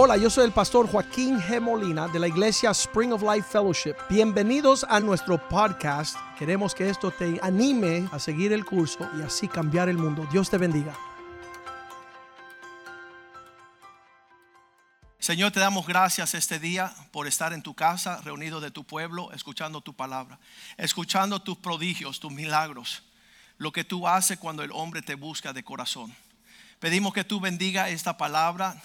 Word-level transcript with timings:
Hola, 0.00 0.16
yo 0.16 0.30
soy 0.30 0.44
el 0.44 0.52
pastor 0.52 0.88
Joaquín 0.88 1.40
G. 1.40 1.60
Molina 1.60 2.06
de 2.06 2.20
la 2.20 2.28
iglesia 2.28 2.70
Spring 2.70 3.12
of 3.12 3.20
Life 3.20 3.48
Fellowship. 3.50 3.96
Bienvenidos 4.08 4.86
a 4.88 5.00
nuestro 5.00 5.48
podcast. 5.48 6.16
Queremos 6.38 6.72
que 6.72 6.88
esto 6.88 7.10
te 7.10 7.40
anime 7.42 8.08
a 8.12 8.20
seguir 8.20 8.52
el 8.52 8.64
curso 8.64 9.10
y 9.18 9.22
así 9.22 9.48
cambiar 9.48 9.88
el 9.88 9.98
mundo. 9.98 10.24
Dios 10.30 10.48
te 10.50 10.56
bendiga. 10.56 10.96
Señor, 15.18 15.50
te 15.50 15.58
damos 15.58 15.84
gracias 15.84 16.32
este 16.34 16.60
día 16.60 16.94
por 17.10 17.26
estar 17.26 17.52
en 17.52 17.62
tu 17.62 17.74
casa, 17.74 18.20
reunido 18.22 18.60
de 18.60 18.70
tu 18.70 18.84
pueblo, 18.84 19.32
escuchando 19.32 19.80
tu 19.80 19.94
palabra, 19.94 20.38
escuchando 20.76 21.42
tus 21.42 21.58
prodigios, 21.58 22.20
tus 22.20 22.30
milagros, 22.30 23.02
lo 23.56 23.72
que 23.72 23.82
tú 23.82 24.06
haces 24.06 24.38
cuando 24.38 24.62
el 24.62 24.70
hombre 24.70 25.02
te 25.02 25.16
busca 25.16 25.52
de 25.52 25.64
corazón. 25.64 26.14
Pedimos 26.78 27.12
que 27.12 27.24
tú 27.24 27.40
bendiga 27.40 27.88
esta 27.88 28.16
palabra, 28.16 28.80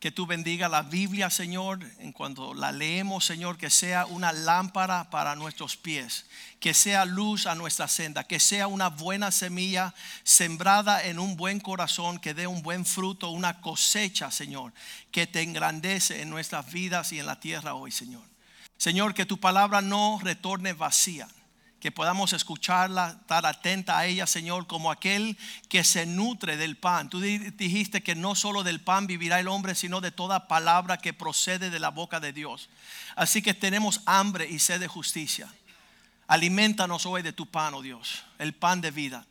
que 0.00 0.10
tú 0.10 0.26
bendiga 0.26 0.70
la 0.70 0.82
Biblia, 0.82 1.28
Señor, 1.28 1.78
en 1.98 2.12
cuanto 2.12 2.54
la 2.54 2.72
leemos, 2.72 3.26
Señor, 3.26 3.58
que 3.58 3.68
sea 3.68 4.06
una 4.06 4.32
lámpara 4.32 5.10
para 5.10 5.36
nuestros 5.36 5.76
pies, 5.76 6.24
que 6.58 6.72
sea 6.72 7.04
luz 7.04 7.46
a 7.46 7.54
nuestra 7.54 7.86
senda, 7.86 8.24
que 8.24 8.40
sea 8.40 8.66
una 8.66 8.88
buena 8.88 9.30
semilla 9.30 9.94
sembrada 10.24 11.04
en 11.04 11.18
un 11.18 11.36
buen 11.36 11.60
corazón, 11.60 12.18
que 12.18 12.32
dé 12.32 12.46
un 12.46 12.62
buen 12.62 12.86
fruto, 12.86 13.28
una 13.28 13.60
cosecha, 13.60 14.30
Señor, 14.30 14.72
que 15.12 15.26
te 15.26 15.42
engrandece 15.42 16.22
en 16.22 16.30
nuestras 16.30 16.72
vidas 16.72 17.12
y 17.12 17.18
en 17.18 17.26
la 17.26 17.38
tierra 17.38 17.74
hoy, 17.74 17.90
Señor. 17.90 18.22
Señor, 18.78 19.12
que 19.12 19.26
tu 19.26 19.38
palabra 19.38 19.82
no 19.82 20.18
retorne 20.22 20.72
vacía 20.72 21.28
que 21.80 21.90
podamos 21.90 22.34
escucharla, 22.34 23.16
estar 23.20 23.46
atenta 23.46 23.98
a 23.98 24.04
ella, 24.04 24.26
Señor, 24.26 24.66
como 24.66 24.90
aquel 24.90 25.38
que 25.70 25.82
se 25.82 26.04
nutre 26.04 26.58
del 26.58 26.76
pan. 26.76 27.08
Tú 27.08 27.20
dijiste 27.20 28.02
que 28.02 28.14
no 28.14 28.34
solo 28.34 28.62
del 28.62 28.80
pan 28.80 29.06
vivirá 29.06 29.40
el 29.40 29.48
hombre, 29.48 29.74
sino 29.74 30.02
de 30.02 30.10
toda 30.10 30.46
palabra 30.46 30.98
que 30.98 31.14
procede 31.14 31.70
de 31.70 31.80
la 31.80 31.88
boca 31.88 32.20
de 32.20 32.34
Dios. 32.34 32.68
Así 33.16 33.40
que 33.40 33.54
tenemos 33.54 34.02
hambre 34.04 34.46
y 34.48 34.58
sed 34.58 34.78
de 34.78 34.88
justicia. 34.88 35.52
Alimentanos 36.26 37.06
hoy 37.06 37.22
de 37.22 37.32
tu 37.32 37.46
pan, 37.46 37.72
oh 37.72 37.82
Dios, 37.82 38.24
el 38.38 38.52
pan 38.52 38.82
de 38.82 38.90
vida. 38.90 39.26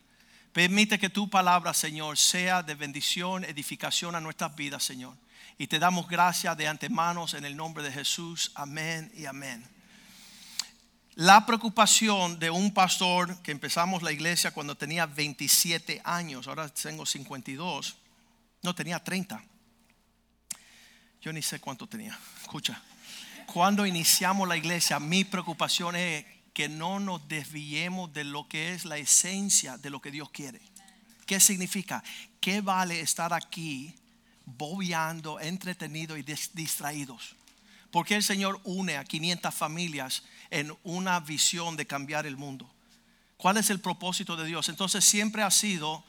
Permite 0.52 0.98
que 0.98 1.10
tu 1.10 1.30
palabra, 1.30 1.76
Señor, 1.76 2.18
sea 2.18 2.64
de 2.64 2.74
bendición, 2.74 3.44
edificación 3.44 4.16
a 4.16 4.22
nuestras 4.22 4.56
vidas, 4.56 4.84
Señor. 4.84 5.16
Y 5.60 5.68
te 5.68 5.78
damos 5.78 6.08
gracias 6.08 6.58
de 6.58 6.68
antemano 6.68 7.28
en 7.32 7.46
el 7.46 7.56
nombre 7.56 7.84
de 7.84 7.92
Jesús. 7.92 8.52
Amén 8.56 9.12
y 9.16 9.28
amén 9.28 9.79
la 11.16 11.46
preocupación 11.46 12.40
de 12.40 12.50
un 12.50 12.74
pastor 12.74 13.42
que 13.42 13.52
empezamos 13.52 14.04
la 14.04 14.12
iglesia 14.12 14.52
cuando 14.52 14.76
tenía 14.76 15.06
27 15.06 16.02
años, 16.04 16.48
ahora 16.48 16.70
tengo 16.70 17.06
52, 17.06 17.98
no 18.64 18.76
tenía 18.76 19.04
30. 19.04 19.44
Yo 21.22 21.34
ni 21.34 21.42
sé 21.42 21.60
cuánto 21.60 21.88
tenía. 21.88 22.18
Escucha, 22.42 22.82
cuando 23.46 23.86
iniciamos 23.86 24.48
la 24.48 24.56
iglesia, 24.56 25.00
mi 25.00 25.24
preocupación 25.24 25.96
es 25.96 26.26
que 26.54 26.70
no 26.70 27.00
nos 27.00 27.28
desviemos 27.28 28.14
de 28.14 28.24
lo 28.24 28.48
que 28.48 28.74
es 28.74 28.86
la 28.86 28.98
esencia 28.98 29.78
de 29.78 29.90
lo 29.90 30.02
que 30.02 30.12
Dios 30.12 30.30
quiere. 30.30 30.62
¿Qué 31.26 31.40
significa? 31.40 32.04
¿Qué 32.40 32.62
vale 32.62 33.02
estar 33.02 33.34
aquí 33.34 33.94
bobeando, 34.46 35.40
entretenidos 35.40 36.18
y 36.18 36.24
distraídos? 36.54 37.36
Porque 37.92 38.16
el 38.16 38.24
Señor 38.24 38.62
une 38.64 38.98
a 38.98 39.04
500 39.04 39.54
familias 39.54 40.24
en 40.52 40.76
una 40.84 41.20
visión 41.20 41.76
de 41.76 41.86
cambiar 41.86 42.26
el 42.26 42.38
mundo. 42.38 42.70
¿Cuál 43.38 43.58
es 43.58 43.70
el 43.70 43.80
propósito 43.80 44.36
de 44.36 44.46
Dios? 44.46 44.68
Entonces 44.70 45.06
siempre 45.06 45.44
ha 45.44 45.52
sido 45.52 46.04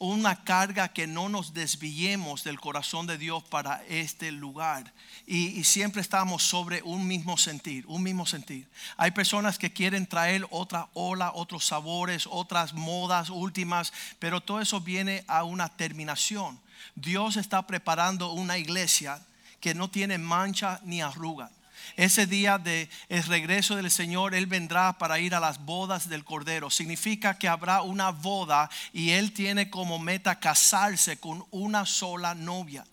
una 0.00 0.44
carga 0.44 0.88
que 0.88 1.06
no 1.06 1.28
nos 1.28 1.52
desviemos 1.52 2.42
del 2.42 2.58
corazón 2.58 3.06
de 3.06 3.18
Dios 3.18 3.44
para 3.44 3.84
este 3.86 4.32
lugar. 4.32 4.92
Y, 5.26 5.62
siempre 5.62 6.00
estamos 6.00 6.42
sobre 6.42 6.82
un 6.82 7.06
mismo 7.06 7.36
sentir, 7.36 7.84
un 7.86 8.02
mismo 8.02 8.24
sentir. 8.24 8.66
Hay 8.96 9.10
personas 9.10 9.58
que 9.58 9.72
quieren 9.72 10.06
traer 10.06 10.46
otra 10.50 10.88
ola, 10.94 11.32
otros 11.34 11.66
sabores, 11.66 12.26
otras 12.28 12.72
modas 12.72 13.28
últimas, 13.28 13.92
pero 14.18 14.40
todo 14.40 14.60
eso 14.60 14.80
viene 14.80 15.22
a 15.28 15.44
una 15.44 15.68
terminación. 15.68 16.58
Dios 16.94 17.36
está 17.36 17.66
preparando 17.66 18.32
una 18.32 18.56
iglesia 18.56 19.22
que 19.60 19.74
no 19.74 19.90
tiene 19.90 20.16
mancha 20.16 20.80
ni 20.82 21.02
arruga. 21.02 21.50
Ese 21.96 22.26
día 22.26 22.58
de 22.58 22.88
el 23.08 23.22
regreso 23.24 23.76
del 23.76 23.90
Señor, 23.90 24.34
Él 24.34 24.46
vendrá 24.46 24.98
para 24.98 25.18
ir 25.18 25.34
a 25.34 25.40
las 25.40 25.64
bodas 25.64 26.08
del 26.08 26.24
Cordero. 26.24 26.70
Significa 26.70 27.38
que 27.38 27.48
habrá 27.48 27.82
una 27.82 28.10
boda 28.10 28.70
y 28.92 29.10
Él 29.10 29.32
tiene 29.32 29.70
como 29.70 29.98
meta 29.98 30.38
casarse 30.38 31.18
con 31.18 31.44
una 31.50 31.86
sola 31.86 32.34
novia, 32.34 32.84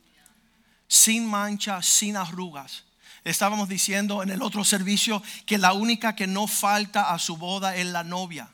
sin 0.87 1.25
mancha, 1.25 1.81
sin 1.81 2.17
arrugas. 2.17 2.83
Estábamos 3.23 3.67
diciendo 3.67 4.23
en 4.23 4.29
el 4.29 4.41
otro 4.41 4.63
servicio 4.63 5.21
que 5.45 5.57
la 5.57 5.73
única 5.73 6.15
que 6.15 6.27
no 6.27 6.47
falta 6.47 7.13
a 7.13 7.19
su 7.19 7.37
boda 7.37 7.75
es 7.75 7.85
la 7.85 8.03
novia. 8.03 8.49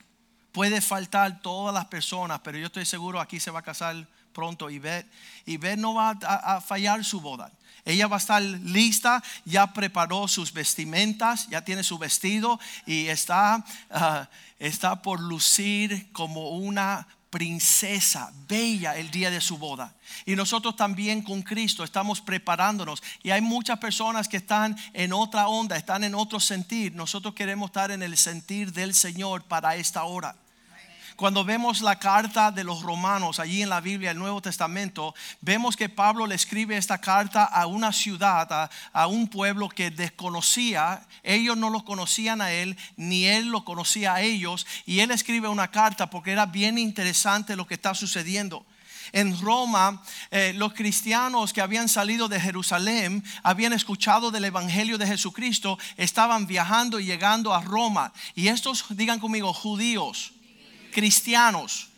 Puede 0.51 0.81
faltar 0.81 1.41
todas 1.41 1.73
las 1.73 1.85
personas, 1.85 2.39
pero 2.43 2.57
yo 2.57 2.67
estoy 2.67 2.85
seguro 2.85 3.19
aquí 3.19 3.39
se 3.39 3.51
va 3.51 3.59
a 3.59 3.63
casar 3.63 4.07
pronto 4.33 4.69
y 4.69 4.79
ver 4.79 5.05
y 5.45 5.57
ver 5.57 5.77
no 5.77 5.93
va 5.93 6.11
a 6.21 6.59
fallar 6.59 7.03
su 7.05 7.21
boda. 7.21 7.51
Ella 7.85 8.07
va 8.07 8.15
a 8.15 8.19
estar 8.19 8.41
lista, 8.41 9.21
ya 9.45 9.73
preparó 9.73 10.27
sus 10.27 10.53
vestimentas, 10.53 11.47
ya 11.49 11.65
tiene 11.65 11.83
su 11.83 11.97
vestido 11.97 12.59
y 12.85 13.07
está, 13.07 13.65
ah, 13.91 14.29
está 14.57 15.01
por 15.01 15.19
lucir 15.19 16.11
como 16.13 16.51
una 16.51 17.07
princesa 17.33 18.31
bella 18.47 18.95
el 18.95 19.09
día 19.09 19.31
de 19.31 19.41
su 19.41 19.57
boda. 19.57 19.95
Y 20.23 20.35
nosotros 20.35 20.75
también 20.75 21.23
con 21.23 21.41
Cristo 21.41 21.83
estamos 21.83 22.21
preparándonos. 22.21 23.01
Y 23.23 23.31
hay 23.31 23.41
muchas 23.41 23.79
personas 23.79 24.27
que 24.27 24.37
están 24.37 24.77
en 24.93 25.11
otra 25.11 25.47
onda, 25.47 25.75
están 25.75 26.03
en 26.03 26.13
otro 26.13 26.39
sentir. 26.39 26.93
Nosotros 26.93 27.33
queremos 27.33 27.69
estar 27.69 27.89
en 27.89 28.03
el 28.03 28.17
sentir 28.17 28.71
del 28.71 28.93
Señor 28.93 29.43
para 29.45 29.75
esta 29.75 30.03
hora. 30.03 30.35
Cuando 31.15 31.45
vemos 31.45 31.81
la 31.81 31.99
carta 31.99 32.51
de 32.51 32.63
los 32.63 32.81
romanos 32.81 33.39
allí 33.39 33.61
en 33.61 33.69
la 33.69 33.81
Biblia, 33.81 34.11
el 34.11 34.17
Nuevo 34.17 34.41
Testamento, 34.41 35.13
vemos 35.41 35.77
que 35.77 35.87
Pablo 35.87 36.25
le 36.25 36.33
escribe 36.33 36.75
esta 36.75 36.97
carta 36.97 37.43
a 37.43 37.67
una 37.67 37.93
ciudad, 37.93 38.71
a, 38.91 39.07
un 39.07 39.27
pueblo 39.27 39.69
que 39.69 39.91
desconocía, 39.91 41.05
ellos 41.21 41.55
no 41.55 41.69
lo 41.69 41.85
conocían 41.85 42.41
a 42.41 42.51
él, 42.51 42.75
ni 42.97 43.25
él 43.25 43.49
lo 43.49 43.63
conocía 43.63 44.15
a 44.15 44.21
ellos, 44.21 44.65
y 44.87 45.01
él 45.01 45.11
escribe 45.11 45.47
una 45.47 45.69
carta 45.69 46.09
porque 46.09 46.31
era 46.31 46.47
bien 46.47 46.79
interesante 46.79 47.55
lo 47.55 47.67
que 47.67 47.75
está 47.75 47.93
sucediendo. 47.93 48.65
En 49.11 49.39
Roma, 49.39 50.01
eh, 50.31 50.53
los 50.55 50.73
cristianos 50.73 51.53
que 51.53 51.61
habían 51.61 51.89
salido 51.89 52.27
de 52.27 52.39
Jerusalén, 52.39 53.23
habían 53.43 53.73
escuchado 53.73 54.31
del 54.31 54.45
Evangelio 54.45 54.97
de 54.97 55.05
Jesucristo, 55.05 55.77
estaban 55.97 56.47
viajando 56.47 56.99
y 56.99 57.05
llegando 57.05 57.53
a 57.53 57.61
Roma. 57.61 58.13
Y 58.33 58.47
estos, 58.47 58.85
digan 58.89 59.19
conmigo, 59.19 59.53
judíos, 59.53 60.32
cristianos 60.93 61.89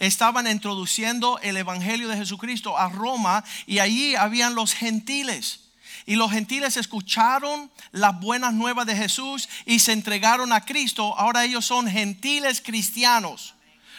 estaban 0.00 0.48
introduciendo 0.48 1.38
el 1.42 1.56
Evangelio 1.56 2.08
de 2.08 2.16
Jesucristo 2.16 2.76
a 2.76 2.88
Roma 2.88 3.44
y 3.66 3.78
allí 3.78 4.16
habían 4.16 4.56
los 4.56 4.74
gentiles. 4.74 5.60
Y 6.06 6.16
los 6.16 6.32
gentiles 6.32 6.76
escucharon 6.76 7.70
las 7.92 8.18
buenas 8.18 8.52
nuevas 8.52 8.86
de 8.86 8.96
Jesús 8.96 9.48
y 9.64 9.78
se 9.78 9.92
entregaron 9.92 10.52
a 10.52 10.64
Cristo. 10.64 11.16
Ahora 11.16 11.44
ellos 11.44 11.64
son 11.64 11.86
gentiles 11.86 12.60
cristianos. 12.60 13.54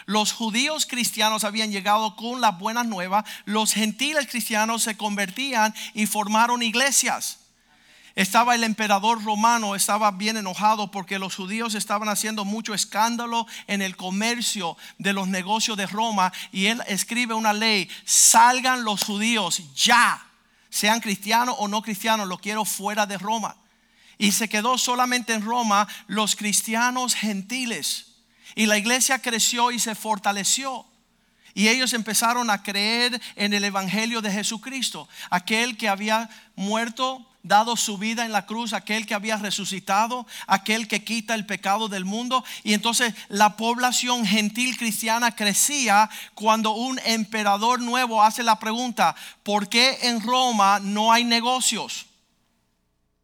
Los 0.06 0.34
judíos 0.34 0.86
cristianos 0.86 1.46
habían 1.46 1.72
llegado 1.72 2.18
con 2.18 2.42
las 2.42 2.60
buenas 2.60 2.86
nuevas. 2.86 3.24
Los 3.46 3.74
gentiles 3.74 4.28
cristianos 4.28 4.84
se 4.84 4.98
convertían 4.98 5.74
y 5.94 6.06
formaron 6.06 6.62
iglesias. 6.62 7.40
Estaba 8.16 8.54
el 8.54 8.64
emperador 8.64 9.24
romano, 9.24 9.74
estaba 9.74 10.12
bien 10.12 10.38
enojado 10.38 10.92
porque 10.92 11.18
los 11.18 11.36
judíos 11.36 11.74
estaban 11.74 12.10
haciendo 12.10 12.46
mucho 12.46 12.76
escándalo 12.76 13.48
en 13.66 13.82
el 13.82 13.96
comercio 13.96 14.78
de 15.00 15.14
los 15.14 15.28
negocios 15.28 15.78
de 15.78 15.88
Roma 15.88 16.32
y 16.52 16.68
él 16.68 16.84
escribe 16.88 17.34
una 17.34 17.54
ley, 17.54 17.90
salgan 18.06 18.84
los 18.84 19.04
judíos 19.04 19.64
ya, 19.76 20.24
sean 20.70 21.00
cristianos 21.00 21.56
o 21.58 21.68
no 21.68 21.82
cristianos, 21.82 22.28
lo 22.28 22.38
quiero 22.38 22.66
fuera 22.66 23.08
de 23.08 23.18
Roma. 23.18 23.56
Y 24.20 24.32
se 24.32 24.48
quedó 24.48 24.78
solamente 24.78 25.34
en 25.34 25.44
Roma 25.44 25.88
los 26.06 26.36
cristianos 26.36 27.16
gentiles. 27.16 28.14
Y 28.54 28.68
la 28.68 28.78
iglesia 28.78 29.20
creció 29.20 29.72
y 29.72 29.80
se 29.80 29.96
fortaleció. 29.96 30.86
Y 31.54 31.68
ellos 31.68 31.94
empezaron 31.94 32.50
a 32.50 32.64
creer 32.64 33.22
en 33.36 33.54
el 33.54 33.64
Evangelio 33.64 34.22
de 34.22 34.32
Jesucristo, 34.32 35.08
aquel 35.30 35.78
que 35.78 35.90
había 35.90 36.30
muerto 36.56 37.26
dado 37.44 37.76
su 37.76 37.98
vida 37.98 38.26
en 38.26 38.32
la 38.32 38.46
cruz, 38.46 38.74
aquel 38.74 39.06
que 39.06 39.14
había 39.14 39.36
resucitado, 39.38 40.26
aquel 40.48 40.88
que 40.88 41.04
quita 41.04 41.36
el 41.36 41.46
pecado 41.46 41.90
del 41.90 42.06
mundo. 42.06 42.44
Y 42.64 42.74
entonces 42.74 43.14
la 43.28 43.58
población 43.58 44.26
gentil 44.26 44.78
cristiana 44.78 45.36
crecía 45.36 46.10
cuando 46.34 46.72
un 46.72 47.00
emperador 47.06 47.82
nuevo 47.82 48.24
hace 48.24 48.44
la 48.44 48.60
pregunta, 48.60 49.16
¿por 49.44 49.68
qué 49.68 50.00
en 50.04 50.22
Roma 50.22 50.80
no 50.80 51.12
hay 51.12 51.26
negocios? 51.26 52.06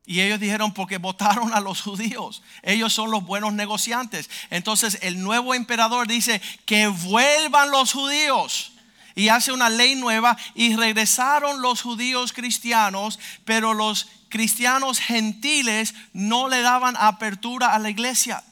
Y 0.10 0.22
ellos 0.22 0.40
dijeron, 0.40 0.74
porque 0.74 0.98
votaron 0.98 1.54
a 1.54 1.60
los 1.60 1.82
judíos. 1.84 2.42
Ellos 2.64 2.92
son 2.92 3.12
los 3.12 3.24
buenos 3.24 3.54
negociantes. 3.54 4.28
Entonces 4.50 4.98
el 5.04 5.22
nuevo 5.22 5.54
emperador 5.54 6.08
dice, 6.08 6.42
que 6.66 6.88
vuelvan 6.88 7.70
los 7.70 7.94
judíos 7.94 8.72
y 9.14 9.30
hace 9.30 9.52
una 9.52 9.70
ley 9.70 9.94
nueva 9.94 10.36
y 10.56 10.76
regresaron 10.76 11.62
los 11.62 11.84
judíos 11.84 12.34
cristianos, 12.34 13.20
pero 13.46 13.76
los 13.76 14.08
cristianos 14.30 14.98
gentiles 14.98 15.94
no 16.12 16.48
le 16.48 16.64
daban 16.64 16.96
apertura 16.98 17.76
a 17.76 17.78
la 17.78 17.92
iglesia. 17.92 18.44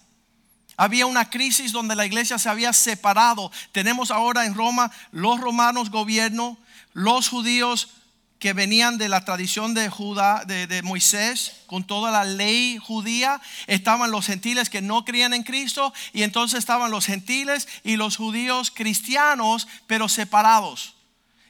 Había 0.75 1.07
una 1.07 1.31
crisis 1.31 1.71
donde 1.71 1.95
la 1.95 2.05
iglesia 2.05 2.37
se 2.37 2.49
había 2.49 2.71
separado. 2.71 3.51
Tenemos 3.71 4.11
ahora 4.11 4.45
en 4.45 4.53
Roma 4.53 4.91
los 5.09 5.39
romanos 5.39 5.89
gobierno, 5.89 6.55
los 6.93 7.29
judíos 7.29 7.96
que 8.39 8.53
venían 8.53 8.97
de 8.97 9.09
la 9.09 9.25
tradición 9.25 9.73
de 9.73 9.89
Judá, 9.89 10.43
de, 10.45 10.81
Moisés, 10.83 11.63
con 11.65 11.83
toda 11.83 12.11
la 12.11 12.23
ley 12.23 12.77
judía, 12.77 13.41
estaban 13.65 14.11
los 14.11 14.27
gentiles 14.27 14.69
que 14.69 14.81
no 14.81 15.05
creían 15.05 15.33
en 15.33 15.43
Cristo, 15.43 15.93
y 16.13 16.23
entonces 16.23 16.59
estaban 16.59 16.91
los 16.91 17.05
gentiles 17.05 17.67
y 17.83 17.95
los 17.95 18.17
judíos 18.17 18.71
cristianos, 18.71 19.67
pero 19.87 20.07
separados. 20.07 20.95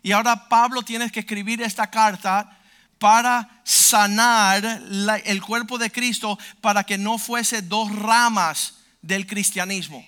Y 0.02 0.14
ahora 0.14 0.48
Pablo 0.48 0.84
tiene 0.84 1.12
que 1.12 1.20
escribir 1.20 1.62
esta 1.62 1.90
carta 1.90 2.58
para 3.00 3.62
sanar 3.64 4.64
el 5.26 5.42
cuerpo 5.42 5.78
de 5.78 5.92
Cristo, 5.92 6.40
para 6.62 6.84
que 6.84 6.98
no 6.98 7.18
fuese 7.18 7.62
dos 7.62 7.94
ramas 7.94 8.76
del 9.02 9.28
cristianismo. 9.28 10.06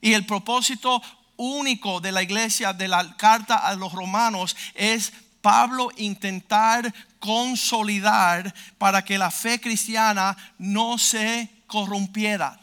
Y 0.00 0.12
el 0.12 0.26
propósito 0.26 1.02
único 1.36 2.00
de 2.00 2.12
la 2.12 2.22
iglesia, 2.22 2.72
de 2.72 2.88
la 2.88 3.16
carta 3.16 3.56
a 3.56 3.74
los 3.74 3.92
romanos, 3.92 4.56
es 4.74 5.12
Pablo 5.44 5.90
intentar 5.98 6.90
consolidar 7.18 8.54
para 8.78 9.04
que 9.04 9.18
la 9.18 9.30
fe 9.30 9.60
cristiana 9.60 10.34
no 10.56 10.96
se 10.96 11.50
corrompiera, 11.66 12.58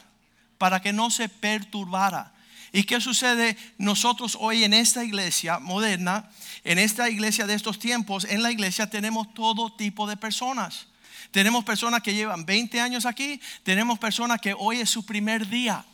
para 0.58 0.82
que 0.82 0.92
no 0.92 1.08
se 1.08 1.28
perturbara. 1.28 2.32
¿Y 2.72 2.82
qué 2.82 3.00
sucede 3.00 3.56
nosotros 3.78 4.36
hoy 4.40 4.64
en 4.64 4.74
esta 4.74 5.04
iglesia 5.04 5.60
moderna, 5.60 6.28
en 6.64 6.80
esta 6.80 7.08
iglesia 7.08 7.46
de 7.46 7.54
estos 7.54 7.78
tiempos? 7.78 8.24
En 8.24 8.42
la 8.42 8.50
iglesia 8.50 8.90
tenemos 8.90 9.32
todo 9.32 9.72
tipo 9.72 10.08
de 10.08 10.16
personas. 10.16 10.88
Tenemos 11.30 11.64
personas 11.64 12.02
que 12.02 12.14
llevan 12.14 12.44
20 12.44 12.80
años 12.80 13.06
aquí, 13.06 13.40
tenemos 13.62 14.00
personas 14.00 14.40
que 14.40 14.56
hoy 14.58 14.80
es 14.80 14.90
su 14.90 15.06
primer 15.06 15.48
día. 15.48 15.84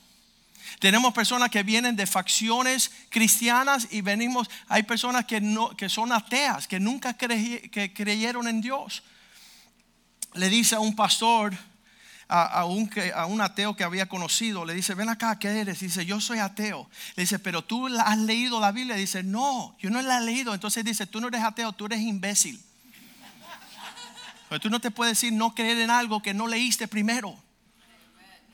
Tenemos 0.78 1.12
personas 1.14 1.50
que 1.50 1.62
vienen 1.62 1.96
de 1.96 2.06
facciones 2.06 2.90
cristianas 3.08 3.88
y 3.90 4.00
venimos, 4.00 4.48
hay 4.68 4.82
personas 4.82 5.24
que, 5.24 5.40
no, 5.40 5.70
que 5.76 5.88
son 5.88 6.12
ateas, 6.12 6.68
que 6.68 6.80
nunca 6.80 7.14
que 7.14 7.92
creyeron 7.94 8.48
en 8.48 8.60
Dios. 8.60 9.02
Le 10.34 10.48
dice 10.48 10.76
a 10.76 10.80
un 10.80 10.94
pastor, 10.94 11.56
a, 12.28 12.66
un, 12.66 12.90
a, 13.14 13.26
un, 13.26 13.40
ateo 13.40 13.74
que 13.74 13.84
había 13.84 14.06
conocido, 14.06 14.64
le 14.64 14.74
dice, 14.74 14.94
ven 14.94 15.08
acá, 15.08 15.38
¿qué 15.38 15.48
eres? 15.48 15.80
Dice, 15.80 16.04
yo 16.04 16.20
soy 16.20 16.38
ateo. 16.38 16.88
Le 17.16 17.22
dice, 17.22 17.38
pero 17.38 17.64
tú 17.64 17.86
has 17.86 18.18
leído 18.18 18.60
la 18.60 18.70
Biblia. 18.70 18.96
Dice, 18.96 19.22
no, 19.22 19.76
yo 19.80 19.88
no 19.88 20.00
la 20.02 20.18
he 20.18 20.24
leído. 20.24 20.52
Entonces 20.52 20.84
dice, 20.84 21.06
tú 21.06 21.20
no 21.20 21.28
eres 21.28 21.42
ateo, 21.42 21.72
tú 21.72 21.86
eres 21.86 22.00
imbécil. 22.00 22.62
Pero 24.48 24.60
tú 24.60 24.70
no 24.70 24.80
te 24.80 24.90
puedes 24.90 25.18
decir 25.18 25.32
no 25.32 25.54
creer 25.54 25.78
en 25.78 25.90
algo 25.90 26.22
que 26.22 26.34
no 26.34 26.46
leíste 26.46 26.86
primero. 26.86 27.36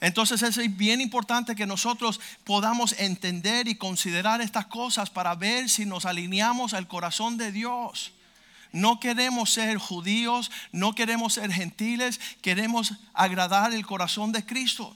Entonces 0.04 0.42
es 0.42 0.76
bien 0.76 1.00
importante 1.00 1.54
que 1.54 1.64
nosotros 1.64 2.20
podamos 2.44 2.94
entender 2.98 3.68
y 3.68 3.76
considerar 3.76 4.42
estas 4.42 4.66
cosas 4.66 5.08
para 5.08 5.34
ver 5.34 5.70
si 5.70 5.86
nos 5.86 6.04
alineamos 6.04 6.74
al 6.74 6.86
corazón 6.86 7.38
de 7.38 7.50
Dios. 7.50 8.12
No 8.70 9.00
queremos 9.00 9.50
ser 9.50 9.78
judíos, 9.78 10.50
no 10.72 10.94
queremos 10.94 11.32
ser 11.32 11.50
gentiles, 11.50 12.20
queremos 12.42 12.92
agradar 13.14 13.72
el 13.72 13.86
corazón 13.86 14.30
de 14.30 14.44
Cristo. 14.44 14.94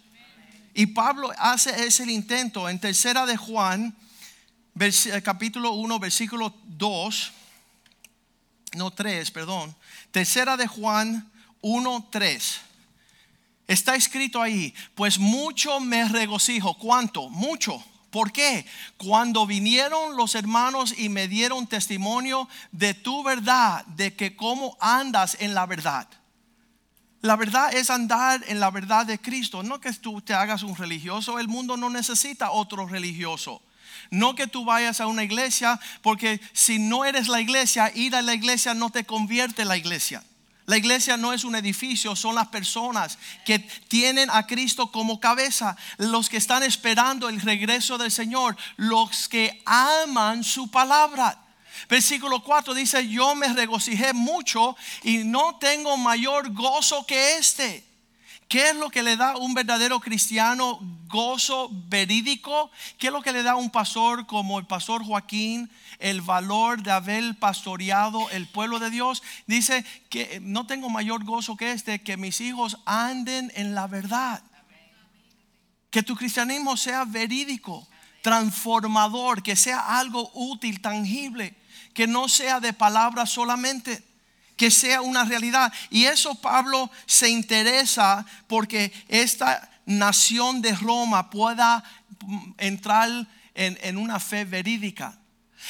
Y 0.74 0.84
Pablo 0.84 1.32
hace 1.38 1.86
ese 1.86 2.04
intento 2.12 2.68
en 2.68 2.78
tercera 2.78 3.24
de 3.24 3.38
Juan, 3.38 3.96
eh, 4.78 5.22
capítulo 5.22 5.70
1, 5.70 5.98
versículo 6.00 6.54
2, 6.64 7.32
no 8.74 8.90
3, 8.90 9.30
perdón. 9.30 9.74
Tercera 10.10 10.58
de 10.58 10.66
Juan 10.66 11.32
1, 11.62 12.08
3. 12.10 12.67
Está 13.68 13.94
escrito 13.94 14.40
ahí, 14.40 14.74
pues 14.94 15.18
mucho 15.18 15.78
me 15.78 16.08
regocijo. 16.08 16.78
¿Cuánto? 16.78 17.28
Mucho. 17.28 17.84
¿Por 18.10 18.32
qué? 18.32 18.64
Cuando 18.96 19.46
vinieron 19.46 20.16
los 20.16 20.34
hermanos 20.34 20.94
y 20.96 21.10
me 21.10 21.28
dieron 21.28 21.66
testimonio 21.66 22.48
de 22.72 22.94
tu 22.94 23.22
verdad, 23.22 23.84
de 23.84 24.16
que 24.16 24.34
cómo 24.34 24.78
andas 24.80 25.36
en 25.40 25.54
la 25.54 25.66
verdad. 25.66 26.08
La 27.20 27.36
verdad 27.36 27.74
es 27.74 27.90
andar 27.90 28.42
en 28.48 28.58
la 28.58 28.70
verdad 28.70 29.04
de 29.04 29.20
Cristo. 29.20 29.62
No 29.62 29.80
que 29.80 29.92
tú 29.92 30.22
te 30.22 30.32
hagas 30.32 30.62
un 30.62 30.74
religioso. 30.74 31.38
El 31.38 31.48
mundo 31.48 31.76
no 31.76 31.90
necesita 31.90 32.52
otro 32.52 32.86
religioso. 32.86 33.60
No 34.10 34.34
que 34.34 34.46
tú 34.46 34.64
vayas 34.64 35.02
a 35.02 35.08
una 35.08 35.24
iglesia, 35.24 35.78
porque 36.00 36.40
si 36.54 36.78
no 36.78 37.04
eres 37.04 37.28
la 37.28 37.42
iglesia, 37.42 37.92
ir 37.94 38.16
a 38.16 38.22
la 38.22 38.32
iglesia 38.32 38.72
no 38.72 38.88
te 38.88 39.04
convierte 39.04 39.62
en 39.62 39.68
la 39.68 39.76
iglesia. 39.76 40.22
La 40.68 40.76
iglesia 40.76 41.16
no 41.16 41.32
es 41.32 41.44
un 41.44 41.56
edificio, 41.56 42.14
son 42.14 42.34
las 42.34 42.48
personas 42.48 43.18
que 43.46 43.58
tienen 43.58 44.28
a 44.30 44.46
Cristo 44.46 44.92
como 44.92 45.18
cabeza, 45.18 45.74
los 45.96 46.28
que 46.28 46.36
están 46.36 46.62
esperando 46.62 47.30
el 47.30 47.40
regreso 47.40 47.96
del 47.96 48.10
Señor, 48.10 48.54
los 48.76 49.30
que 49.30 49.62
aman 49.64 50.44
su 50.44 50.70
palabra. 50.70 51.40
Versículo 51.88 52.42
4 52.42 52.74
dice, 52.74 53.08
yo 53.08 53.34
me 53.34 53.48
regocijé 53.48 54.12
mucho 54.12 54.76
y 55.04 55.24
no 55.24 55.56
tengo 55.56 55.96
mayor 55.96 56.52
gozo 56.52 57.06
que 57.06 57.38
este. 57.38 57.87
¿Qué 58.48 58.70
es 58.70 58.76
lo 58.76 58.88
que 58.88 59.02
le 59.02 59.16
da 59.16 59.36
un 59.36 59.52
verdadero 59.52 60.00
cristiano 60.00 60.80
gozo 61.06 61.68
verídico? 61.88 62.70
¿Qué 62.96 63.08
es 63.08 63.12
lo 63.12 63.22
que 63.22 63.32
le 63.32 63.42
da 63.42 63.52
a 63.52 63.56
un 63.56 63.70
pastor 63.70 64.26
como 64.26 64.58
el 64.58 64.66
pastor 64.66 65.04
Joaquín 65.04 65.70
el 65.98 66.20
valor 66.20 66.82
de 66.82 66.90
haber 66.90 67.38
pastoreado 67.38 68.30
el 68.30 68.46
pueblo 68.46 68.78
de 68.78 68.90
Dios. 68.90 69.22
Dice 69.46 69.84
que 70.08 70.40
no 70.42 70.66
tengo 70.66 70.88
mayor 70.88 71.24
gozo 71.24 71.56
que 71.56 71.72
este, 71.72 72.00
que 72.02 72.16
mis 72.16 72.40
hijos 72.40 72.78
anden 72.86 73.52
en 73.54 73.74
la 73.74 73.86
verdad. 73.86 74.42
Que 75.90 76.02
tu 76.02 76.16
cristianismo 76.16 76.76
sea 76.76 77.04
verídico, 77.04 77.86
transformador, 78.22 79.42
que 79.42 79.56
sea 79.56 79.98
algo 79.98 80.30
útil, 80.34 80.80
tangible, 80.80 81.56
que 81.94 82.06
no 82.06 82.28
sea 82.28 82.60
de 82.60 82.72
palabras 82.72 83.30
solamente 83.30 84.04
que 84.58 84.70
sea 84.70 85.00
una 85.00 85.24
realidad. 85.24 85.72
Y 85.88 86.04
eso 86.04 86.34
Pablo 86.34 86.90
se 87.06 87.30
interesa 87.30 88.26
porque 88.46 88.92
esta 89.08 89.70
nación 89.86 90.60
de 90.60 90.74
Roma 90.74 91.30
pueda 91.30 91.82
entrar 92.58 93.08
en, 93.54 93.78
en, 93.80 93.96
una 93.96 94.20
fe 94.20 94.44
verídica. 94.44 95.18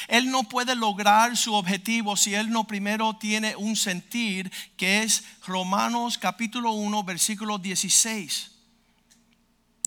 Él 0.07 0.29
no 0.29 0.43
puede 0.43 0.75
lograr 0.75 1.37
su 1.37 1.53
objetivo 1.53 2.17
si 2.17 2.33
él 2.33 2.49
no 2.49 2.67
primero 2.67 3.15
tiene 3.15 3.55
un 3.55 3.75
sentir 3.75 4.51
que 4.75 5.03
es 5.03 5.23
Romanos 5.45 6.17
capítulo 6.17 6.71
1 6.71 7.03
versículo 7.03 7.57
16. 7.57 8.51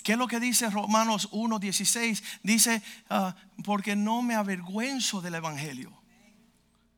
¿Qué 0.02 0.12
es 0.12 0.18
lo 0.18 0.26
que 0.26 0.40
dice 0.40 0.68
Romanos 0.68 1.28
1, 1.30 1.58
16? 1.58 2.22
Dice, 2.42 2.82
ah, 3.08 3.36
porque 3.64 3.94
no 3.94 4.22
me 4.22 4.34
avergüenzo 4.34 5.20
del 5.20 5.36
Evangelio. 5.36 6.01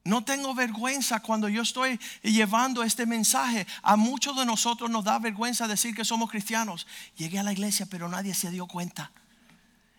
No 0.05 0.23
tengo 0.23 0.55
vergüenza 0.55 1.21
cuando 1.21 1.49
yo 1.49 1.63
estoy 1.63 1.99
llevando 2.23 2.83
este 2.83 3.07
mensaje. 3.07 3.67
A 3.83 3.97
muchos 3.97 4.37
de 4.37 4.45
nosotros 4.45 4.91
nos 4.91 5.05
da 5.05 5.19
vergüenza 5.19 5.67
decir 5.67 5.95
que 5.95 6.05
somos 6.05 6.31
cristianos. 6.31 6.87
Llegué 7.17 7.39
a 7.39 7.43
la 7.43 7.53
iglesia, 7.53 7.87
pero 7.87 8.09
nadie 8.09 8.35
se 8.35 8.51
dio 8.51 8.67
cuenta. 8.67 9.13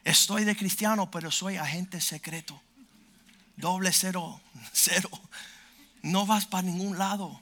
Estoy 0.04 0.46
de 0.46 0.56
cristiano, 0.56 1.10
pero 1.10 1.32
soy 1.32 1.58
agente 1.58 2.00
secreto 2.00 2.62
doble 3.58 3.92
cero, 3.92 4.40
cero. 4.74 5.10
No 6.02 6.26
vas 6.26 6.46
para 6.46 6.64
ningún 6.64 6.98
lado. 6.98 7.42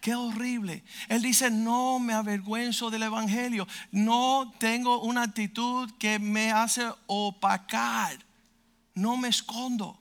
Qué 0.00 0.14
horrible. 0.14 0.82
Él 1.08 1.20
dice, 1.20 1.50
no 1.50 1.98
me 1.98 2.14
avergüenzo 2.14 2.90
del 2.90 3.02
Evangelio. 3.02 3.68
No 3.92 4.52
tengo 4.58 5.02
una 5.02 5.24
actitud 5.24 5.90
que 5.98 6.18
me 6.18 6.50
hace 6.52 6.90
opacar. 7.06 8.18
No 8.94 9.18
me 9.18 9.28
escondo. 9.28 9.99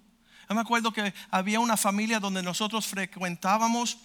Yo 0.50 0.56
me 0.56 0.62
acuerdo 0.62 0.91
que 0.91 1.13
había 1.29 1.60
una 1.60 1.77
familia 1.77 2.20
donde 2.20 2.41
nosotros 2.41 2.88
frecuentábamos. 2.88 4.00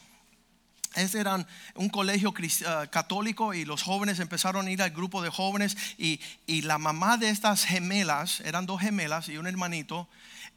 Ese 0.95 1.19
era 1.19 1.47
un 1.75 1.89
colegio 1.89 2.35
ah, 2.67 2.87
católico 2.87 3.55
y 3.55 3.65
los 3.65 3.83
jóvenes 3.83 4.21
empezaron 4.21 4.67
a 4.67 4.71
ir 4.71 4.83
al 4.83 4.91
grupo 4.91 5.23
de 5.23 5.31
jóvenes 5.31 5.75
y, 5.97 6.21
y 6.47 6.61
la 6.61 6.77
mamá 6.77 7.17
de 7.17 7.31
estas 7.31 7.65
gemelas, 7.65 8.41
eran 8.41 8.67
dos 8.67 8.83
gemelas 8.83 9.31
y 9.31 9.39
un 9.39 9.47
hermanito, 9.47 10.07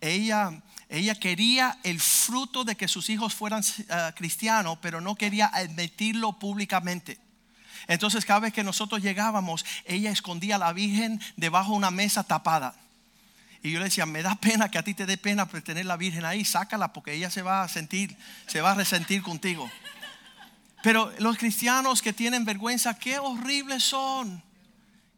ella, 0.01 0.61
ella 0.89 1.15
quería 1.15 1.79
el 1.83 2.01
fruto 2.01 2.65
de 2.65 2.75
que 2.75 2.89
sus 2.89 3.09
hijos 3.09 3.33
fueran 3.33 3.63
eh, 3.63 4.11
cristianos, 4.13 4.79
pero 4.81 4.99
no 4.99 5.15
quería 5.15 5.47
admitirlo 5.47 6.37
públicamente. 6.37 7.17
Entonces 7.87 8.25
cada 8.25 8.41
vez 8.41 8.53
que 8.53 8.65
nosotros 8.65 9.01
llegábamos, 9.01 9.65
ella 9.85 10.11
escondía 10.11 10.57
a 10.57 10.59
la 10.59 10.73
Virgen 10.73 11.21
debajo 11.37 11.71
de 11.71 11.77
una 11.77 11.91
mesa 11.91 12.23
tapada. 12.23 12.75
Y 13.67 13.71
yo 13.71 13.79
le 13.79 13.85
decía, 13.85 14.05
me 14.05 14.23
da 14.23 14.35
pena 14.35 14.71
que 14.71 14.77
a 14.77 14.83
ti 14.83 14.93
te 14.93 15.05
dé 15.05 15.17
pena 15.17 15.45
tener 15.45 15.85
la 15.85 15.97
Virgen 15.97 16.23
ahí, 16.23 16.45
sácala 16.45 16.93
porque 16.93 17.13
ella 17.13 17.29
se 17.29 17.41
va 17.41 17.63
a 17.63 17.67
sentir, 17.67 18.15
se 18.45 18.61
va 18.61 18.71
a 18.71 18.75
resentir 18.75 19.21
contigo. 19.21 19.69
Pero 20.83 21.11
los 21.19 21.37
cristianos 21.37 22.01
que 22.01 22.13
tienen 22.13 22.45
vergüenza, 22.45 22.97
qué 22.97 23.19
horribles 23.19 23.83
son. 23.83 24.41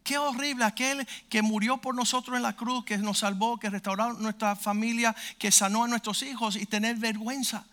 Qué 0.02 0.18
horrible 0.18 0.64
aquel 0.64 1.06
que 1.28 1.42
murió 1.42 1.76
por 1.76 1.94
nosotros 1.94 2.36
en 2.36 2.42
la 2.42 2.56
cruz, 2.56 2.84
que 2.84 2.98
nos 2.98 3.18
salvó, 3.20 3.60
que 3.60 3.70
restauró 3.70 4.14
nuestra 4.14 4.56
familia, 4.56 5.14
que 5.38 5.52
sanó 5.52 5.84
a 5.84 5.88
nuestros 5.88 6.22
hijos 6.24 6.56
y 6.56 6.66
tener 6.66 6.96
vergüenza. 6.96 7.64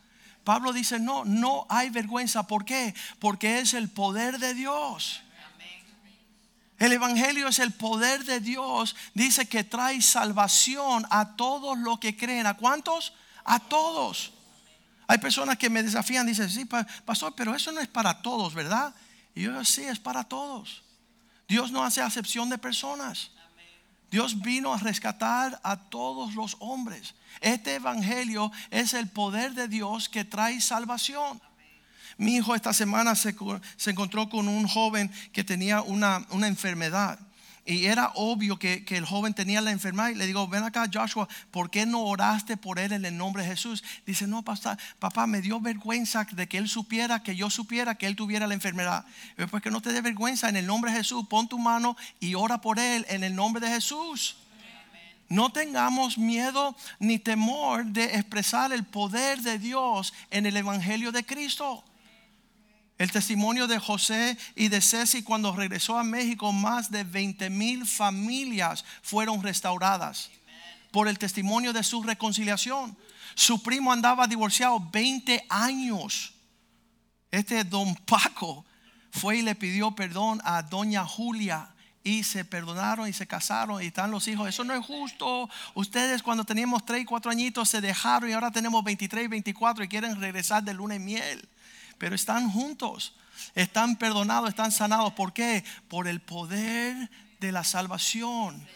Pablo 0.44 0.74
dice, 0.74 1.00
no, 1.00 1.26
no 1.26 1.66
hay 1.70 1.90
vergüenza. 1.90 2.46
¿Por 2.46 2.66
qué? 2.66 2.94
Porque 3.18 3.60
es 3.60 3.74
el 3.74 3.90
poder 3.90 4.38
de 4.38 4.54
Dios. 4.54 5.24
El 6.80 6.92
Evangelio 6.92 7.48
es 7.48 7.60
el 7.60 7.72
poder 7.72 8.24
de 8.26 8.40
Dios. 8.40 8.96
Dice 9.14 9.48
que 9.48 9.64
trae 9.64 10.02
salvación 10.02 11.06
a 11.10 11.36
todos 11.36 11.78
los 11.78 12.00
que 12.00 12.16
creen. 12.16 12.46
¿A 12.46 12.56
cuántos? 12.56 13.14
A 13.44 13.60
todos. 13.60 14.34
Hay 15.08 15.18
personas 15.18 15.58
que 15.58 15.70
me 15.70 15.82
desafían, 15.82 16.28
dicen, 16.28 16.50
sí, 16.50 16.66
pastor, 17.06 17.34
pero 17.36 17.56
eso 17.56 17.72
no 17.72 17.80
es 17.80 17.88
para 17.88 18.22
todos, 18.22 18.54
¿verdad? 18.54 18.94
Y 19.34 19.44
yo 19.44 19.64
sí, 19.64 19.84
es 19.84 20.00
para 20.00 20.24
todos. 20.26 20.84
Dios 21.48 21.72
no 21.72 21.84
hace 21.84 22.02
acepción 22.02 22.50
de 22.50 22.58
personas. 22.58 23.32
Dios 24.12 24.42
vino 24.42 24.74
a 24.74 24.78
rescatar 24.78 25.60
a 25.64 25.78
todos 25.78 26.36
los 26.36 26.58
hombres. 26.60 27.16
Este 27.42 27.76
evangelio 27.76 28.52
es 28.70 28.94
el 28.94 29.10
poder 29.10 29.54
de 29.54 29.68
Dios 29.68 30.10
que 30.10 30.26
trae 30.26 30.62
salvación. 30.62 31.42
Mi 32.18 32.36
hijo 32.36 32.56
esta 32.56 32.74
semana 32.74 33.16
se, 33.16 33.36
encontró 33.86 34.30
con 34.30 34.48
un 34.48 34.68
joven 34.68 35.12
que 35.32 35.44
tenía 35.44 35.82
una, 35.82 36.26
una 36.32 36.48
enfermedad. 36.48 37.20
Y 37.68 37.86
era 37.88 38.14
obvio 38.16 38.58
que, 38.58 38.86
el 38.88 39.06
joven 39.06 39.34
tenía 39.34 39.60
la 39.60 39.72
enfermedad. 39.72 40.10
Y 40.10 40.16
le 40.16 40.26
digo, 40.26 40.48
ven 40.48 40.64
acá, 40.64 40.90
Joshua, 40.92 41.28
¿por 41.52 41.70
qué 41.70 41.86
no 41.86 42.02
oraste 42.04 42.56
por 42.56 42.80
él 42.80 42.94
en 42.94 43.04
el 43.04 43.18
nombre 43.18 43.44
de 43.44 43.50
Jesús? 43.50 43.84
Dice, 44.06 44.26
no, 44.26 44.42
papá, 44.42 44.78
papá, 45.00 45.28
me 45.28 45.42
dio 45.42 45.60
vergüenza 45.60 46.26
de 46.32 46.48
que 46.48 46.58
él 46.58 46.70
supiera, 46.70 47.22
que 47.22 47.36
yo 47.36 47.50
supiera 47.50 47.96
que 47.96 48.08
él 48.08 48.16
tuviera 48.16 48.48
la 48.48 48.54
enfermedad. 48.54 49.04
Pues 49.52 49.62
que 49.62 49.70
no 49.70 49.82
te 49.82 49.92
dé 49.92 50.00
vergüenza 50.02 50.48
en 50.48 50.56
el 50.56 50.66
nombre 50.66 50.92
de 50.92 50.98
Jesús. 51.00 51.28
Pon 51.28 51.50
tu 51.50 51.60
mano 51.60 51.98
y 52.22 52.36
ora 52.36 52.62
por 52.62 52.80
él 52.80 53.06
en 53.10 53.26
el 53.26 53.36
nombre 53.36 53.60
de 53.60 53.74
Jesús. 53.74 54.38
No 55.28 55.52
tengamos 55.52 56.18
miedo 56.18 56.74
ni 57.00 57.20
temor 57.20 57.86
de 57.86 58.06
expresar 58.16 58.72
el 58.72 58.86
poder 58.86 59.42
de 59.42 59.60
Dios 59.60 60.14
en 60.32 60.46
el 60.46 60.56
Evangelio 60.56 61.12
de 61.12 61.26
Cristo. 61.26 61.84
El 62.98 63.12
testimonio 63.12 63.68
de 63.68 63.78
José 63.78 64.38
y 64.56 64.70
de 64.70 64.82
Ceci 64.82 65.22
cuando 65.22 65.56
regresó 65.56 66.00
a 66.00 66.04
México, 66.04 66.52
más 66.52 66.90
de 66.90 67.04
20 67.04 67.50
mil 67.52 67.86
familias 67.86 68.84
fueron 69.04 69.44
restauradas 69.44 70.32
por 70.92 71.08
el 71.08 71.20
testimonio 71.20 71.74
de 71.74 71.84
su 71.84 72.02
reconciliación. 72.02 72.98
Su 73.36 73.62
primo 73.62 73.92
andaba 73.92 74.26
divorciado 74.26 74.80
20 74.80 75.46
años. 75.48 76.34
Este 77.30 77.64
don 77.64 77.94
Paco 77.94 78.66
fue 79.12 79.38
y 79.38 79.42
le 79.44 79.54
pidió 79.54 79.92
perdón 79.92 80.42
a 80.44 80.64
doña 80.64 81.06
Julia 81.06 81.70
y 82.04 82.24
se 82.24 82.46
perdonaron 82.46 83.08
y 83.08 83.14
se 83.14 83.28
casaron 83.28 83.84
y 83.84 83.88
están 83.88 84.10
los 84.10 84.28
hijos. 84.28 84.50
Eso 84.50 84.64
no 84.64 84.74
es 84.74 84.84
justo. 84.84 85.48
Ustedes 85.76 86.24
cuando 86.24 86.46
teníamos 86.46 86.84
3 86.84 87.04
y 87.04 87.06
4 87.06 87.30
añitos 87.30 87.70
se 87.70 87.80
dejaron 87.80 88.28
y 88.28 88.34
ahora 88.34 88.50
tenemos 88.50 88.84
23 88.84 89.26
y 89.26 89.28
24 89.28 89.84
y 89.84 89.88
quieren 89.88 90.20
regresar 90.20 90.64
de 90.64 90.74
luna 90.74 90.96
y 90.96 91.00
miel 91.00 91.48
pero 91.98 92.16
están 92.16 92.50
juntos, 92.50 93.16
están 93.56 93.96
perdonados, 93.96 94.50
están 94.50 94.72
sanados. 94.72 95.14
¿Por 95.14 95.34
qué? 95.34 95.64
Por 95.88 96.08
el 96.08 96.20
poder 96.20 97.10
de 97.40 97.52
la 97.52 97.64
salvación 97.64 98.68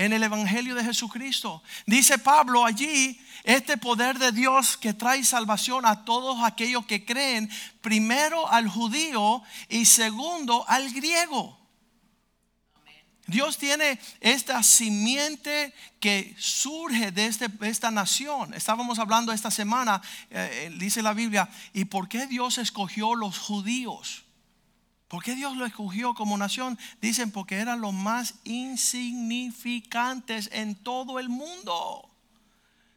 en 0.00 0.14
el 0.14 0.22
Evangelio 0.22 0.74
de 0.74 0.82
Jesucristo. 0.82 1.62
Dice 1.84 2.16
Pablo 2.16 2.64
allí, 2.64 3.20
este 3.44 3.76
poder 3.76 4.18
de 4.18 4.32
Dios 4.32 4.78
que 4.78 4.94
trae 4.94 5.22
salvación 5.24 5.84
a 5.84 6.06
todos 6.06 6.42
aquellos 6.42 6.86
que 6.86 7.04
creen, 7.04 7.50
primero 7.82 8.50
al 8.50 8.66
judío 8.66 9.42
y 9.68 9.84
segundo 9.84 10.64
al 10.68 10.90
griego. 10.90 11.59
Dios 13.30 13.56
tiene 13.58 14.00
esta 14.20 14.62
simiente 14.64 15.72
que 16.00 16.34
surge 16.36 17.12
de, 17.12 17.26
este, 17.26 17.48
esta 17.62 17.92
nación. 17.92 18.52
Estábamos 18.54 18.98
hablando 18.98 19.32
esta 19.32 19.52
semana, 19.52 20.02
eh, 20.30 20.66
eh, 20.66 20.76
dice 20.76 21.00
la 21.00 21.14
Biblia, 21.14 21.48
¿y 21.72 21.84
por 21.84 22.08
qué 22.08 22.26
Dios 22.26 22.58
escogió 22.58 23.14
los 23.14 23.38
judíos? 23.38 24.24
¿Por 25.06 25.22
qué 25.22 25.36
Dios 25.36 25.56
lo 25.56 25.64
escogió 25.64 26.12
como 26.14 26.36
nación? 26.36 26.76
Dicen 27.00 27.30
porque 27.30 27.58
eran 27.58 27.80
los 27.80 27.92
más 27.92 28.34
insignificantes 28.42 30.50
en 30.52 30.74
todo 30.74 31.20
el 31.20 31.28
mundo. 31.28 32.10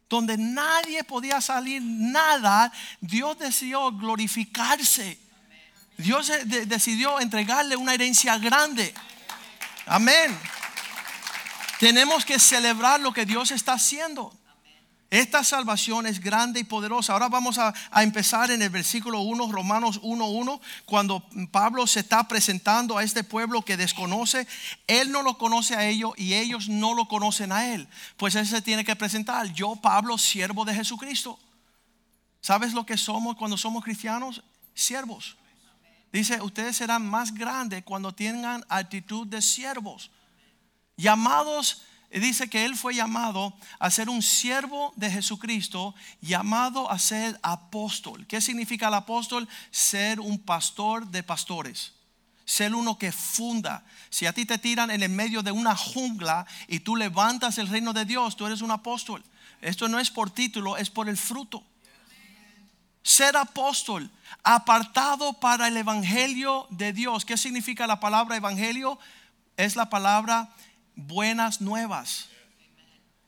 Donde 0.08 0.36
nadie 0.36 1.04
podía 1.04 1.40
salir 1.40 1.80
nada, 1.80 2.72
Dios 3.00 3.38
decidió 3.38 3.92
glorificarse. 3.92 5.16
Dios 5.96 6.32
decidió 6.66 7.20
entregarle 7.20 7.76
una 7.76 7.94
herencia 7.94 8.36
grande. 8.38 8.92
Amén. 9.86 10.38
Tenemos 11.78 12.24
que 12.24 12.38
celebrar 12.38 13.00
lo 13.00 13.12
que 13.12 13.26
Dios 13.26 13.50
está 13.50 13.74
haciendo. 13.74 14.32
Esta 15.10 15.44
salvación 15.44 16.06
es 16.06 16.18
grande 16.18 16.58
y 16.58 16.64
poderosa. 16.64 17.12
Ahora 17.12 17.28
vamos 17.28 17.58
a, 17.58 17.72
empezar 18.02 18.50
en 18.50 18.62
el 18.62 18.70
versículo 18.70 19.20
1, 19.20 19.52
Romanos 19.52 20.00
1.1, 20.02 20.60
cuando 20.86 21.22
Pablo 21.52 21.86
se 21.86 22.00
está 22.00 22.26
presentando 22.26 22.98
a 22.98 23.04
este 23.04 23.22
pueblo 23.22 23.62
que 23.62 23.76
desconoce. 23.76 24.46
Él 24.88 25.12
no 25.12 25.22
lo 25.22 25.38
conoce 25.38 25.76
a 25.76 25.86
ellos 25.86 26.14
y 26.16 26.34
ellos 26.34 26.68
no 26.68 26.94
lo 26.94 27.06
conocen 27.06 27.52
a 27.52 27.72
él. 27.74 27.86
Pues 28.16 28.34
él 28.34 28.46
se 28.46 28.60
tiene 28.60 28.84
que 28.84 28.96
presentar. 28.96 29.52
Yo, 29.52 29.76
Pablo, 29.76 30.18
siervo 30.18 30.64
de 30.64 30.74
Jesucristo. 30.74 31.38
¿Sabes 32.40 32.72
lo 32.72 32.84
que 32.84 32.96
somos 32.96 33.36
cuando 33.36 33.56
somos 33.56 33.84
cristianos? 33.84 34.42
Siervos. 34.74 35.36
Dice, 36.14 36.40
ustedes 36.40 36.76
serán 36.76 37.04
más 37.04 37.34
grandes 37.34 37.82
cuando 37.82 38.14
tengan 38.14 38.64
actitud 38.68 39.26
de 39.26 39.42
siervos. 39.42 40.12
Llamados, 40.96 41.82
dice 42.08 42.48
que 42.48 42.64
él 42.64 42.76
fue 42.76 42.94
llamado 42.94 43.52
a 43.80 43.90
ser 43.90 44.08
un 44.08 44.22
siervo 44.22 44.92
de 44.94 45.10
Jesucristo, 45.10 45.92
llamado 46.20 46.88
a 46.88 47.00
ser 47.00 47.36
apóstol. 47.42 48.28
¿Qué 48.28 48.40
significa 48.40 48.86
el 48.86 48.94
apóstol? 48.94 49.48
Ser 49.72 50.20
un 50.20 50.38
pastor 50.38 51.08
de 51.08 51.24
pastores. 51.24 51.94
Ser 52.44 52.76
uno 52.76 52.96
que 52.96 53.10
funda. 53.10 53.84
Si 54.08 54.26
a 54.26 54.32
ti 54.32 54.46
te 54.46 54.58
tiran 54.58 54.92
en 54.92 55.02
el 55.02 55.10
medio 55.10 55.42
de 55.42 55.50
una 55.50 55.74
jungla 55.74 56.46
y 56.68 56.78
tú 56.78 56.94
levantas 56.94 57.58
el 57.58 57.66
reino 57.66 57.92
de 57.92 58.04
Dios, 58.04 58.36
tú 58.36 58.46
eres 58.46 58.62
un 58.62 58.70
apóstol. 58.70 59.24
Esto 59.60 59.88
no 59.88 59.98
es 59.98 60.12
por 60.12 60.30
título, 60.30 60.76
es 60.76 60.90
por 60.90 61.08
el 61.08 61.16
fruto 61.16 61.64
ser 63.04 63.36
apóstol, 63.36 64.10
apartado 64.42 65.34
para 65.34 65.68
el 65.68 65.76
Evangelio 65.76 66.66
de 66.70 66.92
Dios. 66.92 67.24
¿Qué 67.24 67.36
significa 67.36 67.86
la 67.86 68.00
palabra 68.00 68.36
Evangelio? 68.36 68.98
Es 69.56 69.76
la 69.76 69.90
palabra 69.90 70.48
buenas 70.96 71.60
nuevas. 71.60 72.30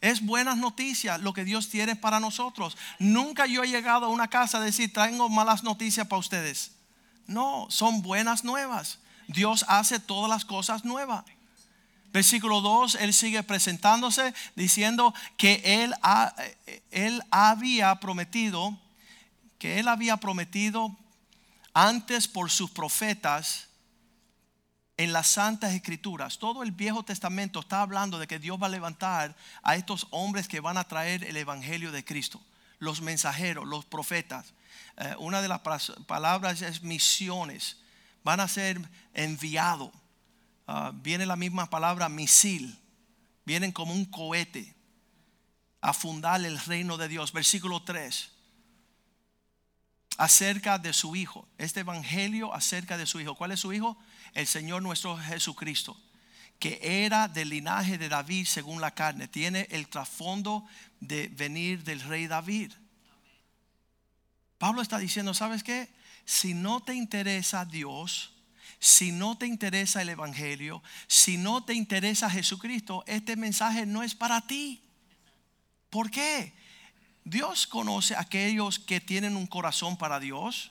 Es 0.00 0.24
buenas 0.24 0.56
noticias 0.56 1.20
lo 1.20 1.34
que 1.34 1.44
Dios 1.44 1.68
tiene 1.68 1.94
para 1.94 2.20
nosotros. 2.20 2.76
Nunca 2.98 3.46
yo 3.46 3.62
he 3.62 3.68
llegado 3.68 4.06
a 4.06 4.10
una 4.10 4.28
casa 4.28 4.58
a 4.58 4.62
decir, 4.62 4.92
tengo 4.92 5.28
malas 5.28 5.62
noticias 5.62 6.06
para 6.06 6.20
ustedes. 6.20 6.72
No, 7.26 7.66
son 7.68 8.00
buenas 8.00 8.44
nuevas. 8.44 8.98
Dios 9.28 9.64
hace 9.68 10.00
todas 10.00 10.30
las 10.30 10.46
cosas 10.46 10.84
nuevas. 10.84 11.24
Versículo 12.12 12.62
2, 12.62 12.94
Él 12.94 13.12
sigue 13.12 13.42
presentándose 13.42 14.32
diciendo 14.54 15.12
que 15.36 15.60
Él, 15.82 15.94
él 16.90 17.22
había 17.30 17.94
prometido 17.96 18.78
que 19.58 19.78
él 19.78 19.88
había 19.88 20.16
prometido 20.18 20.96
antes 21.72 22.28
por 22.28 22.50
sus 22.50 22.70
profetas 22.70 23.68
en 24.96 25.12
las 25.12 25.26
santas 25.26 25.74
escrituras. 25.74 26.38
Todo 26.38 26.62
el 26.62 26.72
Viejo 26.72 27.02
Testamento 27.04 27.60
está 27.60 27.82
hablando 27.82 28.18
de 28.18 28.26
que 28.26 28.38
Dios 28.38 28.60
va 28.60 28.66
a 28.66 28.70
levantar 28.70 29.36
a 29.62 29.76
estos 29.76 30.06
hombres 30.10 30.48
que 30.48 30.60
van 30.60 30.78
a 30.78 30.84
traer 30.84 31.24
el 31.24 31.36
Evangelio 31.36 31.92
de 31.92 32.04
Cristo, 32.04 32.40
los 32.78 33.02
mensajeros, 33.02 33.66
los 33.66 33.84
profetas. 33.84 34.54
Eh, 34.96 35.14
una 35.18 35.42
de 35.42 35.48
las 35.48 35.60
palabras 36.06 36.62
es 36.62 36.82
misiones. 36.82 37.78
Van 38.24 38.40
a 38.40 38.48
ser 38.48 38.80
enviados. 39.12 39.90
Ah, 40.66 40.92
viene 40.94 41.26
la 41.26 41.36
misma 41.36 41.68
palabra 41.68 42.08
misil. 42.08 42.78
Vienen 43.44 43.70
como 43.70 43.92
un 43.92 44.06
cohete 44.06 44.74
a 45.80 45.92
fundar 45.92 46.44
el 46.44 46.58
reino 46.58 46.96
de 46.96 47.08
Dios. 47.08 47.32
Versículo 47.32 47.82
3 47.82 48.35
acerca 50.16 50.78
de 50.78 50.92
su 50.92 51.16
Hijo. 51.16 51.48
Este 51.58 51.80
Evangelio 51.80 52.54
acerca 52.54 52.96
de 52.96 53.06
su 53.06 53.20
Hijo. 53.20 53.34
¿Cuál 53.34 53.52
es 53.52 53.60
su 53.60 53.72
Hijo? 53.72 53.96
El 54.34 54.46
Señor 54.46 54.82
nuestro 54.82 55.16
Jesucristo, 55.16 55.96
que 56.58 56.78
era 56.82 57.28
del 57.28 57.50
linaje 57.50 57.98
de 57.98 58.08
David 58.08 58.46
según 58.46 58.80
la 58.80 58.92
carne. 58.92 59.28
Tiene 59.28 59.66
el 59.70 59.88
trasfondo 59.88 60.66
de 61.00 61.28
venir 61.28 61.84
del 61.84 62.00
rey 62.00 62.26
David. 62.26 62.72
Pablo 64.58 64.82
está 64.82 64.98
diciendo, 64.98 65.34
¿sabes 65.34 65.62
qué? 65.62 65.88
Si 66.24 66.54
no 66.54 66.82
te 66.82 66.94
interesa 66.94 67.64
Dios, 67.64 68.32
si 68.78 69.12
no 69.12 69.36
te 69.38 69.46
interesa 69.46 70.02
el 70.02 70.08
Evangelio, 70.08 70.82
si 71.06 71.36
no 71.36 71.64
te 71.64 71.74
interesa 71.74 72.30
Jesucristo, 72.30 73.04
este 73.06 73.36
mensaje 73.36 73.86
no 73.86 74.02
es 74.02 74.14
para 74.14 74.46
ti. 74.46 74.82
¿Por 75.90 76.10
qué? 76.10 76.54
Dios 77.26 77.66
conoce 77.66 78.14
a 78.14 78.20
aquellos 78.20 78.78
que 78.78 79.00
tienen 79.00 79.36
un 79.36 79.48
corazón 79.48 79.96
para 79.96 80.20
Dios. 80.20 80.70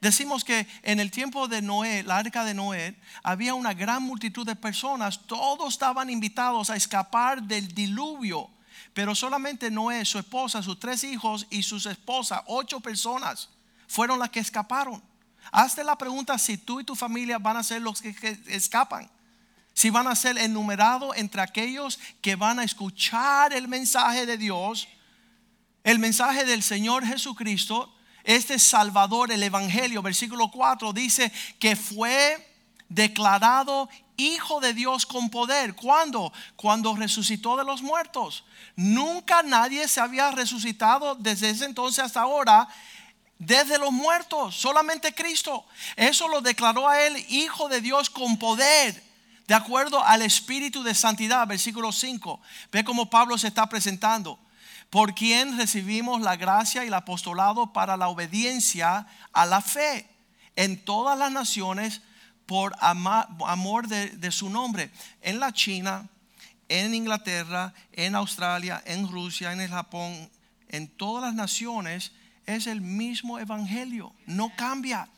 Decimos 0.00 0.42
que 0.42 0.66
en 0.82 0.98
el 0.98 1.10
tiempo 1.10 1.46
de 1.46 1.60
Noé, 1.60 2.02
la 2.04 2.16
arca 2.16 2.42
de 2.46 2.54
Noé, 2.54 2.96
había 3.22 3.52
una 3.52 3.74
gran 3.74 4.02
multitud 4.02 4.46
de 4.46 4.56
personas, 4.56 5.26
todos 5.26 5.74
estaban 5.74 6.08
invitados 6.08 6.70
a 6.70 6.76
escapar 6.76 7.42
del 7.42 7.68
diluvio, 7.74 8.48
pero 8.94 9.14
solamente 9.14 9.70
Noé, 9.70 10.06
su 10.06 10.18
esposa, 10.18 10.62
sus 10.62 10.80
tres 10.80 11.04
hijos 11.04 11.46
y 11.50 11.62
sus 11.62 11.84
esposas, 11.84 12.40
ocho 12.46 12.80
personas, 12.80 13.50
fueron 13.86 14.18
las 14.18 14.30
que 14.30 14.40
escaparon. 14.40 15.02
Hazte 15.52 15.84
la 15.84 15.98
pregunta 15.98 16.38
si 16.38 16.56
tú 16.56 16.80
y 16.80 16.84
tu 16.84 16.96
familia 16.96 17.38
van 17.38 17.58
a 17.58 17.62
ser 17.62 17.82
los 17.82 18.00
que, 18.00 18.40
escapan, 18.46 19.10
si 19.74 19.90
van 19.90 20.06
a 20.06 20.16
ser 20.16 20.38
enumerados 20.38 21.14
entre 21.18 21.42
aquellos 21.42 22.00
que 22.22 22.36
van 22.36 22.58
a 22.58 22.64
escuchar 22.64 23.52
el 23.52 23.68
mensaje 23.68 24.24
de 24.24 24.38
Dios, 24.38 24.88
el 25.84 25.98
mensaje 25.98 26.44
del 26.44 26.62
Señor 26.62 27.06
Jesucristo 27.06 27.94
este 28.28 28.58
Salvador, 28.58 29.32
el 29.32 29.42
Evangelio, 29.42 30.02
versículo 30.02 30.50
4, 30.50 30.92
dice 30.92 31.32
que 31.58 31.76
fue 31.76 32.46
declarado 32.90 33.88
Hijo 34.18 34.60
de 34.60 34.74
Dios 34.74 35.06
con 35.06 35.30
poder. 35.30 35.74
¿Cuándo? 35.74 36.30
Cuando 36.56 36.94
resucitó 36.94 37.56
de 37.56 37.64
los 37.64 37.80
muertos. 37.80 38.44
Nunca 38.76 39.42
nadie 39.42 39.88
se 39.88 40.00
había 40.00 40.30
resucitado 40.30 41.14
desde 41.14 41.48
ese 41.48 41.64
entonces 41.64 42.04
hasta 42.04 42.20
ahora 42.20 42.68
desde 43.38 43.78
los 43.78 43.92
muertos, 43.92 44.56
solamente 44.56 45.14
Cristo. 45.14 45.64
Eso 45.96 46.28
lo 46.28 46.42
declaró 46.42 46.86
a 46.86 47.00
él 47.00 47.16
Hijo 47.30 47.70
de 47.70 47.80
Dios 47.80 48.10
con 48.10 48.38
poder, 48.38 49.02
de 49.46 49.54
acuerdo 49.54 50.04
al 50.04 50.20
Espíritu 50.20 50.82
de 50.82 50.94
Santidad, 50.94 51.46
versículo 51.46 51.92
5. 51.92 52.40
Ve 52.72 52.84
cómo 52.84 53.08
Pablo 53.08 53.38
se 53.38 53.48
está 53.48 53.68
presentando 53.70 54.38
por 54.90 55.14
quien 55.14 55.58
recibimos 55.58 56.20
la 56.20 56.36
gracia 56.36 56.84
y 56.84 56.88
el 56.88 56.94
apostolado 56.94 57.72
para 57.72 57.96
la 57.96 58.08
obediencia 58.08 59.06
a 59.32 59.46
la 59.46 59.60
fe 59.60 60.08
en 60.56 60.82
todas 60.84 61.18
las 61.18 61.30
naciones 61.30 62.02
por 62.46 62.74
amor 62.80 63.88
de, 63.88 64.32
su 64.32 64.48
nombre. 64.48 64.90
En 65.20 65.38
la 65.38 65.52
China, 65.52 66.08
en 66.68 66.94
Inglaterra, 66.94 67.74
en 67.92 68.14
Australia, 68.14 68.82
en 68.86 69.06
Rusia, 69.08 69.52
en 69.52 69.60
el 69.60 69.68
Japón, 69.68 70.30
en 70.68 70.88
todas 70.88 71.22
las 71.22 71.34
naciones 71.34 72.12
es 72.46 72.66
el 72.66 72.80
mismo 72.80 73.38
evangelio, 73.38 74.14
no 74.26 74.50
cambia. 74.56 75.08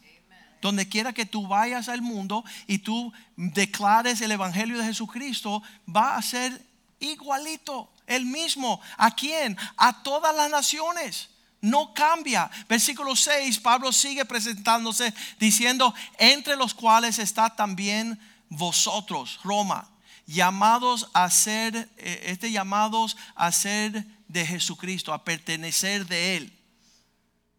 Donde 0.60 0.88
quiera 0.88 1.14
que 1.14 1.24
tú 1.24 1.46
vayas 1.46 1.88
al 1.88 2.02
mundo 2.02 2.44
y 2.66 2.78
tú 2.78 3.12
declares 3.36 4.20
el 4.20 4.32
evangelio 4.32 4.76
de 4.76 4.84
Jesucristo, 4.84 5.62
va 5.88 6.16
a 6.16 6.22
ser 6.22 6.60
igualito 6.98 7.90
el 8.10 8.26
mismo. 8.26 8.80
¿A 8.98 9.14
quién? 9.14 9.56
A 9.76 10.02
todas 10.02 10.34
las 10.34 10.50
naciones. 10.50 11.30
No 11.62 11.94
cambia. 11.94 12.50
Versículo 12.68 13.14
6, 13.16 13.60
Pablo 13.60 13.92
sigue 13.92 14.24
presentándose 14.24 15.14
diciendo, 15.38 15.94
entre 16.18 16.56
los 16.56 16.74
cuales 16.74 17.18
está 17.18 17.54
también 17.54 18.18
vosotros, 18.48 19.38
Roma, 19.44 19.88
llamados 20.26 21.08
a 21.14 21.30
ser, 21.30 21.88
eh, 21.98 22.22
este 22.26 22.50
llamados 22.50 23.16
a 23.36 23.52
ser 23.52 24.04
de 24.26 24.44
Jesucristo, 24.46 25.12
a 25.12 25.24
pertenecer 25.24 26.06
de 26.06 26.36
Él. 26.36 26.52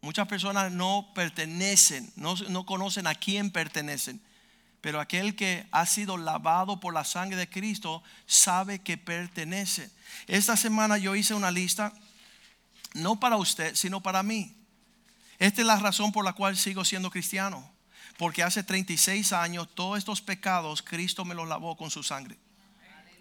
Muchas 0.02 0.28
personas 0.28 0.70
no 0.70 1.12
pertenecen, 1.14 2.12
no, 2.16 2.34
no 2.48 2.66
conocen 2.66 3.06
a 3.06 3.14
quién 3.14 3.50
pertenecen 3.50 4.20
pero 4.82 5.00
aquel 5.00 5.36
que 5.36 5.64
ha 5.70 5.86
sido 5.86 6.18
lavado 6.18 6.80
por 6.80 6.92
la 6.92 7.04
sangre 7.04 7.36
de 7.36 7.48
Cristo 7.48 8.02
sabe 8.26 8.80
que 8.80 8.98
pertenece. 8.98 9.88
Esta 10.26 10.56
semana 10.56 10.98
yo 10.98 11.14
hice 11.14 11.34
una 11.34 11.52
lista, 11.52 11.94
no 12.92 13.18
para 13.20 13.36
usted, 13.36 13.76
sino 13.76 14.02
para 14.02 14.24
mí. 14.24 14.54
Esta 15.38 15.60
es 15.60 15.66
la 15.66 15.76
razón 15.78 16.10
por 16.10 16.24
la 16.24 16.32
cual 16.32 16.56
sigo 16.56 16.84
siendo 16.84 17.10
cristiano. 17.10 17.70
Porque 18.18 18.42
hace 18.42 18.64
36 18.64 19.32
años 19.32 19.68
todos 19.72 19.98
estos 19.98 20.20
pecados 20.20 20.82
Cristo 20.82 21.24
me 21.24 21.36
los 21.36 21.48
lavó 21.48 21.76
con 21.76 21.90
su 21.90 22.02
sangre. 22.02 22.36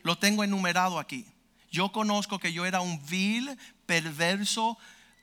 Lo 0.01 0.17
tengo 0.17 0.43
enumerado 0.43 0.97
aquí. 0.97 1.27
Yo 1.69 1.91
conozco 1.91 2.39
que 2.39 2.53
yo 2.53 2.65
era 2.65 2.81
un 2.81 3.05
vil, 3.05 3.55
perverso, 3.85 4.79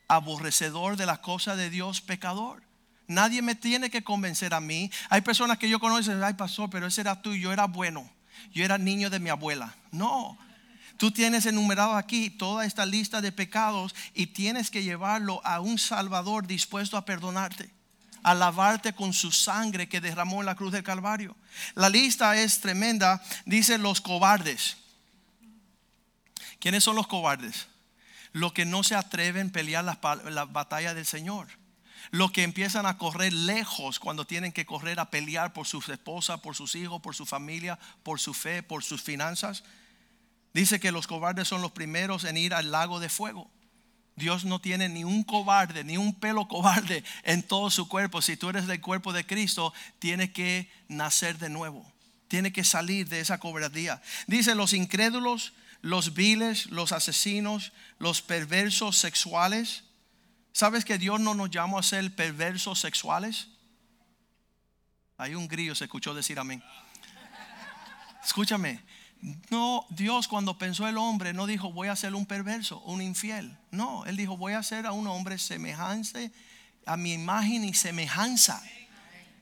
aborrecedor 0.06 0.96
de 0.96 1.04
las 1.04 1.18
cosas 1.18 1.56
de 1.56 1.68
Dios, 1.68 2.00
pecador. 2.00 2.62
Nadie 3.08 3.40
me 3.40 3.54
tiene 3.54 3.88
que 3.88 4.04
convencer 4.04 4.52
a 4.52 4.60
mí. 4.60 4.90
Hay 5.08 5.22
personas 5.22 5.56
que 5.56 5.68
yo 5.68 5.80
conozco 5.80 6.12
ay 6.22 6.34
pastor, 6.34 6.68
pero 6.68 6.86
ese 6.86 7.00
era 7.00 7.20
tú 7.20 7.34
yo 7.34 7.52
era 7.52 7.64
bueno. 7.64 8.08
Yo 8.52 8.64
era 8.64 8.76
niño 8.76 9.08
de 9.08 9.18
mi 9.18 9.30
abuela. 9.30 9.74
No. 9.90 10.38
Tú 10.98 11.10
tienes 11.10 11.46
enumerado 11.46 11.96
aquí 11.96 12.28
toda 12.28 12.66
esta 12.66 12.84
lista 12.84 13.22
de 13.22 13.32
pecados 13.32 13.94
y 14.14 14.26
tienes 14.26 14.70
que 14.70 14.82
llevarlo 14.82 15.40
a 15.44 15.60
un 15.60 15.78
Salvador 15.78 16.46
dispuesto 16.46 16.98
a 16.98 17.06
perdonarte, 17.06 17.70
a 18.22 18.34
lavarte 18.34 18.92
con 18.92 19.14
su 19.14 19.32
sangre 19.32 19.88
que 19.88 20.02
derramó 20.02 20.40
en 20.40 20.46
la 20.46 20.54
cruz 20.54 20.72
del 20.72 20.82
Calvario. 20.82 21.34
La 21.74 21.88
lista 21.88 22.36
es 22.36 22.60
tremenda. 22.60 23.22
Dice 23.46 23.78
los 23.78 24.02
cobardes. 24.02 24.76
¿Quiénes 26.60 26.84
son 26.84 26.96
los 26.96 27.06
cobardes? 27.06 27.68
Los 28.32 28.52
que 28.52 28.66
no 28.66 28.82
se 28.82 28.96
atreven 28.96 29.48
a 29.48 29.52
pelear 29.52 29.84
la 29.84 30.44
batalla 30.44 30.92
del 30.92 31.06
Señor 31.06 31.48
los 32.10 32.32
que 32.32 32.42
empiezan 32.42 32.86
a 32.86 32.98
correr 32.98 33.32
lejos 33.32 33.98
cuando 33.98 34.26
tienen 34.26 34.52
que 34.52 34.66
correr 34.66 35.00
a 35.00 35.10
pelear 35.10 35.52
por 35.52 35.66
sus 35.66 35.88
esposas, 35.88 36.40
por 36.40 36.54
sus 36.54 36.74
hijos, 36.74 37.00
por 37.00 37.14
su 37.14 37.26
familia, 37.26 37.78
por 38.02 38.20
su 38.20 38.34
fe, 38.34 38.62
por 38.62 38.82
sus 38.82 39.02
finanzas. 39.02 39.64
Dice 40.54 40.80
que 40.80 40.92
los 40.92 41.06
cobardes 41.06 41.48
son 41.48 41.62
los 41.62 41.72
primeros 41.72 42.24
en 42.24 42.36
ir 42.36 42.54
al 42.54 42.70
lago 42.70 43.00
de 43.00 43.08
fuego. 43.08 43.50
Dios 44.16 44.44
no 44.44 44.60
tiene 44.60 44.88
ni 44.88 45.04
un 45.04 45.22
cobarde, 45.22 45.84
ni 45.84 45.96
un 45.96 46.14
pelo 46.14 46.48
cobarde 46.48 47.04
en 47.22 47.42
todo 47.42 47.70
su 47.70 47.88
cuerpo. 47.88 48.20
Si 48.20 48.36
tú 48.36 48.48
eres 48.48 48.66
del 48.66 48.80
cuerpo 48.80 49.12
de 49.12 49.24
Cristo, 49.24 49.72
tienes 49.98 50.30
que 50.32 50.70
nacer 50.88 51.38
de 51.38 51.48
nuevo. 51.48 51.90
Tiene 52.26 52.52
que 52.52 52.64
salir 52.64 53.08
de 53.08 53.20
esa 53.20 53.38
cobardía. 53.38 54.02
Dice 54.26 54.54
los 54.54 54.72
incrédulos, 54.72 55.52
los 55.82 56.14
viles, 56.14 56.66
los 56.66 56.92
asesinos, 56.92 57.72
los 57.98 58.20
perversos 58.20 58.96
sexuales 58.96 59.84
¿Sabes 60.58 60.84
que 60.84 60.98
Dios 60.98 61.20
no 61.20 61.34
nos 61.34 61.50
llamó 61.50 61.78
a 61.78 61.84
ser 61.84 62.12
perversos 62.16 62.80
sexuales? 62.80 63.46
Hay 65.16 65.36
un 65.36 65.46
grillo, 65.46 65.76
se 65.76 65.84
escuchó 65.84 66.14
decir 66.14 66.36
amén. 66.36 66.60
Escúchame, 68.24 68.82
no, 69.50 69.86
Dios 69.88 70.26
cuando 70.26 70.58
pensó 70.58 70.88
el 70.88 70.98
hombre 70.98 71.32
no 71.32 71.46
dijo 71.46 71.72
voy 71.72 71.86
a 71.86 71.94
ser 71.94 72.16
un 72.16 72.26
perverso, 72.26 72.80
un 72.80 73.00
infiel. 73.00 73.56
No, 73.70 74.04
Él 74.06 74.16
dijo 74.16 74.36
voy 74.36 74.54
a 74.54 74.62
ser 74.64 74.86
a 74.86 74.90
un 74.90 75.06
hombre 75.06 75.38
semejante 75.38 76.32
a 76.86 76.96
mi 76.96 77.12
imagen 77.12 77.62
y 77.62 77.72
semejanza. 77.72 78.60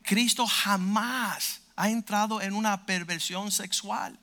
Cristo 0.03 0.47
jamás 0.47 1.63
ha 1.77 1.89
entrado 1.89 2.43
en 2.43 2.53
una 2.53 2.85
perversión 2.85 3.51
sexual. 3.51 4.19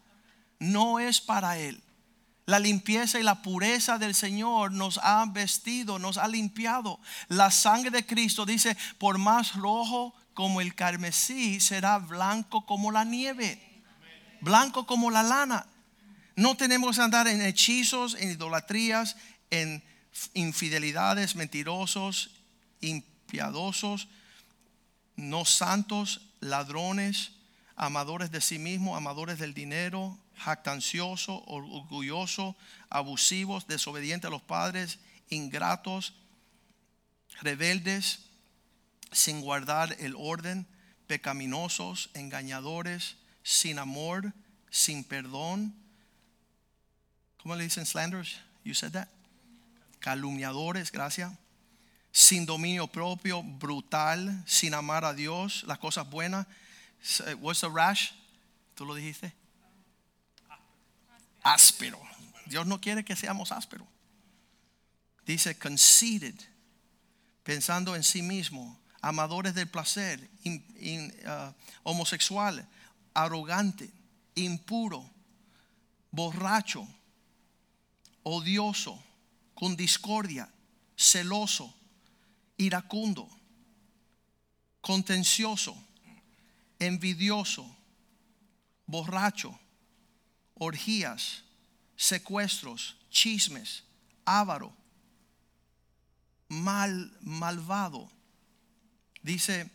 No 0.60 1.00
es 1.00 1.20
para 1.22 1.58
Él. 1.58 1.82
La 2.46 2.60
limpieza 2.60 3.20
y 3.20 3.24
la 3.24 3.42
pureza 3.42 3.98
del 3.98 4.14
Señor 4.16 4.72
nos 4.72 5.00
ha 5.02 5.26
vestido, 5.28 5.98
nos 5.98 6.18
ha 6.18 6.28
limpiado. 6.28 7.00
La 7.30 7.52
sangre 7.52 7.90
de 7.90 8.06
Cristo 8.06 8.46
dice, 8.46 8.76
por 8.98 9.18
más 9.18 9.56
rojo 9.56 10.14
como 10.34 10.60
el 10.60 10.76
carmesí, 10.76 11.60
será 11.62 12.00
blanco 12.00 12.66
como 12.66 12.92
la 12.92 13.06
nieve, 13.06 13.62
blanco 14.42 14.86
como 14.86 15.10
la 15.10 15.24
lana. 15.24 15.66
No 16.36 16.58
tenemos 16.58 16.98
que 16.98 17.02
andar 17.04 17.28
en 17.28 17.42
hechizos, 17.42 18.16
en 18.16 18.32
idolatrías, 18.32 19.16
en 19.50 19.84
infidelidades, 20.34 21.36
mentirosos, 21.36 22.32
impiadosos, 22.82 24.10
no 25.16 25.46
santos, 25.46 26.22
ladrones, 26.40 27.32
amadores 27.76 28.32
de 28.32 28.42
sí 28.42 28.60
mismos, 28.60 28.98
amadores 28.98 29.40
del 29.40 29.54
dinero, 29.54 30.18
jactancioso, 30.38 31.44
orgulloso, 31.46 32.56
abusivos, 32.90 33.68
desobedientes 33.68 34.28
a 34.28 34.32
los 34.32 34.42
padres, 34.42 35.00
ingratos, 35.30 36.14
rebeldes, 37.42 38.20
sin 39.12 39.42
guardar 39.42 39.96
el 40.00 40.16
orden, 40.18 40.68
pecaminosos, 41.08 42.10
engañadores, 42.14 43.18
sin 43.44 43.80
amor, 43.80 44.34
sin 44.70 45.04
perdón. 45.04 45.76
¿Cómo 47.42 47.56
le 47.56 47.64
dicen 47.64 47.86
slanders? 47.86 48.40
You 48.64 48.74
said 48.74 48.94
that. 48.94 49.10
Calumniadores, 50.00 50.92
gracias. 50.92 51.32
Sin 52.12 52.46
dominio 52.46 52.88
propio, 52.88 53.44
brutal, 53.44 54.44
sin 54.46 54.74
amar 54.74 55.04
a 55.04 55.14
Dios, 55.14 55.64
las 55.64 55.80
cosas 55.80 56.10
buenas. 56.10 56.48
What's 57.40 57.62
the 57.62 57.70
rash? 57.70 58.12
¿Tú 58.76 58.86
lo 58.86 58.96
dijiste? 58.96 59.34
Áspero. 61.44 62.00
Dios 62.46 62.66
no 62.66 62.80
quiere 62.82 63.04
que 63.06 63.16
seamos 63.16 63.52
ásperos. 63.52 63.88
Dice 65.26 65.58
conceited, 65.58 66.36
pensando 67.44 67.96
en 67.96 68.04
sí 68.04 68.22
mismo, 68.22 68.80
amadores 69.02 69.54
del 69.54 69.70
placer, 69.70 70.30
uh, 70.46 71.54
homosexual, 71.84 72.68
arrogante, 73.14 73.90
impuro, 74.36 75.10
borracho, 76.12 76.88
odioso, 78.24 79.02
con 79.54 79.76
discordia, 79.76 80.50
celoso, 80.96 81.74
iracundo, 82.58 83.30
contencioso, 84.82 85.76
envidioso, 86.80 87.66
borracho, 88.86 89.58
orgías, 90.64 91.44
secuestros, 91.96 92.96
chismes, 93.10 93.84
avaro, 94.26 94.74
mal, 96.50 97.12
malvado. 97.22 98.10
Dice 99.22 99.70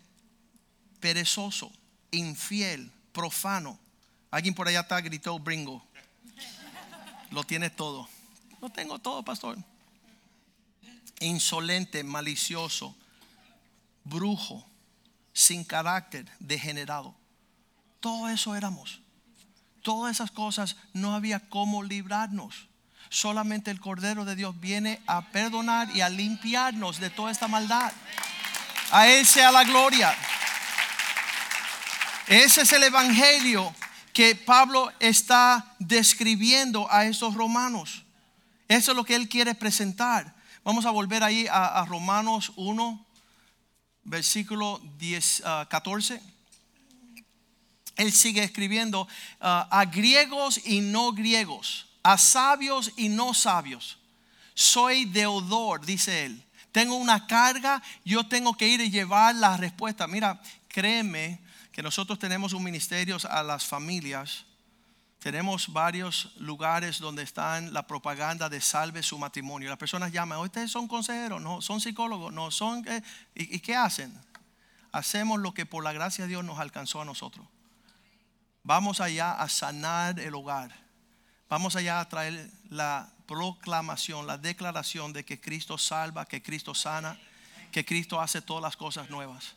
perezoso, 1.01 1.71
infiel, 2.11 2.93
profano. 3.13 3.79
Alguien 4.31 4.55
por 4.55 4.69
allá 4.69 4.81
está 4.81 5.01
gritó 5.01 5.39
bringo. 5.39 5.85
Lo 7.31 7.45
tiene 7.45 7.71
todo. 7.71 8.09
Lo 8.61 8.71
tengo 8.71 8.99
todo, 8.99 9.23
pastor. 9.23 9.59
Insolente, 11.21 12.05
malicioso, 12.05 12.97
brujo, 14.05 14.65
sin 15.33 15.65
carácter, 15.65 16.31
degenerado. 16.39 17.15
Todo 18.01 18.29
eso 18.29 18.55
éramos. 18.55 19.01
Todas 19.89 20.17
esas 20.17 20.31
cosas 20.31 20.77
no 20.93 21.15
había 21.15 21.41
cómo 21.49 21.83
librarnos. 21.83 22.69
Solamente 23.09 23.71
el 23.71 23.81
Cordero 23.81 24.27
de 24.27 24.37
Dios 24.37 24.61
viene 24.61 25.01
a 25.07 25.31
perdonar 25.31 25.89
y 25.97 26.03
a 26.03 26.11
limpiarnos 26.11 27.01
de 27.01 27.09
toda 27.09 27.31
esta 27.31 27.49
maldad. 27.49 27.91
A 28.91 29.09
Él 29.09 29.25
sea 29.25 29.51
la 29.51 29.65
gloria. 29.65 30.15
Ese 32.27 32.61
es 32.61 32.73
el 32.75 32.83
Evangelio 32.83 33.75
que 34.13 34.35
Pablo 34.35 34.93
está 35.01 35.75
describiendo 35.79 36.87
a 36.93 37.07
estos 37.07 37.33
romanos. 37.33 38.05
Eso 38.69 38.91
es 38.91 38.95
lo 38.95 39.05
que 39.05 39.15
él 39.15 39.27
quiere 39.27 39.55
presentar. 39.55 40.35
Vamos 40.65 40.85
a 40.85 40.91
volver 40.91 41.25
ahí 41.25 41.47
a, 41.51 41.83
Romanos 41.89 42.53
1, 42.57 43.07
versículo 44.05 44.83
10, 44.99 45.45
14. 45.71 46.38
Él 47.99 48.13
sigue 48.13 48.45
escribiendo 48.45 49.07
ah, 49.41 49.69
a 49.71 49.85
griegos 49.85 50.65
y 50.65 50.81
no 50.81 51.13
griegos, 51.13 51.89
a 52.03 52.17
sabios 52.17 52.93
y 52.97 53.09
no 53.09 53.35
sabios. 53.35 53.99
Soy 54.55 55.05
deudor, 55.05 55.85
dice 55.85 56.25
él. 56.25 56.45
Tengo 56.71 56.95
una 56.95 57.27
carga, 57.27 57.83
yo 58.05 58.27
tengo 58.27 58.57
que 58.57 58.69
ir 58.69 58.81
y 58.81 58.91
llevar 58.91 59.35
la 59.35 59.57
respuesta. 59.57 60.07
Mira, 60.07 60.41
créeme 60.69 61.41
que 61.73 61.83
nosotros 61.83 62.21
tenemos 62.21 62.53
un 62.53 62.63
ministerio 62.63 63.17
a 63.29 63.43
las 63.43 63.67
familias. 63.67 64.45
Tenemos 65.19 65.73
varios 65.73 66.37
lugares 66.37 67.01
donde 67.01 67.25
están 67.25 67.73
la 67.73 67.85
propaganda 67.85 68.49
de 68.49 68.61
salve 68.61 69.03
su 69.03 69.19
matrimonio. 69.19 69.69
Las 69.69 69.79
personas 69.79 70.13
llaman, 70.13 70.39
ustedes 70.39 70.71
son 70.71 70.87
consejeros, 70.87 71.43
no, 71.43 71.61
son 71.63 71.81
psicólogos, 71.81 72.33
no, 72.33 72.53
son... 72.53 72.87
Eh, 72.87 73.03
¿y, 73.35 73.57
¿Y 73.57 73.59
qué 73.59 73.75
hacen? 73.75 74.17
Hacemos 74.93 75.41
lo 75.41 75.53
que 75.53 75.67
por 75.67 75.83
la 75.83 75.93
gracia 75.93 76.25
de 76.25 76.29
Dios 76.29 76.45
nos 76.45 76.61
alcanzó 76.61 77.01
a 77.01 77.05
nosotros. 77.05 77.45
Vamos 78.69 79.01
allá 79.01 79.33
a 79.33 79.49
sanar 79.49 80.21
el 80.21 80.35
hogar. 80.35 80.71
Vamos 81.49 81.75
allá 81.75 82.01
a 82.01 82.09
traer 82.11 82.51
la 82.69 83.11
proclamación, 83.27 84.27
la 84.27 84.37
declaración 84.37 85.15
de 85.15 85.25
que 85.25 85.41
Cristo 85.41 85.79
salva, 85.79 86.27
que 86.27 86.43
Cristo 86.43 86.75
sana, 86.75 87.19
que 87.73 87.87
Cristo 87.87 88.21
hace 88.21 88.43
todas 88.43 88.63
las 88.63 88.77
cosas 88.77 89.09
nuevas. 89.09 89.55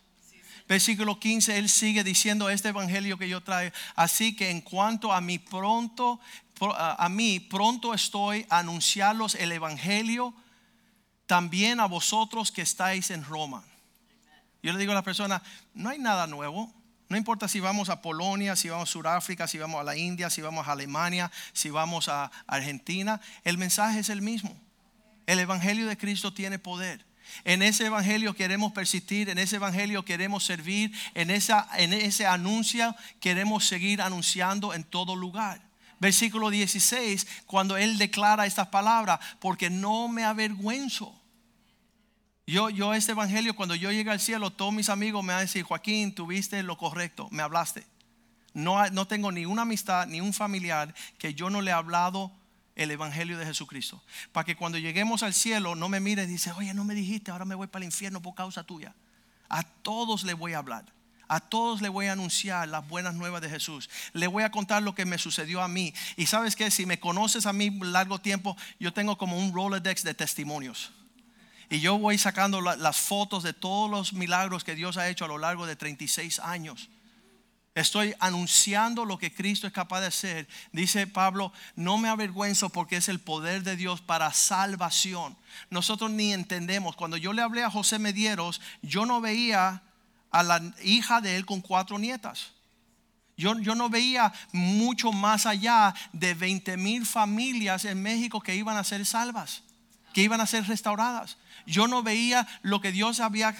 Versículo 0.66 1.20
15, 1.20 1.58
él 1.58 1.68
sigue 1.68 2.06
diciendo 2.06 2.50
este 2.50 2.70
evangelio 2.70 3.18
que 3.18 3.28
yo 3.28 3.44
traigo. 3.44 3.76
Así 3.96 4.34
que 4.34 4.50
en 4.50 4.62
cuanto 4.62 5.12
a 5.12 5.20
mí 5.20 5.40
pronto, 5.40 6.22
a 6.62 7.10
mí 7.10 7.42
pronto 7.42 7.94
estoy 7.94 8.46
a 8.50 8.60
anunciarlos 8.60 9.36
el 9.36 9.52
evangelio 9.52 10.34
también 11.26 11.82
a 11.82 11.86
vosotros 11.86 12.50
que 12.50 12.62
estáis 12.62 13.12
en 13.12 13.26
Roma. 13.26 13.66
Yo 14.64 14.72
le 14.72 14.80
digo 14.80 14.94
a 14.94 14.96
la 14.96 15.04
persona, 15.04 15.44
no 15.74 15.90
hay 15.90 16.00
nada 16.00 16.28
nuevo. 16.28 16.74
No 17.12 17.18
importa 17.18 17.50
si 17.50 17.60
vamos 17.60 17.90
a 17.90 18.02
Polonia, 18.02 18.56
si 18.56 18.70
vamos 18.70 18.90
a 18.90 18.92
Sudáfrica, 18.94 19.46
si 19.46 19.58
vamos 19.58 19.82
a 19.82 19.84
la 19.84 19.98
India, 19.98 20.30
si 20.30 20.42
vamos 20.42 20.66
a 20.66 20.72
Alemania, 20.72 21.30
si 21.52 21.70
vamos 21.70 22.08
a 22.08 22.32
Argentina, 22.48 23.20
el 23.44 23.58
mensaje 23.58 24.00
es 24.00 24.08
el 24.08 24.22
mismo. 24.22 24.58
El 25.28 25.40
Evangelio 25.40 25.88
de 25.88 25.98
Cristo 25.98 26.34
tiene 26.34 26.58
poder. 26.58 27.06
En 27.44 27.64
ese 27.64 27.88
evangelio 27.88 28.34
queremos 28.34 28.72
persistir, 28.72 29.30
en 29.30 29.40
ese 29.40 29.58
evangelio 29.58 30.06
queremos 30.06 30.46
servir, 30.46 30.98
en, 31.14 31.32
esa, 31.32 31.68
en 31.76 31.92
ese 31.92 32.26
anuncio 32.28 32.96
queremos 33.20 33.68
seguir 33.68 34.02
anunciando 34.02 34.74
en 34.74 34.86
todo 34.86 35.14
lugar. 35.14 35.62
Versículo 36.00 36.50
16, 36.50 37.28
cuando 37.46 37.76
él 37.76 37.98
declara 37.98 38.46
estas 38.46 38.70
palabras, 38.70 39.20
porque 39.42 39.70
no 39.70 40.08
me 40.08 40.24
avergüenzo. 40.24 41.21
Yo, 42.48 42.70
yo 42.70 42.94
este 42.94 43.12
evangelio, 43.12 43.56
cuando 43.56 43.76
yo 43.76 43.92
llegue 43.92 44.12
al 44.12 44.20
cielo, 44.20 44.52
todos 44.52 44.74
mis 44.74 44.90
amigos 44.90 45.24
me 45.24 45.34
van 45.34 45.38
a 45.38 45.42
decir, 45.42 45.64
Joaquín, 45.64 46.14
tuviste 46.14 46.62
lo 46.64 46.78
correcto, 46.78 47.28
me 47.32 47.44
hablaste. 47.44 47.86
No, 48.54 48.86
no 48.90 49.08
tengo 49.08 49.32
ni 49.32 49.46
una 49.46 49.62
amistad, 49.62 50.08
ni 50.08 50.20
un 50.20 50.34
familiar 50.34 50.94
que 51.18 51.34
yo 51.34 51.50
no 51.50 51.62
le 51.62 51.72
he 51.72 51.74
hablado 51.74 52.32
el 52.76 52.92
Evangelio 52.92 53.38
de 53.38 53.46
Jesucristo. 53.46 54.02
Para 54.32 54.46
que 54.46 54.56
cuando 54.56 54.78
lleguemos 54.78 55.24
al 55.24 55.34
cielo 55.34 55.76
no 55.76 55.88
me 55.88 56.00
mire 56.00 56.24
y 56.24 56.28
dice, 56.28 56.52
oye, 56.52 56.74
no 56.74 56.84
me 56.84 56.96
dijiste, 56.96 57.32
ahora 57.32 57.46
me 57.46 57.56
voy 57.56 57.68
para 57.68 57.84
el 57.84 57.92
infierno 57.92 58.22
por 58.22 58.36
causa 58.36 58.64
tuya. 58.64 58.96
A 59.50 59.64
todos 59.64 60.24
le 60.24 60.34
voy 60.34 60.54
a 60.54 60.60
hablar. 60.60 60.86
A 61.28 61.40
todos 61.40 61.82
le 61.82 61.88
voy 61.88 62.08
a 62.08 62.14
anunciar 62.14 62.68
las 62.68 62.86
buenas 62.86 63.14
nuevas 63.14 63.42
de 63.42 63.50
Jesús. 63.50 63.90
Le 64.12 64.28
voy 64.28 64.44
a 64.44 64.52
contar 64.52 64.84
lo 64.84 64.96
que 64.96 65.06
me 65.06 65.18
sucedió 65.18 65.62
a 65.62 65.70
mí. 65.70 65.94
Y 66.18 66.26
sabes 66.26 66.58
que 66.58 66.70
si 66.72 66.86
me 66.86 67.00
conoces 67.00 67.46
a 67.46 67.54
mí 67.54 67.70
largo 67.70 68.20
tiempo, 68.20 68.58
yo 68.80 68.92
tengo 68.92 69.18
como 69.18 69.38
un 69.38 69.54
Rolodex 69.54 70.04
de 70.04 70.14
testimonios. 70.14 70.92
Y 71.72 71.80
yo 71.80 71.98
voy 71.98 72.18
sacando 72.18 72.60
las 72.60 72.98
fotos 72.98 73.44
de 73.44 73.54
todos 73.54 73.90
los 73.90 74.12
milagros 74.12 74.66
que 74.66 74.76
Dios 74.76 74.98
ha 74.98 75.08
hecho 75.08 75.24
a 75.24 75.30
lo 75.30 75.38
largo 75.38 75.66
de 75.66 75.78
36 75.78 76.40
años. 76.40 76.90
Estoy 77.74 78.14
anunciando 78.20 79.06
lo 79.06 79.18
que 79.18 79.34
Cristo 79.34 79.68
es 79.68 79.72
capaz 79.72 80.02
de 80.02 80.08
hacer. 80.08 80.50
Dice 80.74 81.08
Pablo, 81.08 81.54
no 81.78 81.98
me 81.98 82.10
avergüenzo 82.10 82.68
porque 82.72 82.98
es 82.98 83.08
el 83.08 83.22
poder 83.22 83.64
de 83.64 83.78
Dios 83.78 84.02
para 84.02 84.34
salvación. 84.34 85.38
Nosotros 85.70 86.12
ni 86.12 86.34
entendemos. 86.34 86.98
Cuando 86.98 87.16
yo 87.16 87.32
le 87.32 87.42
hablé 87.42 87.64
a 87.64 87.72
José 87.72 88.00
Medieros, 88.00 88.60
yo 88.82 89.06
no 89.06 89.22
veía 89.22 89.82
a 90.30 90.44
la 90.44 90.62
hija 90.84 91.22
de 91.22 91.38
él 91.38 91.46
con 91.46 91.62
cuatro 91.62 91.98
nietas. 91.98 92.52
Yo, 93.38 93.58
yo 93.60 93.76
no 93.76 93.90
veía 93.90 94.34
mucho 94.52 95.14
más 95.14 95.46
allá 95.46 95.96
de 96.12 96.34
20 96.34 96.76
mil 96.76 97.06
familias 97.06 97.86
en 97.86 98.02
México 98.02 98.42
que 98.42 98.58
iban 98.58 98.76
a 98.76 98.84
ser 98.84 99.06
salvas, 99.06 99.64
que 100.14 100.22
iban 100.22 100.42
a 100.42 100.48
ser 100.48 100.68
restauradas 100.68 101.38
yo 101.66 101.88
no 101.88 102.04
veía 102.04 102.48
lo 102.62 102.82
que 102.82 102.92
Dios 102.92 103.20
había, 103.20 103.56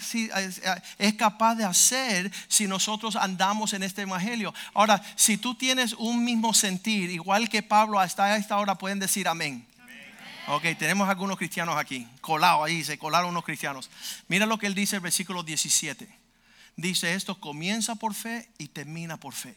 es 0.98 1.14
capaz 1.14 1.54
de 1.54 1.64
hacer 1.64 2.32
si 2.48 2.66
nosotros 2.66 3.16
andamos 3.16 3.72
en 3.72 3.82
este 3.82 4.02
evangelio. 4.02 4.54
Ahora, 4.74 5.02
si 5.16 5.36
tú 5.36 5.54
tienes 5.54 5.94
un 5.94 6.24
mismo 6.24 6.54
sentir, 6.54 7.10
igual 7.10 7.48
que 7.48 7.62
Pablo, 7.62 8.00
hasta 8.00 8.36
esta 8.36 8.56
hora 8.56 8.76
pueden 8.76 8.98
decir 8.98 9.28
amén. 9.28 9.66
Ok, 10.48 10.64
tenemos 10.78 11.08
algunos 11.08 11.38
cristianos 11.38 11.76
aquí, 11.76 12.06
colados 12.20 12.66
ahí, 12.66 12.82
se 12.82 12.98
colaron 12.98 13.30
unos 13.30 13.44
cristianos. 13.44 13.90
Mira 14.26 14.44
lo 14.44 14.58
que 14.58 14.66
él 14.66 14.74
dice 14.74 14.96
el 14.96 15.02
versículo 15.02 15.42
17. 15.42 16.08
Dice 16.74 17.14
esto, 17.14 17.38
comienza 17.38 17.94
por 17.94 18.14
fe 18.14 18.48
y 18.58 18.68
termina 18.68 19.18
por 19.18 19.34
fe. 19.34 19.56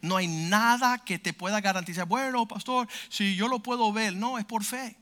No 0.00 0.16
hay 0.16 0.26
nada 0.26 0.98
que 0.98 1.18
te 1.18 1.32
pueda 1.32 1.60
garantizar, 1.60 2.06
bueno, 2.06 2.46
pastor, 2.46 2.88
si 3.08 3.36
yo 3.36 3.48
lo 3.48 3.60
puedo 3.60 3.92
ver, 3.92 4.14
no, 4.14 4.38
es 4.38 4.44
por 4.44 4.64
fe. 4.64 4.96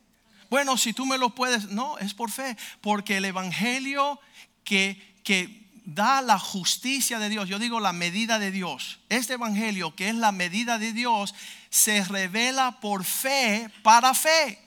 Bueno, 0.53 0.77
si 0.77 0.93
tú 0.93 1.07
me 1.07 1.17
lo 1.17 1.31
puedes, 1.31 1.71
no, 1.71 1.97
es 1.97 2.13
por 2.13 2.31
fe, 2.31 2.59
porque 2.83 3.17
el 3.17 3.25
Evangelio 3.25 4.21
que, 4.65 5.01
que 5.25 5.67
da 5.87 6.21
la 6.21 6.39
justicia 6.39 7.19
de 7.19 7.31
Dios, 7.31 7.49
yo 7.49 7.59
digo 7.59 7.81
la 7.81 7.95
medida 7.95 8.39
de 8.39 8.51
Dios, 8.51 9.01
este 9.09 9.33
Evangelio 9.33 9.97
que 9.97 10.11
es 10.11 10.15
la 10.15 10.31
medida 10.31 10.79
de 10.79 10.93
Dios, 10.93 11.35
se 11.71 12.05
revela 12.05 12.81
por 12.83 13.03
fe 13.03 13.71
para 13.83 14.13
fe. 14.13 14.59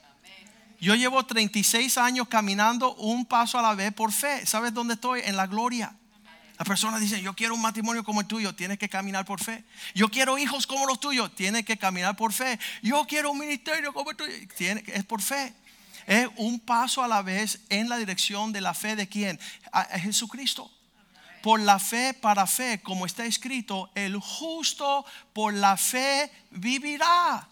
Yo 0.82 0.96
llevo 0.96 1.24
36 1.24 2.00
años 2.00 2.30
caminando 2.30 2.96
un 2.96 3.24
paso 3.24 3.60
a 3.60 3.62
la 3.62 3.76
vez 3.76 3.94
por 3.94 4.12
fe. 4.12 4.44
¿Sabes 4.48 4.74
dónde 4.74 4.96
estoy? 4.96 5.22
En 5.24 5.38
la 5.38 5.46
gloria. 5.46 5.96
Las 6.58 6.68
personas 6.68 7.00
dicen, 7.00 7.22
yo 7.22 7.36
quiero 7.36 7.54
un 7.54 7.62
matrimonio 7.62 8.04
como 8.04 8.22
el 8.22 8.28
tuyo, 8.28 8.56
tienes 8.56 8.80
que 8.80 8.90
caminar 8.90 9.24
por 9.24 9.40
fe. 9.40 9.64
Yo 9.94 10.10
quiero 10.10 10.40
hijos 10.40 10.66
como 10.66 10.88
los 10.88 11.00
tuyos, 11.00 11.36
tienes 11.36 11.64
que 11.64 11.78
caminar 11.78 12.16
por 12.16 12.34
fe. 12.34 12.58
Yo 12.82 13.06
quiero 13.06 13.30
un 13.30 13.38
ministerio 13.38 13.94
como 13.94 14.10
el 14.10 14.18
tuyo, 14.18 14.34
es 14.88 15.06
por 15.06 15.22
fe. 15.22 15.54
Es 16.06 16.28
un 16.38 16.60
paso 16.60 17.04
a 17.04 17.08
la 17.08 17.22
vez 17.22 17.62
en 17.70 17.90
la 17.90 17.98
dirección 17.98 18.52
de 18.52 18.62
la 18.62 18.74
fe 18.74 18.96
de 18.96 19.08
quién? 19.08 19.40
A, 19.72 19.84
Jesucristo. 20.00 20.72
Por 21.42 21.60
la 21.60 21.80
fe 21.80 22.14
para 22.14 22.48
fe, 22.48 22.82
como 22.82 23.06
está 23.06 23.26
escrito, 23.26 23.92
el 23.96 24.18
justo 24.18 25.06
por 25.34 25.54
la 25.54 25.78
fe 25.78 26.32
vivirá. 26.52 27.48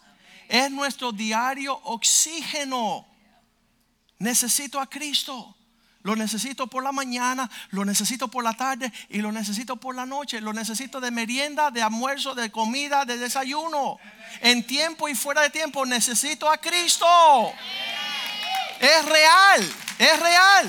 Es 0.48 0.72
nuestro 0.72 1.12
diario 1.12 1.80
oxígeno. 1.84 3.06
Necesito 4.20 4.80
a 4.80 4.88
Cristo. 4.88 5.56
Lo 6.04 6.18
necesito 6.18 6.68
por 6.68 6.84
la 6.84 6.92
mañana, 6.92 7.50
lo 7.70 7.86
necesito 7.86 8.28
por 8.28 8.44
la 8.44 8.54
tarde 8.54 8.92
y 9.08 9.20
lo 9.20 9.32
necesito 9.32 9.78
por 9.78 9.96
la 9.96 10.06
noche. 10.06 10.42
Lo 10.42 10.52
necesito 10.52 11.00
de 11.00 11.12
merienda, 11.12 11.72
de 11.72 11.82
almuerzo, 11.82 12.36
de 12.36 12.52
comida, 12.52 13.06
de 13.06 13.18
desayuno. 13.18 13.98
En 14.42 14.68
tiempo 14.68 15.08
y 15.08 15.16
fuera 15.16 15.42
de 15.44 15.50
tiempo 15.50 15.86
necesito 15.86 16.52
a 16.52 16.58
Cristo. 16.58 17.08
Es 18.84 19.06
real, 19.06 19.74
es 19.98 20.20
real. 20.20 20.68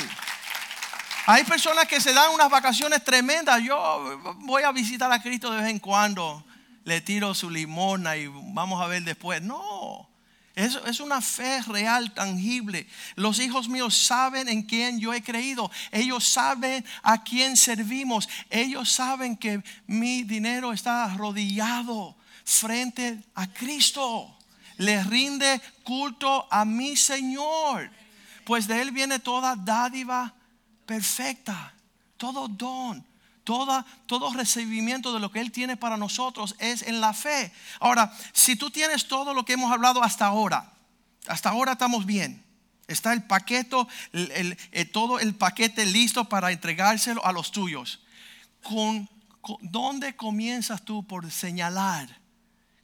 Hay 1.27 1.42
personas 1.42 1.88
que 1.88 2.00
se 2.00 2.12
dan 2.12 2.31
unas 2.31 2.48
vacaciones 2.48 3.03
tremendas. 3.03 3.61
Yo 3.61 4.35
voy 4.37 4.62
a 4.62 4.70
visitar 4.70 5.11
a 5.11 5.20
Cristo 5.20 5.50
de 5.50 5.61
vez 5.61 5.68
en 5.68 5.81
cuando. 5.81 6.44
Le 6.85 7.00
tiro 7.00 7.35
su 7.35 7.50
limona 7.50 8.16
y 8.16 8.29
vamos 8.29 8.81
a 8.81 8.87
ver 8.87 9.03
después. 9.03 9.42
No. 9.42 10.09
Es, 10.55 10.79
es 10.87 11.00
una 11.00 11.20
fe 11.20 11.61
real, 11.62 12.14
tangible. 12.14 12.87
Los 13.16 13.40
hijos 13.40 13.68
míos 13.68 13.96
saben 13.96 14.48
en 14.48 14.62
quién 14.62 15.00
yo 15.00 15.12
he 15.12 15.20
creído. 15.20 15.68
Ellos 15.90 16.24
saben 16.24 16.85
a 17.03 17.24
quién 17.24 17.57
servimos. 17.57 18.29
Ellos 18.48 18.92
saben 18.92 19.37
que 19.37 19.61
mi 19.88 20.22
dinero 20.22 20.72
está 20.72 21.07
arrodillado 21.07 22.14
frente 22.44 23.24
a 23.35 23.48
Cristo. 23.48 24.38
Le 24.77 25.03
rinde 25.03 25.61
culto 25.83 26.46
a 26.48 26.64
mi 26.64 26.96
Señor. 26.96 27.90
Pues 28.44 28.66
de 28.66 28.83
Él 28.83 28.90
viene 28.90 29.18
toda 29.18 29.57
dádiva 29.57 30.35
perfecta, 30.87 31.74
todo 32.16 32.48
don. 32.48 33.04
Toda, 33.44 33.85
todo 34.07 34.33
recibimiento 34.33 35.12
de 35.12 35.20
lo 35.20 35.30
que 35.30 35.38
Él 35.38 35.52
tiene 35.52 35.76
para 35.76 35.98
nosotros 35.98 36.57
es 36.59 36.80
en 36.80 37.02
la 37.02 37.12
fe. 37.12 37.52
Ahora, 37.78 38.11
si 38.33 38.57
tú 38.57 38.70
tienes 38.70 39.07
todo 39.07 39.35
lo 39.35 39.44
que 39.44 39.52
hemos 39.52 39.70
hablado 39.70 40.02
hasta 40.02 40.24
ahora, 40.24 40.72
hasta 41.26 41.50
ahora 41.50 41.72
estamos 41.72 42.07
bien. 42.07 42.42
Está 42.87 43.12
el 43.12 43.22
paquete, 43.22 43.76
eh, 44.12 44.85
todo 44.87 45.18
el 45.18 45.35
paquete 45.35 45.85
listo 45.87 46.24
para 46.26 46.52
entregárselo 46.52 47.24
a 47.24 47.33
los 47.33 47.50
tuyos. 47.50 48.00
¿Con, 48.62 49.09
dónde 49.61 50.16
comienzas 50.16 50.83
tú 50.83 51.07
por 51.07 51.30
señalar? 51.30 52.23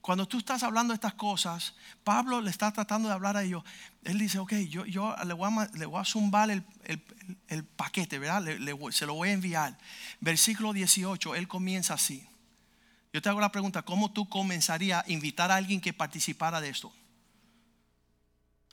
Cuando 0.00 0.26
tú 0.26 0.38
estás 0.38 0.62
hablando 0.62 0.92
de 0.92 0.96
estas 0.96 1.14
cosas, 1.14 1.74
Pablo 2.04 2.40
le 2.40 2.50
está 2.50 2.72
tratando 2.72 3.08
de 3.08 3.14
hablar 3.14 3.36
a 3.36 3.42
ellos. 3.42 3.62
Él 4.02 4.18
dice, 4.18 4.38
ok, 4.38 4.54
yo, 4.68 4.86
yo 4.86 5.14
le, 5.24 5.34
voy 5.34 5.52
a, 5.52 5.70
le 5.74 5.86
zumbar 6.04 6.50
el, 6.50 6.64
el, 7.48 7.64
paquete, 7.64 8.18
¿verdad? 8.18 8.42
se 8.92 9.06
lo 9.06 9.14
voy 9.14 9.28
a 9.28 9.32
enviar. 9.32 9.76
Versículo 10.20 10.72
18, 10.72 11.34
él 11.34 11.46
comienza 11.48 11.94
así. 11.94 12.26
Yo 13.12 13.20
te 13.20 13.28
hago 13.28 13.40
la 13.40 13.52
pregunta, 13.52 13.82
¿cómo 13.82 14.10
tú 14.12 14.28
comenzarías 14.28 15.04
a 15.04 15.10
invitar 15.12 15.50
a 15.50 15.56
alguien 15.56 15.80
que 15.80 15.92
participara 15.92 16.60
de 16.60 16.70
esto? 16.70 16.92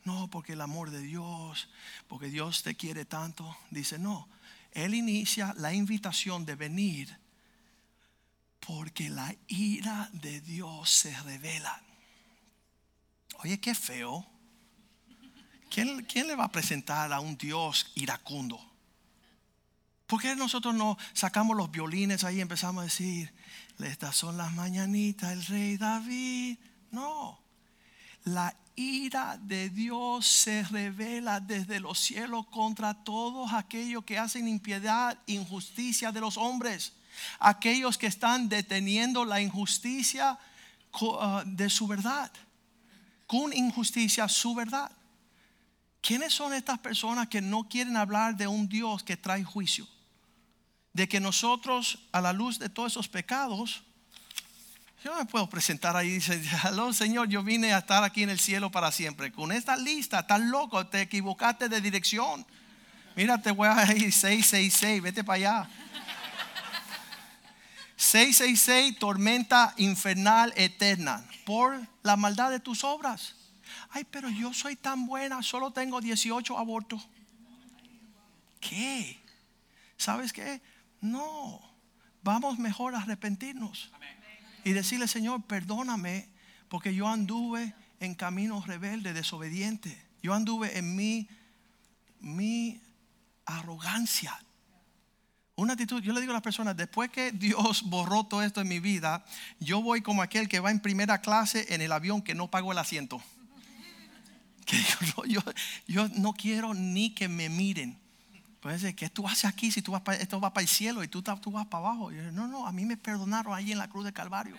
No, 0.05 0.29
porque 0.29 0.53
el 0.53 0.61
amor 0.61 0.91
de 0.91 1.01
Dios, 1.01 1.67
porque 2.07 2.29
Dios 2.29 2.63
te 2.63 2.75
quiere 2.75 3.03
tanto. 3.03 3.57
Dice, 3.71 3.99
no, 3.99 4.29
él 4.71 4.93
inicia 4.93 5.53
la 5.57 5.73
invitación 5.73 6.45
de 6.45 6.55
venir 6.55 7.17
porque 8.59 9.09
la 9.09 9.35
ira 9.47 10.09
de 10.13 10.41
Dios 10.41 10.89
se 10.89 11.17
revela. 11.21 11.81
Oye, 13.39 13.59
qué 13.59 13.75
feo. 13.75 14.25
¿Quién, 15.69 16.27
le 16.27 16.35
va 16.35 16.45
a 16.45 16.51
presentar 16.51 17.11
a 17.13 17.19
un 17.19 17.37
Dios 17.37 17.91
iracundo? 17.95 18.59
¿Por 20.07 20.21
qué 20.21 20.35
nosotros 20.35 20.73
no 20.73 20.97
sacamos 21.13 21.57
los 21.57 21.69
violines 21.69 22.23
ahí 22.23 22.37
y 22.37 22.41
empezamos 22.41 22.81
a 22.81 22.85
decir, 22.85 23.33
estas 23.79 24.15
son 24.15 24.37
las 24.37 24.53
mañanitas 24.53 25.29
del 25.29 25.45
rey 25.45 25.77
David? 25.77 26.57
No, 26.91 27.39
la 28.23 28.55
ira 28.75 29.37
de 29.37 29.69
Dios 29.69 30.25
se 30.25 30.63
revela 30.63 31.39
desde 31.39 31.79
los 31.79 31.99
cielos 31.99 32.47
contra 32.47 32.93
todos 32.93 33.51
aquellos 33.51 34.05
que 34.05 34.17
hacen 34.17 34.47
impiedad, 34.47 35.19
injusticia 35.25 36.11
de 36.11 36.21
los 36.21 36.37
hombres, 36.37 36.93
aquellos 37.39 37.97
que 37.97 38.07
están 38.07 38.49
deteniendo 38.49 39.25
la 39.25 39.41
injusticia 39.41 40.37
uh, 41.01 41.41
de 41.45 41.69
su 41.69 41.87
verdad, 41.87 42.31
con 43.25 43.53
injusticia 43.53 44.27
su 44.27 44.55
verdad. 44.55 44.91
¿Quiénes 46.01 46.33
son 46.33 46.53
estas 46.53 46.79
personas 46.79 47.27
que 47.27 47.41
no 47.41 47.67
quieren 47.67 47.97
hablar 47.97 48.37
de 48.37 48.47
un 48.47 48.69
Dios 48.69 49.03
que 49.03 49.17
trae 49.17 49.43
juicio? 49.43 49.87
De 50.93 51.07
que 51.07 51.19
nosotros, 51.19 51.99
a 52.11 52.21
la 52.21 52.33
luz 52.33 52.59
de 52.59 52.69
todos 52.69 52.93
esos 52.93 53.07
pecados, 53.07 53.83
yo 55.03 55.15
me 55.15 55.25
puedo 55.25 55.47
presentar 55.47 55.95
ahí 55.95 56.07
y 56.07 56.13
decir, 56.13 56.41
aló 56.63 56.91
Señor, 56.91 57.29
yo 57.29 57.43
vine 57.43 57.73
a 57.73 57.79
estar 57.79 58.03
aquí 58.03 58.23
en 58.23 58.29
el 58.29 58.39
cielo 58.39 58.71
para 58.71 58.91
siempre. 58.91 59.31
Con 59.31 59.51
esta 59.51 59.77
lista, 59.77 60.19
estás 60.19 60.41
loco, 60.41 60.87
te 60.87 61.01
equivocaste 61.01 61.69
de 61.69 61.81
dirección. 61.81 62.45
Mira, 63.15 63.41
te 63.41 63.51
voy 63.51 63.67
a 63.67 63.83
ir 63.95 64.11
666, 64.11 65.01
vete 65.01 65.23
para 65.23 65.35
allá. 65.35 65.69
666, 68.07 68.99
tormenta 68.99 69.73
infernal 69.77 70.53
eterna, 70.55 71.25
por 71.45 71.79
la 72.03 72.15
maldad 72.15 72.51
de 72.51 72.59
tus 72.59 72.83
obras 72.83 73.37
ay, 73.89 74.05
pero 74.05 74.29
yo 74.29 74.53
soy 74.53 74.75
tan 74.75 75.05
buena, 75.05 75.41
solo 75.41 75.71
tengo 75.71 76.01
18 76.01 76.57
abortos. 76.57 77.07
¿Qué? 78.59 79.19
¿Sabes 79.97 80.33
qué? 80.33 80.61
No, 81.01 81.61
vamos 82.23 82.59
mejor 82.59 82.95
a 82.95 82.99
arrepentirnos 82.99 83.91
y 84.63 84.73
decirle, 84.73 85.07
Señor, 85.07 85.43
perdóname 85.43 86.29
porque 86.69 86.93
yo 86.93 87.07
anduve 87.07 87.73
en 87.99 88.15
camino 88.15 88.63
rebelde, 88.65 89.13
desobediente. 89.13 90.05
Yo 90.21 90.33
anduve 90.33 90.77
en 90.77 90.95
mi, 90.95 91.27
mi 92.19 92.81
arrogancia. 93.45 94.37
Una 95.57 95.73
actitud, 95.73 96.01
yo 96.01 96.13
le 96.13 96.21
digo 96.21 96.31
a 96.31 96.35
las 96.35 96.43
personas, 96.43 96.77
después 96.77 97.09
que 97.09 97.31
Dios 97.31 97.81
borró 97.83 98.23
todo 98.23 98.43
esto 98.43 98.61
en 98.61 98.67
mi 98.67 98.79
vida, 98.79 99.25
yo 99.59 99.81
voy 99.81 100.01
como 100.01 100.21
aquel 100.21 100.47
que 100.47 100.59
va 100.59 100.69
en 100.69 100.79
primera 100.79 101.19
clase 101.19 101.73
en 101.73 101.81
el 101.81 101.91
avión 101.91 102.21
que 102.21 102.35
no 102.35 102.49
pagó 102.49 102.71
el 102.71 102.77
asiento 102.77 103.21
yo, 105.27 105.41
yo, 105.87 106.07
no 106.09 106.33
quiero 106.33 106.73
ni 106.73 107.11
que 107.11 107.27
me 107.27 107.49
miren. 107.49 107.97
Pues, 108.59 108.83
¿qué 108.95 109.09
tú 109.09 109.27
haces 109.27 109.45
aquí 109.45 109.71
si 109.71 109.81
tú 109.81 109.93
vas 109.93 110.01
para, 110.01 110.17
esto 110.17 110.39
va 110.39 110.53
para 110.53 110.63
el 110.63 110.67
cielo 110.67 111.03
y 111.03 111.07
tú, 111.07 111.21
vas 111.23 111.39
para 111.67 111.85
abajo? 111.85 112.11
no, 112.11 112.47
no, 112.47 112.67
a 112.67 112.71
mí 112.71 112.85
me 112.85 112.97
perdonaron 112.97 113.53
ahí 113.53 113.71
en 113.71 113.77
la 113.77 113.89
cruz 113.89 114.05
de 114.05 114.13
Calvario. 114.13 114.55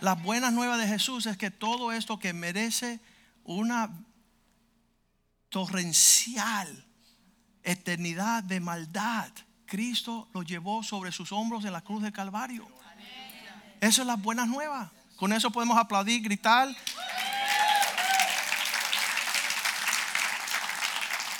Las 0.00 0.22
buenas 0.22 0.52
nuevas 0.52 0.78
de 0.78 0.86
Jesús 0.86 1.26
es 1.26 1.36
que 1.36 1.50
todo 1.50 1.92
esto 1.92 2.18
que 2.18 2.32
merece 2.32 3.00
una 3.42 3.90
torrencial 5.48 6.84
eternidad 7.62 8.42
de 8.42 8.60
maldad, 8.60 9.30
Cristo 9.74 10.28
lo 10.32 10.44
llevó 10.44 10.84
sobre 10.84 11.10
sus 11.10 11.32
hombros 11.32 11.64
en 11.64 11.72
la 11.72 11.80
cruz 11.80 12.00
de 12.00 12.12
Calvario. 12.12 12.64
Eso 13.80 14.02
es 14.02 14.06
las 14.06 14.22
buenas 14.22 14.46
nuevas. 14.46 14.88
Con 15.16 15.32
eso 15.32 15.50
podemos 15.50 15.76
aplaudir, 15.76 16.22
gritar. 16.22 16.68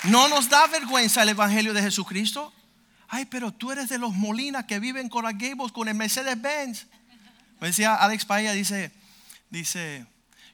No 0.03 0.27
nos 0.27 0.49
da 0.49 0.67
vergüenza 0.67 1.23
el 1.23 1.29
Evangelio 1.29 1.73
de 1.73 1.81
Jesucristo. 1.81 2.51
Ay, 3.07 3.23
pero 3.23 3.53
tú 3.53 3.71
eres 3.71 3.87
de 3.87 3.99
los 3.99 4.13
Molinas 4.13 4.65
que 4.65 4.79
viven 4.81 5.07
con 5.07 5.21
Coral 5.21 5.37
Gables 5.37 5.71
con 5.71 5.87
el 5.87 5.95
Mercedes 5.95 6.41
Benz. 6.41 6.87
Me 7.61 7.67
decía 7.67 7.95
Alex 7.95 8.25
Paella, 8.25 8.51
dice, 8.51 8.91
dice, 9.49 10.05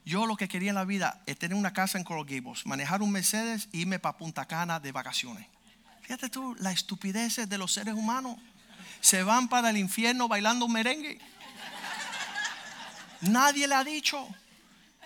yo 0.06 0.28
lo 0.28 0.38
que 0.38 0.48
quería 0.48 0.70
en 0.70 0.76
la 0.76 0.86
vida 0.86 1.24
es 1.26 1.40
tener 1.40 1.58
una 1.58 1.74
casa 1.74 1.98
en 1.98 2.04
Coral 2.04 2.26
Gables, 2.26 2.64
manejar 2.68 3.02
un 3.02 3.12
Mercedes 3.12 3.70
e 3.74 3.80
irme 3.80 3.98
para 3.98 4.20
Punta 4.20 4.46
Cana 4.46 4.80
de 4.80 4.92
vacaciones. 4.92 5.48
Fíjate 6.12 6.30
tú, 6.30 6.58
la 6.60 6.74
estupidez 6.74 7.48
de 7.48 7.58
los 7.58 7.72
seres 7.72 7.94
humanos. 7.94 8.36
Se 9.00 9.24
van 9.24 9.48
para 9.48 9.70
el 9.70 9.78
infierno 9.78 10.28
bailando 10.28 10.66
un 10.66 10.74
merengue. 10.74 11.18
Nadie 13.22 13.66
le 13.66 13.76
ha 13.76 13.84
dicho 13.86 14.28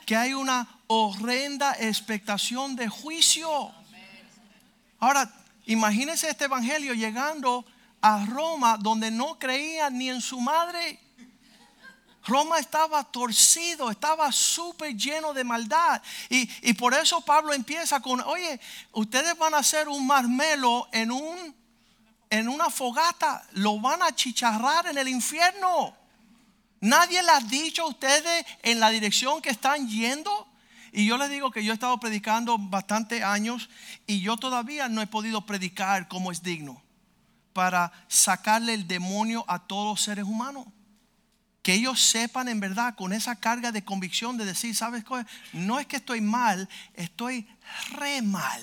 que 0.03 0.15
hay 0.15 0.33
una 0.33 0.67
horrenda 0.87 1.73
expectación 1.73 2.75
de 2.75 2.87
juicio. 2.87 3.71
Ahora, 4.99 5.31
imagínense 5.67 6.27
este 6.27 6.45
evangelio 6.45 6.95
llegando 6.95 7.63
a 8.01 8.25
Roma 8.25 8.75
donde 8.79 9.11
no 9.11 9.37
creían 9.37 9.99
ni 9.99 10.09
en 10.09 10.21
su 10.21 10.41
madre. 10.41 10.99
Roma 12.25 12.57
estaba 12.57 13.03
torcido, 13.03 13.91
estaba 13.91 14.31
súper 14.31 14.95
lleno 14.95 15.33
de 15.33 15.43
maldad. 15.43 16.01
Y, 16.29 16.73
por 16.73 16.93
eso 16.93 17.21
Pablo 17.21 17.53
empieza 17.53 17.99
con, 17.99 18.19
oye, 18.21 18.59
ustedes 18.91 19.38
van 19.38 19.53
a 19.53 19.59
hacer 19.59 19.88
un 19.88 20.05
marmelo 20.07 20.88
en, 20.91 21.11
un, 21.11 21.55
en 22.29 22.49
una 22.49 22.69
fogata, 22.69 23.45
lo 23.53 23.79
van 23.79 24.01
a 24.01 24.15
chicharrar 24.15 24.88
en 24.88 24.97
el 24.97 25.07
infierno. 25.07 25.95
Nadie 26.81 27.21
les 27.21 27.31
ha 27.31 27.39
dicho 27.41 27.83
a 27.83 27.89
ustedes 27.89 28.45
en 28.63 28.79
la 28.79 28.89
dirección 28.89 29.41
que 29.41 29.51
están 29.51 29.88
yendo. 29.88 30.47
Y 30.91 31.05
yo 31.05 31.17
les 31.17 31.29
digo 31.29 31.51
que 31.51 31.63
yo 31.63 31.73
he 31.73 31.73
estado 31.73 31.99
predicando 31.99 32.57
bastante 32.57 33.23
años 33.23 33.69
y 34.07 34.21
yo 34.21 34.38
todavía 34.38 34.88
no 34.88 35.01
he 35.01 35.07
podido 35.07 35.45
predicar 35.45 36.07
como 36.07 36.31
es 36.31 36.41
digno 36.41 36.81
para 37.53 37.91
sacarle 38.07 38.73
el 38.73 38.88
demonio 38.88 39.45
a 39.47 39.59
todos 39.59 39.85
los 39.85 40.01
seres 40.01 40.25
humanos. 40.25 40.65
Que 41.65 41.73
ellos 41.73 41.99
sepan 41.99 42.47
en 42.47 42.60
verdad 42.60 42.93
con 42.93 43.12
esa 43.12 43.36
carga 43.38 43.71
de 43.71 43.84
convicción 43.84 44.38
de 44.38 44.45
decir, 44.45 44.75
¿sabes 44.75 45.04
qué? 45.04 45.25
No 45.51 45.80
es 45.80 45.88
que 45.88 45.95
estoy 45.95 46.21
mal, 46.21 46.69
estoy 46.93 47.47
re 47.93 48.21
mal. 48.21 48.62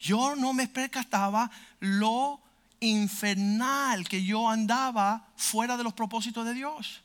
Yo 0.00 0.34
no 0.34 0.52
me 0.52 0.66
percataba 0.66 1.48
lo 1.78 2.40
infernal 2.80 4.08
que 4.08 4.24
yo 4.24 4.48
andaba 4.50 5.28
fuera 5.36 5.76
de 5.76 5.84
los 5.84 5.92
propósitos 5.92 6.44
de 6.44 6.54
Dios. 6.54 7.04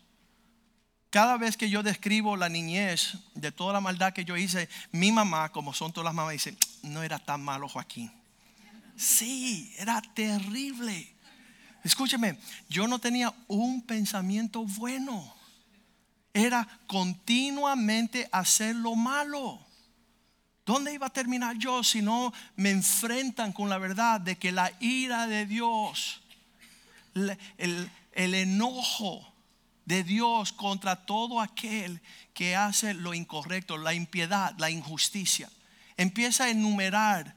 Cada 1.12 1.38
vez 1.38 1.56
que 1.56 1.70
yo 1.70 1.84
describo 1.84 2.36
la 2.36 2.50
niñez 2.50 3.20
de 3.36 3.52
toda 3.52 3.74
la 3.74 3.80
maldad 3.80 4.12
que 4.12 4.26
yo 4.26 4.38
hice, 4.38 4.70
mi 4.92 5.12
mamá, 5.12 5.50
como 5.50 5.76
son 5.76 5.94
todas 5.94 6.06
las 6.06 6.16
mamás, 6.16 6.34
dice, 6.34 6.58
no 6.82 7.04
era 7.04 7.20
tan 7.20 7.44
malo 7.44 7.70
Joaquín. 7.70 8.12
Sí, 8.98 9.72
era 9.78 10.02
terrible. 10.16 11.13
Escúcheme, 11.84 12.38
yo 12.70 12.88
no 12.88 13.00
tenía 13.00 13.34
un 13.48 13.82
pensamiento 13.82 14.64
bueno. 14.64 15.34
Era 16.34 16.68
continuamente 16.88 18.28
hacer 18.32 18.76
lo 18.76 18.96
malo. 18.96 19.60
¿Dónde 20.66 20.94
iba 20.94 21.08
a 21.08 21.14
terminar 21.14 21.58
yo 21.58 21.84
si 21.84 22.02
no 22.02 22.34
me 22.56 22.72
enfrentan 22.72 23.52
con 23.52 23.70
la 23.70 23.78
verdad 23.78 24.22
de 24.22 24.38
que 24.38 24.54
la 24.54 24.72
ira 24.80 25.28
de 25.28 25.46
Dios, 25.46 26.22
el, 27.14 27.92
el 28.14 28.34
enojo 28.34 29.34
de 29.86 30.04
Dios 30.06 30.54
contra 30.54 31.06
todo 31.06 31.42
aquel 31.42 32.00
que 32.34 32.56
hace 32.56 32.94
lo 32.94 33.14
incorrecto, 33.14 33.78
la 33.78 33.94
impiedad, 33.94 34.56
la 34.58 34.70
injusticia? 34.70 35.50
Empieza 35.98 36.46
a 36.46 36.50
enumerar 36.50 37.36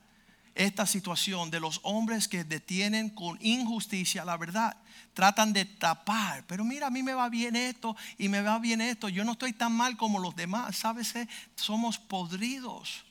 esta 0.57 0.87
situación 0.87 1.51
de 1.51 1.61
los 1.61 1.81
hombres 1.83 2.29
que 2.29 2.45
detienen 2.45 3.11
con 3.11 3.39
injusticia 3.41 4.25
la 4.25 4.37
verdad. 4.37 4.77
Tratan 5.15 5.53
de 5.53 5.65
tapar, 5.65 6.45
pero 6.47 6.65
mira, 6.65 6.89
a 6.89 6.91
mí 6.91 7.03
me 7.03 7.15
va 7.15 7.29
bien 7.29 7.57
esto 7.57 7.97
y 8.19 8.29
me 8.29 8.43
va 8.43 8.59
bien 8.59 8.81
esto. 8.81 9.09
Yo 9.09 9.25
no 9.25 9.33
estoy 9.33 9.53
tan 9.53 9.73
mal 9.73 9.97
como 9.97 10.19
los 10.19 10.35
demás. 10.35 10.77
¿Sabes? 10.77 11.15
Somos 11.55 11.99
podridos. 11.99 13.05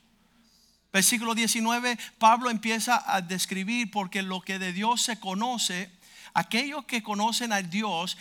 Versículo 0.92 1.36
19, 1.36 2.00
Pablo 2.18 2.50
empieza 2.50 3.04
a 3.06 3.22
describir 3.22 3.92
porque 3.92 4.22
lo 4.22 4.42
que 4.42 4.60
de 4.60 4.72
Dios 4.72 5.02
se 5.02 5.20
conoce, 5.20 5.92
aquellos 6.34 6.86
que 6.86 7.04
conocen 7.04 7.52
a 7.52 7.62
Dios 7.62 8.18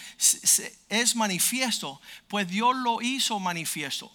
es 0.88 1.14
manifiesto, 1.14 2.00
pues 2.26 2.48
Dios 2.48 2.74
lo 2.76 3.00
hizo 3.00 3.38
manifiesto. 3.38 4.10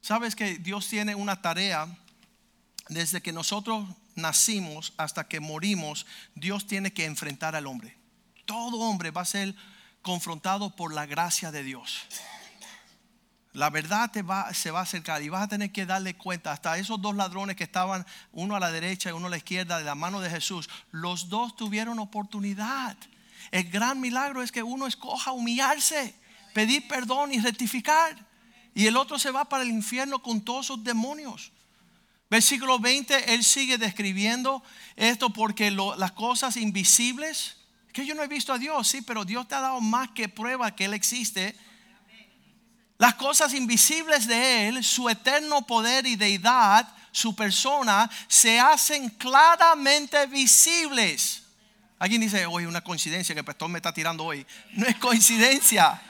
Sabes 0.00 0.34
que 0.34 0.58
Dios 0.58 0.88
tiene 0.88 1.14
una 1.14 1.40
tarea 1.40 1.86
desde 2.88 3.20
que 3.20 3.32
nosotros 3.32 3.86
nacimos 4.14 4.92
hasta 4.96 5.28
que 5.28 5.40
morimos, 5.40 6.06
Dios 6.34 6.66
tiene 6.66 6.92
que 6.92 7.04
enfrentar 7.04 7.56
al 7.56 7.66
hombre. 7.66 7.96
Todo 8.44 8.78
hombre 8.80 9.10
va 9.10 9.22
a 9.22 9.26
ser 9.26 9.54
confrontado 10.02 10.74
por 10.76 10.92
la 10.92 11.06
gracia 11.06 11.50
de 11.52 11.62
Dios. 11.62 12.06
La 13.52 13.68
verdad 13.68 14.10
te 14.10 14.22
va, 14.22 14.54
se 14.54 14.70
va 14.70 14.80
a 14.80 14.82
acercar 14.82 15.22
y 15.22 15.28
vas 15.28 15.42
a 15.42 15.48
tener 15.48 15.72
que 15.72 15.84
darle 15.84 16.14
cuenta. 16.14 16.52
Hasta 16.52 16.78
esos 16.78 17.02
dos 17.02 17.16
ladrones 17.16 17.56
que 17.56 17.64
estaban, 17.64 18.06
uno 18.32 18.54
a 18.54 18.60
la 18.60 18.70
derecha 18.70 19.10
y 19.10 19.12
uno 19.12 19.26
a 19.26 19.30
la 19.30 19.38
izquierda, 19.38 19.78
de 19.78 19.84
la 19.84 19.96
mano 19.96 20.20
de 20.20 20.30
Jesús, 20.30 20.68
los 20.92 21.28
dos 21.28 21.56
tuvieron 21.56 21.98
oportunidad. 21.98 22.96
El 23.50 23.68
gran 23.70 24.00
milagro 24.00 24.42
es 24.42 24.52
que 24.52 24.62
uno 24.62 24.86
escoja 24.86 25.32
humillarse, 25.32 26.14
pedir 26.54 26.86
perdón 26.86 27.32
y 27.32 27.40
rectificar. 27.40 28.16
Y 28.72 28.86
el 28.86 28.96
otro 28.96 29.18
se 29.18 29.32
va 29.32 29.48
para 29.48 29.64
el 29.64 29.70
infierno 29.70 30.22
con 30.22 30.42
todos 30.42 30.66
sus 30.66 30.84
demonios. 30.84 31.50
Versículo 32.30 32.78
20, 32.78 33.34
él 33.34 33.42
sigue 33.42 33.76
describiendo 33.76 34.62
esto 34.94 35.30
porque 35.30 35.72
las 35.72 36.12
cosas 36.12 36.56
invisibles, 36.56 37.56
que 37.92 38.06
yo 38.06 38.14
no 38.14 38.22
he 38.22 38.28
visto 38.28 38.52
a 38.52 38.58
Dios, 38.58 38.86
sí, 38.86 39.02
pero 39.02 39.24
Dios 39.24 39.48
te 39.48 39.56
ha 39.56 39.60
dado 39.60 39.80
más 39.80 40.10
que 40.10 40.28
prueba 40.28 40.74
que 40.76 40.84
Él 40.84 40.94
existe. 40.94 41.56
Las 42.98 43.14
cosas 43.14 43.52
invisibles 43.52 44.28
de 44.28 44.68
Él, 44.68 44.84
su 44.84 45.08
eterno 45.08 45.66
poder 45.66 46.06
y 46.06 46.14
deidad, 46.14 46.86
su 47.10 47.34
persona, 47.34 48.08
se 48.28 48.60
hacen 48.60 49.08
claramente 49.08 50.24
visibles. 50.26 51.42
Alguien 51.98 52.20
dice, 52.20 52.46
oye, 52.46 52.68
una 52.68 52.80
coincidencia 52.80 53.34
que 53.34 53.40
el 53.40 53.44
pastor 53.44 53.68
me 53.68 53.78
está 53.78 53.92
tirando 53.92 54.24
hoy. 54.24 54.46
No 54.74 54.86
es 54.86 54.96
coincidencia. 54.96 56.00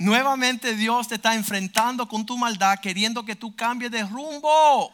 Nuevamente 0.00 0.74
Dios 0.74 1.06
te 1.06 1.14
está 1.14 1.34
enfrentando 1.34 2.08
con 2.08 2.26
tu 2.26 2.36
maldad, 2.36 2.80
queriendo 2.80 3.24
que 3.24 3.36
tú 3.36 3.54
cambies 3.54 3.92
de 3.92 4.02
rumbo. 4.02 4.92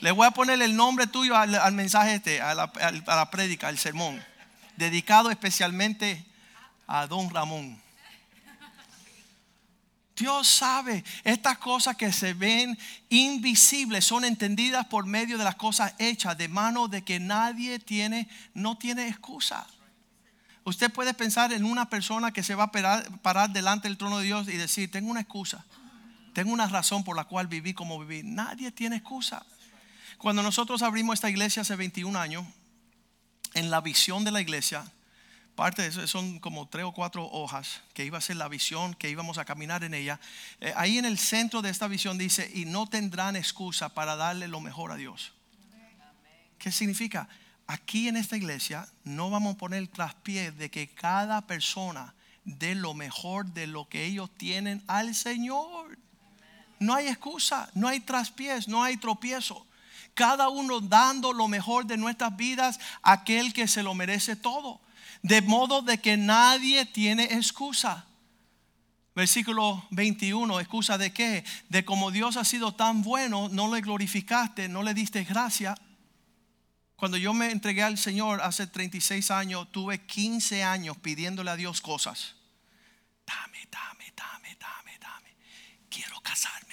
Le 0.00 0.12
voy 0.12 0.26
a 0.26 0.30
poner 0.30 0.60
el 0.62 0.76
nombre 0.76 1.06
tuyo 1.06 1.36
al, 1.36 1.72
mensaje 1.72 2.14
este, 2.14 2.40
a 2.40 2.54
la, 2.54 3.30
prédica, 3.30 3.68
al 3.68 3.78
sermón, 3.78 4.22
dedicado 4.76 5.30
especialmente 5.30 6.24
a 6.86 7.06
don 7.06 7.28
Ramón. 7.28 7.80
Dios 10.16 10.48
sabe, 10.48 11.02
estas 11.24 11.58
cosas 11.58 11.96
que 11.96 12.12
se 12.12 12.34
ven 12.34 12.78
invisibles 13.08 14.04
son 14.04 14.24
entendidas 14.24 14.86
por 14.86 15.06
medio 15.06 15.38
de 15.38 15.44
las 15.44 15.54
cosas 15.54 15.94
hechas, 15.98 16.36
de 16.36 16.48
mano 16.48 16.88
de 16.88 17.02
que 17.02 17.18
nadie 17.18 17.78
tiene, 17.78 18.28
no 18.52 18.76
tiene 18.76 19.08
excusa. 19.08 19.66
Usted 20.64 20.90
puede 20.92 21.14
pensar 21.14 21.52
en 21.52 21.64
una 21.64 21.88
persona 21.88 22.32
que 22.32 22.42
se 22.42 22.54
va 22.54 22.64
a 22.64 22.72
parar, 23.22 23.50
delante 23.50 23.88
del 23.88 23.96
trono 23.96 24.18
de 24.18 24.26
Dios 24.26 24.48
y 24.48 24.56
decir, 24.56 24.90
tengo 24.90 25.10
una 25.10 25.20
excusa, 25.20 25.64
tengo 26.34 26.52
una 26.52 26.66
razón 26.68 27.02
por 27.02 27.16
la 27.16 27.24
cual 27.24 27.46
viví 27.46 27.72
como 27.72 27.98
viví. 27.98 28.22
Nadie 28.22 28.70
tiene 28.70 28.96
excusa. 28.96 29.44
Cuando 30.20 30.42
nosotros 30.42 30.82
abrimos 30.82 31.14
esta 31.14 31.30
iglesia 31.30 31.62
hace 31.62 31.76
21 31.76 32.18
años, 32.20 32.44
en 33.54 33.70
la 33.70 33.80
visión 33.80 34.22
de 34.22 34.30
la 34.30 34.42
iglesia, 34.42 34.84
parte 35.54 35.80
de 35.80 35.88
eso 35.88 36.06
son 36.06 36.40
como 36.40 36.68
tres 36.68 36.84
o 36.84 36.92
cuatro 36.92 37.24
hojas 37.24 37.80
que 37.94 38.04
iba 38.04 38.18
a 38.18 38.20
ser 38.20 38.36
la 38.36 38.46
visión 38.46 38.92
que 38.92 39.08
íbamos 39.08 39.38
a 39.38 39.46
caminar 39.46 39.82
en 39.82 39.94
ella. 39.94 40.20
Eh, 40.60 40.74
ahí 40.76 40.98
en 40.98 41.06
el 41.06 41.16
centro 41.16 41.62
de 41.62 41.70
esta 41.70 41.88
visión 41.88 42.18
dice, 42.18 42.50
y 42.52 42.66
no 42.66 42.86
tendrán 42.86 43.34
excusa 43.34 43.94
para 43.94 44.14
darle 44.14 44.46
lo 44.46 44.60
mejor 44.60 44.92
a 44.92 44.96
Dios. 44.96 45.32
¿Qué 46.58 46.70
significa? 46.70 47.26
Aquí 47.66 48.06
en 48.06 48.18
esta 48.18 48.36
iglesia 48.36 48.86
no 49.04 49.30
vamos 49.30 49.54
a 49.54 49.58
poner 49.58 49.88
traspié 49.88 50.52
de 50.52 50.70
que 50.70 50.88
cada 50.88 51.46
persona 51.46 52.14
dé 52.44 52.74
lo 52.74 52.92
mejor 52.92 53.46
de 53.54 53.66
lo 53.66 53.88
que 53.88 54.04
ellos 54.04 54.28
tienen 54.36 54.84
al 54.86 55.14
Señor. 55.14 55.96
No 56.78 56.94
hay 56.94 57.06
excusa, 57.06 57.70
no 57.72 57.88
hay 57.88 58.00
traspiés, 58.00 58.68
no 58.68 58.84
hay 58.84 58.98
tropiezo 58.98 59.66
cada 60.14 60.48
uno 60.48 60.80
dando 60.80 61.32
lo 61.32 61.48
mejor 61.48 61.86
de 61.86 61.96
nuestras 61.96 62.36
vidas 62.36 62.78
a 63.02 63.12
aquel 63.12 63.52
que 63.52 63.68
se 63.68 63.82
lo 63.82 63.94
merece 63.94 64.36
todo. 64.36 64.80
De 65.22 65.42
modo 65.42 65.82
de 65.82 65.98
que 65.98 66.16
nadie 66.16 66.86
tiene 66.86 67.24
excusa. 67.24 68.06
Versículo 69.14 69.86
21, 69.90 70.60
excusa 70.60 70.96
de 70.96 71.12
qué? 71.12 71.44
De 71.68 71.84
como 71.84 72.10
Dios 72.10 72.36
ha 72.36 72.44
sido 72.44 72.72
tan 72.72 73.02
bueno, 73.02 73.48
no 73.50 73.74
le 73.74 73.80
glorificaste, 73.80 74.68
no 74.68 74.82
le 74.82 74.94
diste 74.94 75.24
gracia. 75.24 75.74
Cuando 76.96 77.16
yo 77.16 77.32
me 77.32 77.50
entregué 77.50 77.82
al 77.82 77.98
Señor 77.98 78.40
hace 78.42 78.66
36 78.66 79.30
años, 79.30 79.72
tuve 79.72 80.04
15 80.04 80.62
años 80.62 80.96
pidiéndole 80.98 81.50
a 81.50 81.56
Dios 81.56 81.80
cosas. 81.80 82.34
Dame, 83.26 83.66
dame, 83.70 84.12
dame, 84.14 84.56
dame, 84.60 84.98
dame. 84.98 85.36
Quiero 85.90 86.20
casarme 86.20 86.70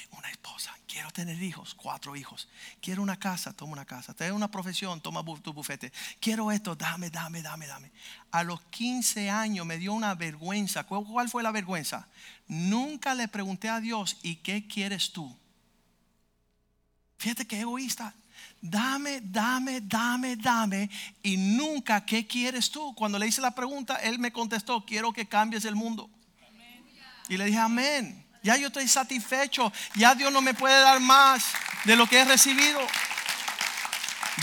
Quiero 0.97 1.11
tener 1.11 1.39
hijos, 1.43 1.75
cuatro 1.75 2.15
hijos. 2.15 2.47
Quiero 2.81 3.03
una 3.03 3.19
casa, 3.19 3.53
toma 3.53 3.73
una 3.73 3.85
casa. 3.85 4.15
Tengo 4.15 4.35
una 4.35 4.49
profesión, 4.49 4.99
toma 4.99 5.23
tu 5.43 5.53
bufete. 5.53 5.91
Quiero 6.19 6.51
esto, 6.51 6.75
dame, 6.75 7.11
dame, 7.11 7.43
dame, 7.43 7.67
dame. 7.67 7.91
A 8.31 8.43
los 8.43 8.61
15 8.61 9.29
años 9.29 9.63
me 9.63 9.77
dio 9.77 9.93
una 9.93 10.15
vergüenza. 10.15 10.85
¿Cuál 10.85 11.29
fue 11.29 11.43
la 11.43 11.51
vergüenza? 11.51 12.07
Nunca 12.47 13.13
le 13.13 13.27
pregunté 13.27 13.69
a 13.69 13.79
Dios, 13.79 14.17
¿y 14.23 14.37
qué 14.37 14.65
quieres 14.65 15.11
tú? 15.11 15.37
Fíjate 17.19 17.45
qué 17.45 17.59
egoísta. 17.59 18.15
Dame, 18.59 19.21
dame, 19.21 19.81
dame, 19.81 20.35
dame. 20.35 20.89
Y 21.21 21.37
nunca, 21.37 22.05
¿qué 22.05 22.25
quieres 22.25 22.71
tú? 22.71 22.95
Cuando 22.95 23.19
le 23.19 23.27
hice 23.27 23.41
la 23.41 23.51
pregunta, 23.53 23.97
él 23.97 24.17
me 24.17 24.31
contestó, 24.31 24.83
quiero 24.83 25.13
que 25.13 25.27
cambies 25.27 25.65
el 25.65 25.75
mundo. 25.75 26.09
Y 27.29 27.37
le 27.37 27.45
dije, 27.45 27.59
amén. 27.59 28.26
Ya 28.47 28.55
yo 28.55 28.67
estoy 28.67 28.87
satisfecho. 28.87 29.73
Ya 29.95 30.15
Dios 30.15 30.31
no 30.31 30.39
me 30.39 30.53
puede 30.53 30.79
dar 30.79 31.01
más 31.01 31.43
de 31.83 31.97
lo 31.97 32.07
que 32.07 32.19
he 32.19 32.23
recibido. 32.23 32.79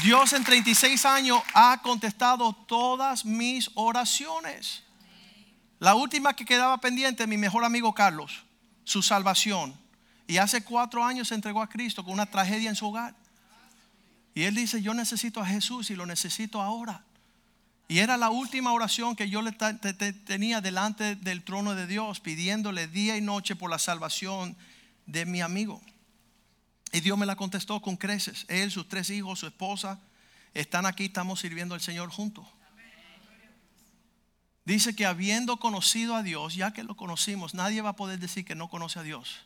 Dios 0.03 0.35
en 0.35 0.45
36 0.45 1.07
años 1.07 1.43
ha 1.55 1.81
contestado 1.81 2.53
todas 2.53 3.25
mis 3.25 3.71
oraciones. 3.73 4.83
La 5.79 5.95
última 5.95 6.37
que 6.37 6.45
quedaba 6.45 6.77
pendiente, 6.83 7.27
mi 7.27 7.39
mejor 7.39 7.65
amigo 7.65 7.95
Carlos, 7.95 8.45
su 8.85 9.01
salvación. 9.01 9.75
Y 10.27 10.37
hace 10.37 10.63
cuatro 10.63 11.03
años 11.03 11.29
se 11.29 11.35
entregó 11.37 11.63
a 11.63 11.69
Cristo 11.71 12.05
con 12.05 12.13
una 12.13 12.27
tragedia 12.27 12.69
en 12.69 12.77
su 12.77 12.87
hogar. 12.87 13.15
Y 14.35 14.43
él 14.43 14.55
dice, 14.55 14.83
yo 14.83 14.93
necesito 14.93 15.41
a 15.41 15.47
Jesús 15.47 15.89
y 15.89 15.97
lo 15.97 16.05
necesito 16.05 16.61
ahora. 16.61 17.03
Y 17.87 17.99
era 17.99 18.17
la 18.17 18.31
última 18.31 18.73
oración 18.73 19.15
que 19.15 19.29
yo 19.29 19.43
le 19.43 19.53
tenía 19.53 20.61
delante 20.61 21.17
del 21.17 21.45
trono 21.45 21.75
de 21.75 21.87
Dios, 21.87 22.21
pidiéndole 22.21 22.89
día 22.89 23.17
y 23.17 23.21
noche 23.21 23.57
por 23.57 23.71
la 23.71 23.79
salvación 23.79 24.57
de 25.07 25.27
mi 25.27 25.43
amigo. 25.43 25.83
Y 26.93 27.01
Dios 27.01 27.19
me 27.19 27.27
la 27.27 27.37
contestó 27.37 27.83
con 27.83 27.97
creces. 27.97 28.47
Él, 28.49 28.71
sus 28.71 28.89
tres 28.89 29.11
hijos, 29.11 29.41
su 29.41 29.47
esposa, 29.47 30.01
están 30.55 30.87
aquí, 30.87 31.07
estamos 31.07 31.41
sirviendo 31.41 31.75
al 31.75 31.81
Señor 31.81 32.09
juntos. 32.09 32.47
Dice 34.65 34.97
que 34.97 35.05
habiendo 35.05 35.59
conocido 35.59 36.17
a 36.17 36.23
Dios, 36.23 36.55
ya 36.55 36.73
que 36.73 36.85
lo 36.85 36.97
conocimos, 36.97 37.53
nadie 37.53 37.83
va 37.83 37.91
a 37.91 37.97
poder 37.97 38.19
decir 38.19 38.47
que 38.47 38.55
no 38.55 38.71
conoce 38.71 38.99
a 38.99 39.03
Dios. 39.03 39.45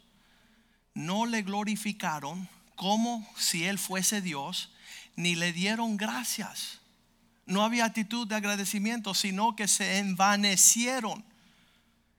No 0.95 1.27
le 1.27 1.43
glorificaron 1.43 2.49
como 2.77 3.29
si 3.37 3.65
Él 3.65 3.81
fuese 3.81 4.21
Dios, 4.21 4.71
ni 5.17 5.35
le 5.35 5.53
dieron 5.53 5.97
gracias 5.97 6.78
no 7.49 7.65
había 7.65 7.87
actitud 7.87 8.29
de 8.29 8.37
agradecimiento, 8.37 9.15
sino 9.15 9.57
que 9.57 9.67
se 9.67 9.99
envanecieron. 9.99 11.25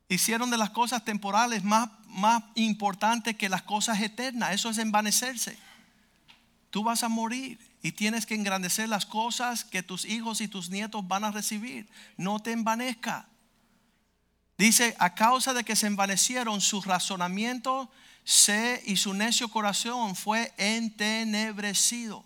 Hicieron 0.10 0.50
de 0.50 0.58
las 0.58 0.72
cosas 0.72 1.06
temporales 1.06 1.64
más, 1.64 1.90
más 2.08 2.44
importantes 2.56 3.38
que 3.38 3.48
las 3.48 3.62
cosas 3.62 4.02
eternas. 4.02 4.54
Eso 4.54 4.72
es 4.72 4.80
envanecerse. 4.80 5.58
Tú 6.72 6.84
vas 6.84 7.04
a 7.04 7.10
morir 7.10 7.60
Y 7.82 7.94
tienes 7.94 8.26
que 8.26 8.36
engrandecer 8.36 8.90
las 8.90 9.06
cosas 9.06 9.64
que 9.64 9.84
tus 9.84 10.04
hijos 10.04 10.42
y 10.42 10.50
tus 10.50 10.70
nietos 10.70 11.08
van 11.08 11.24
a 11.24 11.32
recibir. 11.32 11.88
No 12.18 12.42
te 12.42 12.52
envanezca. 12.52 13.30
Dice, 14.58 14.98
a 15.00 15.16
causa 15.16 15.54
de 15.54 15.64
que 15.64 15.78
se 15.78 15.88
envanecieron, 15.88 16.60
su 16.60 16.82
razonamiento 16.82 17.90
se, 18.26 18.84
y 18.86 18.98
su 18.98 19.14
necio 19.14 19.48
corazón 19.48 20.18
fue 20.18 20.52
entenebrecido. 20.58 22.26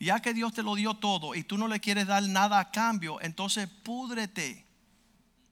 Ya 0.00 0.20
que 0.20 0.32
Dios 0.32 0.52
te 0.52 0.62
lo 0.62 0.74
dio 0.74 0.94
todo 0.94 1.34
y 1.34 1.42
tú 1.42 1.58
no 1.58 1.66
le 1.66 1.80
quieres 1.80 2.06
dar 2.06 2.22
nada 2.22 2.60
a 2.60 2.70
cambio, 2.70 3.20
entonces 3.20 3.68
púdrete. 3.68 4.64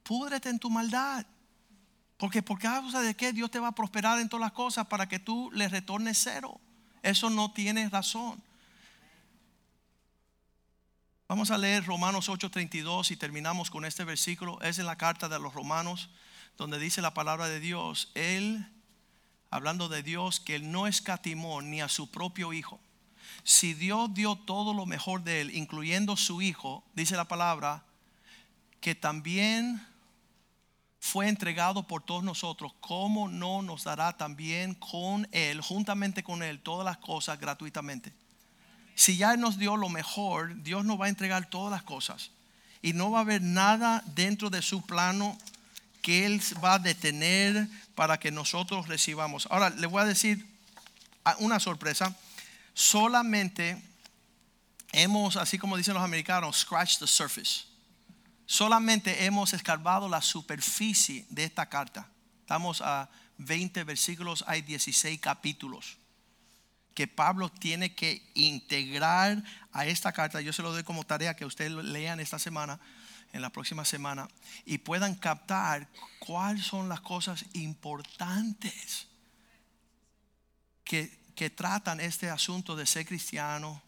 Púdrete 0.02 0.48
en 0.48 0.58
tu 0.58 0.70
maldad. 0.70 1.26
Porque 2.16 2.42
por 2.42 2.58
causa 2.58 3.00
de 3.00 3.14
que 3.14 3.32
Dios 3.32 3.50
te 3.50 3.58
va 3.58 3.68
a 3.68 3.74
prosperar 3.74 4.20
en 4.20 4.28
todas 4.28 4.42
las 4.42 4.52
cosas 4.52 4.86
para 4.86 5.08
que 5.08 5.18
tú 5.18 5.50
le 5.52 5.68
retornes 5.68 6.18
cero. 6.22 6.60
Eso 7.02 7.28
no 7.28 7.52
tiene 7.52 7.88
razón. 7.88 8.42
Vamos 11.28 11.50
a 11.50 11.58
leer 11.58 11.84
Romanos 11.84 12.28
8:32 12.28 13.10
y 13.10 13.16
terminamos 13.16 13.70
con 13.70 13.84
este 13.84 14.04
versículo. 14.04 14.60
Es 14.62 14.78
en 14.78 14.86
la 14.86 14.96
carta 14.96 15.28
de 15.28 15.40
los 15.40 15.54
Romanos 15.54 16.08
donde 16.56 16.78
dice 16.78 17.02
la 17.02 17.14
palabra 17.14 17.48
de 17.48 17.60
Dios. 17.60 18.10
Él, 18.14 18.64
hablando 19.50 19.88
de 19.88 20.02
Dios, 20.02 20.40
que 20.40 20.54
él 20.54 20.70
no 20.70 20.86
escatimó 20.86 21.62
ni 21.62 21.80
a 21.80 21.88
su 21.88 22.10
propio 22.10 22.52
hijo. 22.52 22.80
Si 23.46 23.74
Dios 23.74 24.12
dio 24.12 24.34
todo 24.34 24.74
lo 24.74 24.84
mejor 24.84 25.22
de 25.22 25.40
él, 25.40 25.54
incluyendo 25.54 26.16
su 26.16 26.42
hijo, 26.42 26.82
dice 26.94 27.14
la 27.14 27.28
palabra, 27.28 27.84
que 28.80 28.96
también 28.96 29.80
fue 30.98 31.28
entregado 31.28 31.86
por 31.86 32.02
todos 32.02 32.24
nosotros, 32.24 32.72
¿cómo 32.80 33.28
no 33.28 33.62
nos 33.62 33.84
dará 33.84 34.16
también 34.16 34.74
con 34.74 35.28
él, 35.30 35.60
juntamente 35.60 36.24
con 36.24 36.42
él, 36.42 36.60
todas 36.60 36.84
las 36.84 36.98
cosas 36.98 37.38
gratuitamente? 37.38 38.12
si 38.96 39.18
ya 39.18 39.36
nos 39.36 39.58
dio 39.58 39.76
lo 39.76 39.90
mejor, 39.90 40.62
Dios 40.62 40.84
nos 40.86 40.98
va 40.98 41.04
a 41.04 41.10
entregar 41.10 41.50
todas 41.50 41.70
las 41.70 41.82
cosas. 41.82 42.30
Y 42.80 42.94
no 42.94 43.10
va 43.10 43.18
a 43.18 43.22
haber 43.22 43.42
nada 43.42 44.02
dentro 44.14 44.48
de 44.48 44.62
su 44.62 44.82
plano 44.82 45.36
que 46.00 46.24
Él 46.24 46.40
va 46.64 46.74
a 46.74 46.78
detener 46.78 47.68
para 47.94 48.18
que 48.18 48.30
nosotros 48.30 48.88
recibamos. 48.88 49.46
Ahora, 49.50 49.68
le 49.68 49.86
voy 49.86 50.00
a 50.00 50.06
decir 50.06 50.46
una 51.40 51.60
sorpresa. 51.60 52.16
Solamente 52.76 53.82
hemos, 54.92 55.36
así 55.36 55.56
como 55.56 55.78
dicen 55.78 55.94
los 55.94 56.02
americanos, 56.02 56.58
scratched 56.58 56.98
the 56.98 57.06
surface. 57.06 57.64
Solamente 58.44 59.24
hemos 59.24 59.54
escarbado 59.54 60.10
la 60.10 60.20
superficie 60.20 61.24
de 61.30 61.44
esta 61.44 61.70
carta. 61.70 62.06
Estamos 62.42 62.82
a 62.82 63.08
20 63.38 63.82
versículos, 63.84 64.44
hay 64.46 64.60
16 64.60 65.18
capítulos 65.20 65.96
que 66.92 67.08
Pablo 67.08 67.48
tiene 67.48 67.94
que 67.94 68.30
integrar 68.34 69.42
a 69.72 69.86
esta 69.86 70.12
carta. 70.12 70.42
Yo 70.42 70.52
se 70.52 70.60
lo 70.60 70.70
doy 70.70 70.82
como 70.82 71.04
tarea 71.04 71.34
que 71.34 71.46
ustedes 71.46 71.72
lean 71.72 72.20
esta 72.20 72.38
semana, 72.38 72.78
en 73.32 73.40
la 73.40 73.48
próxima 73.48 73.86
semana, 73.86 74.28
y 74.66 74.76
puedan 74.76 75.14
captar 75.14 75.88
cuáles 76.18 76.66
son 76.66 76.90
las 76.90 77.00
cosas 77.00 77.46
importantes 77.54 79.08
que, 80.84 81.25
tratan 81.50 82.00
este 82.00 82.30
asunto 82.30 82.74
de 82.76 82.86
ser 82.86 83.06
cristiano, 83.06 83.82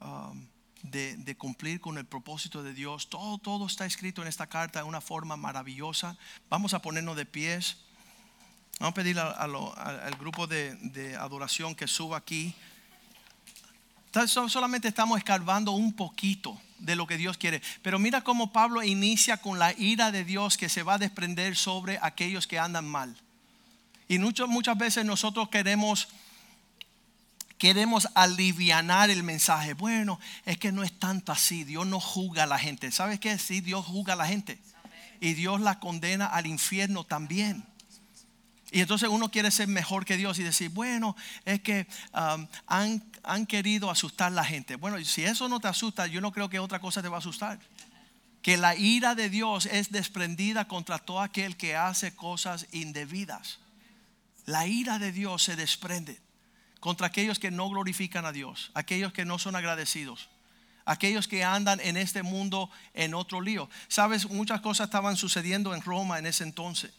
um, 0.00 0.46
de, 0.82 1.16
de, 1.16 1.36
cumplir 1.36 1.80
con 1.80 1.98
el 1.98 2.06
propósito 2.06 2.62
de 2.62 2.72
Dios. 2.72 3.10
Todo, 3.10 3.38
todo 3.38 3.66
está 3.66 3.84
escrito 3.84 4.22
en 4.22 4.28
esta 4.28 4.46
carta 4.46 4.78
de 4.78 4.84
una 4.86 5.00
forma 5.00 5.36
maravillosa. 5.36 6.16
Vamos 6.48 6.72
a 6.72 6.80
ponernos 6.80 7.16
de 7.16 7.26
pies. 7.26 7.76
Vamos 8.80 8.92
a 8.92 8.94
pedir 8.94 9.18
al 9.18 10.16
grupo 10.18 10.46
de, 10.46 11.14
adoración 11.20 11.74
que 11.74 11.86
suba 11.86 12.16
aquí. 12.16 12.54
Solamente 14.26 14.88
estamos 14.88 15.18
escarbando 15.18 15.72
un 15.72 15.92
poquito 15.92 16.58
de 16.78 16.96
lo 16.96 17.06
que 17.06 17.18
Dios 17.18 17.36
quiere. 17.36 17.60
Pero 17.82 17.98
mira 17.98 18.22
cómo 18.22 18.54
Pablo 18.54 18.82
inicia 18.82 19.36
con 19.36 19.58
la 19.58 19.74
ira 19.74 20.10
de 20.10 20.24
Dios 20.24 20.56
que 20.56 20.70
se 20.70 20.82
va 20.82 20.94
a 20.94 20.98
desprender 20.98 21.56
sobre 21.56 21.98
aquellos 22.00 22.46
que 22.46 22.58
andan 22.58 22.88
mal. 22.88 23.14
Y 24.08 24.18
muchas 24.18 24.78
veces 24.78 25.04
nosotros 25.04 25.50
queremos 25.50 26.08
queremos 27.60 28.08
alivianar 28.14 29.10
el 29.10 29.22
mensaje. 29.22 29.74
Bueno, 29.74 30.18
es 30.46 30.56
que 30.56 30.72
no 30.72 30.82
es 30.82 30.98
tanto 30.98 31.30
así. 31.30 31.62
Dios 31.62 31.86
no 31.86 32.00
juzga 32.00 32.44
a 32.44 32.46
la 32.46 32.58
gente. 32.58 32.90
¿Sabes 32.90 33.20
qué? 33.20 33.38
Sí, 33.38 33.60
Dios 33.60 33.84
juzga 33.84 34.14
a 34.14 34.16
la 34.16 34.26
gente. 34.26 34.58
Y 35.20 35.34
Dios 35.34 35.60
la 35.60 35.78
condena 35.78 36.24
al 36.24 36.46
infierno 36.46 37.04
también. 37.04 37.62
Y 38.72 38.80
entonces 38.80 39.10
uno 39.10 39.30
quiere 39.30 39.50
ser 39.50 39.68
mejor 39.68 40.06
que 40.06 40.16
Dios 40.16 40.38
y 40.38 40.42
decir, 40.42 40.70
bueno, 40.70 41.14
es 41.44 41.60
que 41.60 41.86
um, 42.14 42.46
han, 42.66 43.04
han, 43.22 43.44
querido 43.44 43.90
asustar 43.90 44.28
a 44.28 44.36
la 44.36 44.44
gente. 44.44 44.76
Bueno, 44.76 44.96
si 45.04 45.24
eso 45.24 45.46
no 45.50 45.60
te 45.60 45.68
asusta, 45.68 46.06
yo 46.06 46.22
no 46.22 46.32
creo 46.32 46.48
que 46.48 46.58
otra 46.58 46.80
cosa 46.80 47.02
te 47.02 47.08
va 47.08 47.16
a 47.16 47.18
asustar. 47.18 47.58
Que 48.40 48.56
la 48.56 48.74
ira 48.74 49.14
de 49.14 49.28
Dios 49.28 49.66
es 49.66 49.90
desprendida 49.90 50.66
contra 50.66 50.98
todo 50.98 51.20
aquel 51.20 51.58
que 51.58 51.76
hace 51.76 52.16
cosas 52.16 52.68
indebidas. 52.72 53.58
La 54.46 54.66
ira 54.66 54.98
de 54.98 55.12
Dios 55.12 55.42
se 55.42 55.56
desprende 55.56 56.22
contra 56.80 57.06
aquellos 57.06 57.38
que 57.38 57.50
no 57.50 57.68
glorifican 57.68 58.24
a 58.26 58.32
Dios, 58.32 58.70
aquellos 58.74 59.12
que 59.12 59.24
no 59.24 59.38
son 59.38 59.54
agradecidos, 59.54 60.28
aquellos 60.84 61.28
que 61.28 61.44
andan 61.44 61.78
en 61.80 61.96
este 61.96 62.22
mundo 62.22 62.70
en 62.94 63.14
otro 63.14 63.40
lío. 63.40 63.68
Sabes, 63.88 64.28
muchas 64.28 64.60
cosas 64.60 64.86
estaban 64.86 65.16
sucediendo 65.16 65.74
en 65.74 65.82
Roma 65.82 66.18
en 66.18 66.26
ese 66.26 66.44
entonces 66.44 66.92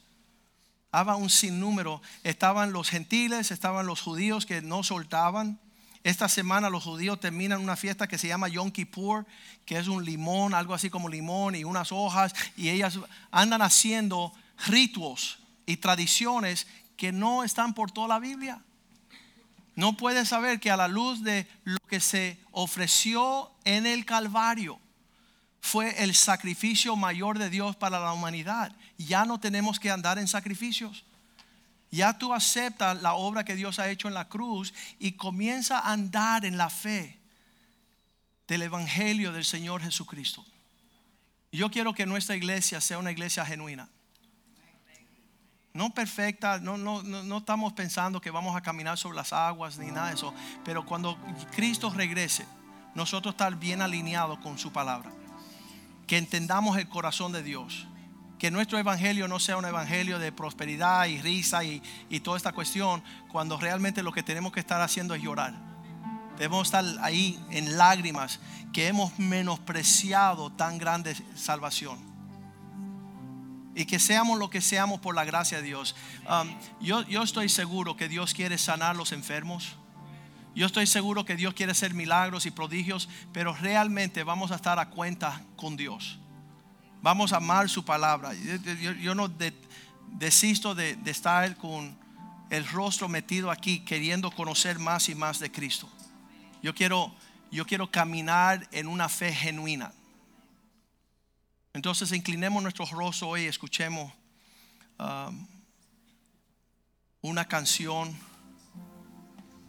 había 0.92 1.16
un 1.16 1.30
sinnúmero. 1.30 2.02
Estaban 2.24 2.74
los 2.74 2.90
gentiles, 2.90 3.52
estaban 3.52 3.86
los 3.86 4.02
judíos 4.02 4.46
que 4.46 4.62
no 4.62 4.84
soltaban. 4.84 5.60
Esta 6.04 6.28
semana 6.28 6.70
los 6.70 6.84
judíos 6.84 7.20
terminan 7.20 7.62
una 7.62 7.76
fiesta 7.76 8.08
que 8.08 8.18
se 8.18 8.28
llama 8.28 8.50
Yom 8.50 8.72
Kippur, 8.72 9.26
que 9.66 9.78
es 9.78 9.88
un 9.88 10.04
limón, 10.04 10.54
algo 10.54 10.74
así 10.74 10.90
como 10.90 11.10
limón 11.10 11.56
y 11.56 11.64
unas 11.64 11.92
hojas, 11.92 12.34
y 12.58 12.70
ellas 12.70 13.00
andan 13.30 13.62
haciendo 13.62 14.34
ritos 14.68 15.40
y 15.66 15.78
tradiciones 15.78 16.68
que 16.98 17.12
no 17.12 17.44
están 17.44 17.74
por 17.74 17.92
toda 17.92 18.08
la 18.08 18.20
Biblia. 18.20 18.62
No 19.82 19.98
puedes 19.98 20.30
saber 20.30 20.60
que 20.60 20.70
a 20.70 20.78
la 20.78 20.88
luz 20.88 21.24
de 21.24 21.48
lo 21.64 21.80
que 21.88 22.00
se 22.00 22.38
ofreció 22.52 23.52
en 23.64 23.88
el 23.88 24.06
Calvario, 24.06 24.80
fue 25.60 26.04
el 26.04 26.14
sacrificio 26.14 26.96
mayor 26.96 27.40
de 27.40 27.50
Dios 27.50 27.76
para 27.76 28.00
la 28.00 28.14
humanidad. 28.14 28.76
Ya 29.00 29.26
no 29.26 29.40
tenemos 29.40 29.80
que 29.80 29.90
andar 29.90 30.20
en 30.20 30.28
sacrificios. 30.28 31.04
Ya 31.90 32.16
tú 32.16 32.32
aceptas 32.32 33.02
la 33.02 33.16
obra 33.16 33.44
que 33.44 33.56
Dios 33.56 33.80
ha 33.80 33.90
hecho 33.90 34.08
en 34.08 34.14
la 34.14 34.30
cruz 34.30 34.72
y 35.00 35.14
comienza 35.14 35.80
a 35.80 35.94
andar 35.94 36.46
en 36.46 36.58
la 36.58 36.70
fe 36.70 37.18
del 38.48 38.62
Evangelio 38.62 39.32
del 39.32 39.46
Señor 39.46 39.82
Jesucristo. 39.82 40.46
Yo 41.52 41.72
quiero 41.72 41.96
que 41.96 42.06
nuestra 42.06 42.36
iglesia 42.36 42.82
sea 42.82 43.00
una 43.00 43.12
iglesia 43.12 43.44
genuina. 43.48 43.90
No 45.74 45.90
perfecta, 45.94 46.60
no, 46.60 46.78
no, 46.78 47.02
no, 47.04 47.38
estamos 47.38 47.74
pensando 47.74 48.20
que 48.20 48.30
vamos 48.30 48.56
a 48.56 48.62
caminar 48.62 48.98
sobre 48.98 49.16
las 49.16 49.32
aguas 49.32 49.78
ni 49.78 49.88
nada 49.88 50.08
de 50.08 50.16
eso. 50.16 50.34
Pero 50.66 50.86
cuando 50.86 51.18
Cristo 51.56 51.90
regrese, 51.90 52.46
nosotros 52.94 53.34
estar 53.34 53.56
bien 53.56 53.82
alineados 53.82 54.40
con 54.40 54.58
su 54.58 54.72
palabra 54.72 55.12
que 56.12 56.18
entendamos 56.18 56.76
el 56.76 56.90
corazón 56.90 57.32
de 57.32 57.42
Dios. 57.42 57.88
Que 58.38 58.52
nuestro 58.52 58.78
evangelio 58.78 59.30
no 59.30 59.40
sea 59.40 59.56
un 59.56 59.64
evangelio 59.64 60.20
de 60.20 60.34
prosperidad 60.34 61.06
y 61.06 61.22
risa 61.22 61.64
y, 61.64 61.82
toda 62.22 62.36
esta 62.36 62.52
cuestión, 62.52 63.02
cuando 63.32 63.58
realmente 63.58 64.04
lo 64.04 64.12
que 64.12 64.22
tenemos 64.22 64.52
que 64.52 64.60
estar 64.60 64.82
haciendo 64.82 65.16
es 65.16 65.22
llorar. 65.22 65.54
Debemos 66.38 66.68
estar 66.68 66.84
ahí 67.02 67.40
en 67.50 67.78
lágrimas 67.78 68.42
que 68.74 68.88
hemos 68.88 69.18
menospreciado 69.20 70.52
tan 70.52 70.78
grande 70.78 71.16
salvación. 71.34 72.11
Y 73.76 73.86
que 73.86 74.00
seamos 74.00 74.38
lo 74.38 74.50
que 74.50 74.62
seamos 74.62 75.00
por 75.00 75.16
la 75.16 75.24
gracia 75.24 75.58
de 75.58 75.64
Dios. 75.64 75.96
Um, 76.30 76.54
yo, 76.82 77.04
yo 77.08 77.24
estoy 77.24 77.48
seguro 77.50 77.96
que 77.96 78.10
Dios 78.10 78.34
quiere 78.34 78.58
sanar 78.58 78.96
los 78.96 79.12
enfermos. 79.12 79.76
Yo 80.54 80.66
estoy 80.66 80.86
seguro 80.86 81.24
que 81.24 81.38
Dios 81.38 81.54
quiere 81.54 81.72
hacer 81.72 81.94
milagros 81.94 82.46
y 82.46 82.52
prodigios, 82.52 83.08
pero 83.32 83.54
realmente 83.54 84.24
vamos 84.24 84.52
a 84.52 84.56
estar 84.56 84.80
a 84.80 84.90
cuenta 84.90 85.42
con 85.56 85.78
Dios. 85.78 86.20
Vamos 87.02 87.32
a 87.32 87.38
amar 87.38 87.70
su 87.70 87.86
palabra. 87.86 88.32
Yo, 89.00 89.16
no 89.16 89.32
desisto 90.10 90.76
de, 90.76 90.98
de 90.98 91.12
estar 91.12 91.56
con 91.56 91.98
el 92.50 92.68
rostro 92.68 93.08
metido 93.08 93.50
aquí 93.50 93.80
queriendo 93.80 94.30
conocer 94.30 94.78
más 94.78 95.08
y 95.08 95.16
más 95.16 95.40
de 95.40 95.52
Cristo. 95.52 95.90
Yo 96.62 96.76
quiero, 96.76 97.16
yo 97.50 97.66
quiero 97.66 97.90
caminar 97.90 98.68
en 98.72 98.88
una 98.88 99.08
fe 99.08 99.34
genuina. 99.34 99.94
Entonces 101.74 102.12
inclinemos 102.12 102.62
nuestro 102.62 102.86
rostro 102.86 103.30
hoy 103.30 103.44
y 103.44 103.48
escuchemos 103.48 104.12
um, 105.00 105.48
una 107.22 107.46
canción 107.46 108.18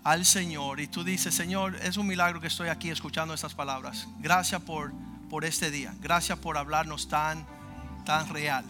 al 0.04 0.24
Señor 0.24 0.80
y 0.80 0.88
tú 0.88 1.04
dices, 1.04 1.34
Señor, 1.34 1.76
es 1.76 1.96
un 1.96 2.06
milagro 2.06 2.40
que 2.40 2.48
estoy 2.48 2.68
aquí 2.68 2.90
escuchando 2.90 3.34
estas 3.34 3.54
palabras. 3.54 4.08
Gracias 4.18 4.60
por, 4.62 4.92
por 5.30 5.44
este 5.44 5.70
día. 5.70 5.94
Gracias 6.00 6.38
por 6.38 6.58
hablarnos 6.58 7.08
tan, 7.08 7.46
tan 8.04 8.28
real. 8.28 8.64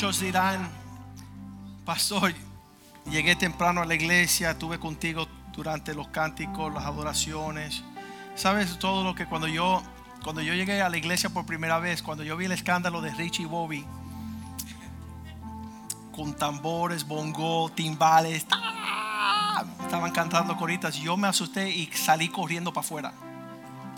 Muchos 0.00 0.20
dirán, 0.20 0.66
pastor, 1.84 2.32
llegué 3.10 3.36
temprano 3.36 3.82
a 3.82 3.84
la 3.84 3.94
iglesia, 3.94 4.52
estuve 4.52 4.78
contigo 4.78 5.28
durante 5.52 5.92
los 5.92 6.08
cánticos, 6.08 6.72
las 6.72 6.86
adoraciones. 6.86 7.84
Sabes 8.34 8.78
todo 8.78 9.04
lo 9.04 9.14
que 9.14 9.26
cuando 9.26 9.46
yo 9.46 9.82
cuando 10.24 10.40
yo 10.40 10.54
llegué 10.54 10.80
a 10.80 10.88
la 10.88 10.96
iglesia 10.96 11.28
por 11.28 11.44
primera 11.44 11.78
vez, 11.80 12.02
cuando 12.02 12.24
yo 12.24 12.34
vi 12.38 12.46
el 12.46 12.52
escándalo 12.52 13.02
de 13.02 13.10
Richie 13.10 13.44
Bobby 13.44 13.84
con 16.16 16.32
tambores, 16.32 17.06
bongo, 17.06 17.68
timbales, 17.68 18.46
estaban 19.82 20.12
cantando 20.12 20.56
coritas, 20.56 20.96
yo 20.96 21.18
me 21.18 21.28
asusté 21.28 21.68
y 21.68 21.90
salí 21.92 22.30
corriendo 22.30 22.72
para 22.72 22.86
afuera. 22.86 23.12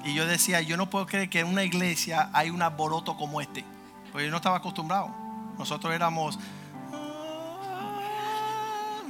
Y 0.04 0.14
yo 0.14 0.26
decía, 0.26 0.62
yo 0.62 0.76
no 0.76 0.90
puedo 0.90 1.06
creer 1.06 1.30
que 1.30 1.38
en 1.38 1.46
una 1.46 1.62
iglesia 1.62 2.28
hay 2.32 2.50
un 2.50 2.60
alboroto 2.60 3.16
como 3.16 3.40
este, 3.40 3.64
porque 4.10 4.24
yo 4.24 4.32
no 4.32 4.38
estaba 4.38 4.56
acostumbrado. 4.56 5.21
Nosotros 5.58 5.94
éramos 5.94 6.38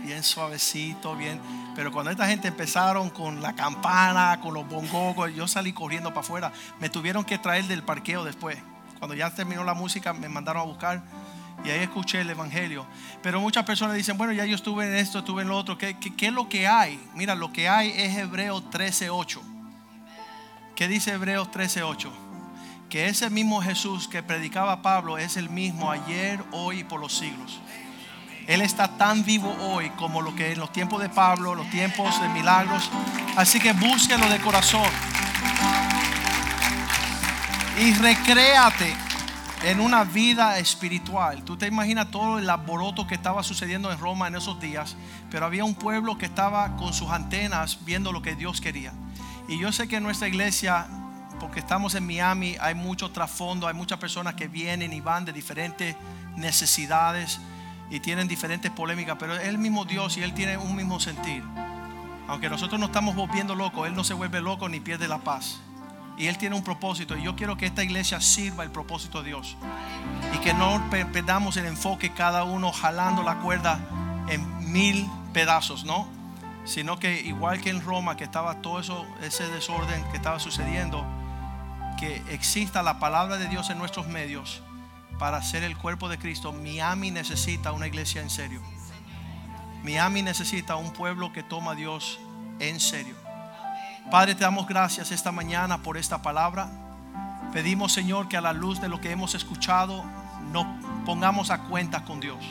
bien 0.03 0.23
suavecito, 0.23 1.17
bien. 1.17 1.41
Pero 1.75 1.91
cuando 1.93 2.11
esta 2.11 2.27
gente 2.27 2.49
empezaron 2.49 3.11
con 3.11 3.41
la 3.41 3.55
campana, 3.55 4.41
con 4.41 4.53
los 4.55 4.69
bongos, 4.69 5.35
yo 5.35 5.49
salí 5.49 5.73
corriendo 5.73 6.11
para 6.11 6.21
afuera. 6.21 6.53
Me 6.81 6.89
tuvieron 6.89 7.25
que 7.25 7.39
traer 7.39 7.65
del 7.65 7.83
parqueo 7.83 8.25
después. 8.25 8.59
Cuando 8.99 9.15
ya 9.15 9.31
terminó 9.31 9.65
la 9.65 9.75
música, 9.75 10.13
me 10.13 10.29
mandaron 10.29 10.63
a 10.63 10.65
buscar. 10.65 11.03
Y 11.65 11.71
ahí 11.71 11.81
escuché 11.81 12.21
el 12.21 12.31
Evangelio. 12.31 12.87
Pero 13.23 13.41
muchas 13.41 13.65
personas 13.65 13.97
dicen, 13.97 14.19
bueno, 14.19 14.33
ya 14.33 14.45
yo 14.45 14.57
estuve 14.57 14.87
en 14.87 14.97
esto, 14.97 15.21
estuve 15.21 15.43
en 15.43 15.49
lo 15.49 15.57
otro. 15.57 15.79
¿Qué, 15.79 15.97
qué, 15.99 16.15
qué 16.15 16.27
es 16.27 16.33
lo 16.33 16.49
que 16.49 16.67
hay? 16.67 17.01
Mira, 17.15 17.35
lo 17.35 17.53
que 17.53 17.69
hay 17.69 17.91
es 17.91 18.17
Hebreos 18.17 18.65
13.8. 18.71 19.41
¿Qué 20.75 20.89
dice 20.89 21.13
Hebreos 21.13 21.49
13.8? 21.51 22.32
Que 22.93 23.09
ese 23.09 23.31
mismo 23.31 23.63
Jesús 23.63 24.07
que 24.07 24.23
predicaba 24.23 24.83
Pablo 24.83 25.17
es 25.17 25.39
el 25.39 25.49
mismo 25.49 25.91
ayer, 25.91 26.45
hoy 26.53 26.81
y 26.81 26.85
por 26.85 27.01
los 27.01 27.17
siglos. 27.17 27.59
Él 28.47 28.61
está 28.61 28.99
tan 28.99 29.25
vivo 29.25 29.51
hoy 29.61 29.89
como 29.97 30.21
lo 30.21 30.35
que 30.35 30.53
en 30.53 30.59
los 30.59 30.71
tiempos 30.75 31.01
de 31.01 31.09
Pablo, 31.09 31.55
los 31.55 31.71
tiempos 31.71 32.21
de 32.21 32.29
milagros. 32.29 32.91
Así 33.35 33.61
que 33.61 33.73
búsquelo 33.73 34.29
de 34.29 34.39
corazón. 34.41 34.91
Y 37.81 37.95
recréate 37.95 38.95
en 39.63 39.81
una 39.81 40.05
vida 40.05 40.59
espiritual. 40.59 41.45
Tú 41.45 41.57
te 41.57 41.69
imaginas 41.69 42.11
todo 42.11 42.39
el 42.39 42.51
alboroto 42.51 43.07
que 43.07 43.15
estaba 43.15 43.43
sucediendo 43.43 43.91
en 43.91 43.99
Roma 43.99 44.29
en 44.29 44.35
esos 44.35 44.61
días, 44.61 44.97
pero 45.31 45.47
había 45.47 45.65
un 45.65 45.77
pueblo 45.77 46.19
que 46.19 46.27
estaba 46.27 46.77
con 46.77 46.93
sus 46.93 47.09
antenas 47.09 47.87
viendo 47.87 48.13
lo 48.13 48.21
que 48.21 48.35
Dios 48.35 48.61
quería. 48.61 48.93
Y 49.49 49.59
yo 49.59 49.73
sé 49.73 49.89
que 49.89 49.97
en 49.97 50.03
nuestra 50.03 50.29
iglesia, 50.29 50.89
porque 51.43 51.59
estamos 51.59 51.97
en 51.97 52.07
Miami, 52.07 52.57
hay 52.61 52.77
mucho 52.77 53.11
trasfondo, 53.11 53.67
hay 53.67 53.75
muchas 53.75 53.99
personas 53.99 54.35
que 54.35 54.47
vienen 54.47 54.93
y 54.93 55.01
van 55.01 55.25
de 55.25 55.33
diferentes 55.33 55.97
necesidades 56.37 57.41
y 57.91 57.99
tienen 57.99 58.29
diferentes 58.29 58.71
polémicas, 58.71 59.17
pero 59.19 59.35
es 59.35 59.49
el 59.49 59.59
mismo 59.59 59.85
Dios 59.85 60.17
y 60.17 60.23
Él 60.23 60.35
tiene 60.35 60.57
un 60.57 60.77
mismo 60.77 61.01
sentir. 61.01 61.43
Aunque 62.29 62.49
nosotros 62.49 62.79
no 62.79 62.87
estamos 62.87 63.17
volviendo 63.17 63.57
locos, 63.57 63.89
Él 63.89 63.97
no 63.97 64.05
se 64.05 64.15
vuelve 64.15 64.41
loco 64.41 64.69
ni 64.69 64.79
pierde 64.79 65.09
la 65.09 65.19
paz. 65.19 65.59
Y 66.17 66.29
Él 66.29 66.39
tiene 66.39 66.55
un 66.55 66.63
propósito. 66.63 67.17
Y 67.17 67.25
yo 67.25 67.35
quiero 67.35 67.57
que 67.57 67.67
esta 67.67 67.83
iglesia 67.83 68.21
sirva 68.21 68.63
el 68.63 68.71
propósito 68.71 69.21
de 69.21 69.31
Dios. 69.31 69.57
Y 70.33 70.39
que 70.39 70.55
no 70.55 70.81
perdamos 70.91 71.57
el 71.57 71.67
enfoque 71.67 72.13
cada 72.13 72.45
uno 72.45 72.71
jalando 72.71 73.25
la 73.25 73.41
cuerda 73.41 73.81
en 74.29 74.71
mil 74.73 75.11
pedazos, 75.33 75.85
¿no? 75.85 76.07
Sino 76.65 77.01
que 77.01 77.21
igual 77.21 77.61
que 77.61 77.71
en 77.71 77.83
Roma, 77.83 78.17
que 78.17 78.23
estaba 78.23 78.63
todo 78.63 78.79
eso, 78.79 79.05
ese 79.23 79.49
desorden 79.49 80.05
que 80.13 80.19
estaba 80.19 80.39
sucediendo, 80.39 81.05
que 82.03 82.17
exista 82.35 82.83
la 82.83 82.99
palabra 82.99 83.37
de 83.39 83.47
Dios 83.47 83.71
en 83.71 83.79
nuestros 83.79 84.09
medios 84.09 84.61
para 85.21 85.41
ser 85.41 85.63
el 85.63 85.79
cuerpo 85.79 86.09
de 86.09 86.19
Cristo, 86.19 86.53
Miami 86.53 87.13
necesita 87.13 87.71
una 87.71 87.87
iglesia 87.87 88.21
en 88.21 88.29
serio. 88.29 88.61
Miami 89.85 90.21
necesita 90.21 90.75
un 90.75 90.93
pueblo 90.93 91.33
que 91.33 91.45
toma 91.45 91.73
a 91.73 91.75
Dios 91.77 92.19
en 92.59 92.81
serio. 92.81 93.15
Padre, 94.11 94.35
te 94.35 94.41
damos 94.41 94.67
gracias 94.67 95.13
esta 95.13 95.31
mañana 95.31 95.85
por 95.85 95.97
esta 95.97 96.23
palabra. 96.23 96.69
Pedimos, 97.53 97.93
Señor, 97.93 98.27
que 98.27 98.37
a 98.37 98.41
la 98.41 98.53
luz 98.53 98.81
de 98.81 98.89
lo 98.89 99.01
que 99.01 99.13
hemos 99.13 99.37
escuchado, 99.37 100.03
nos 100.51 100.67
pongamos 101.07 101.53
a 101.53 101.59
cuenta 101.59 102.05
con 102.05 102.19
Dios. 102.19 102.45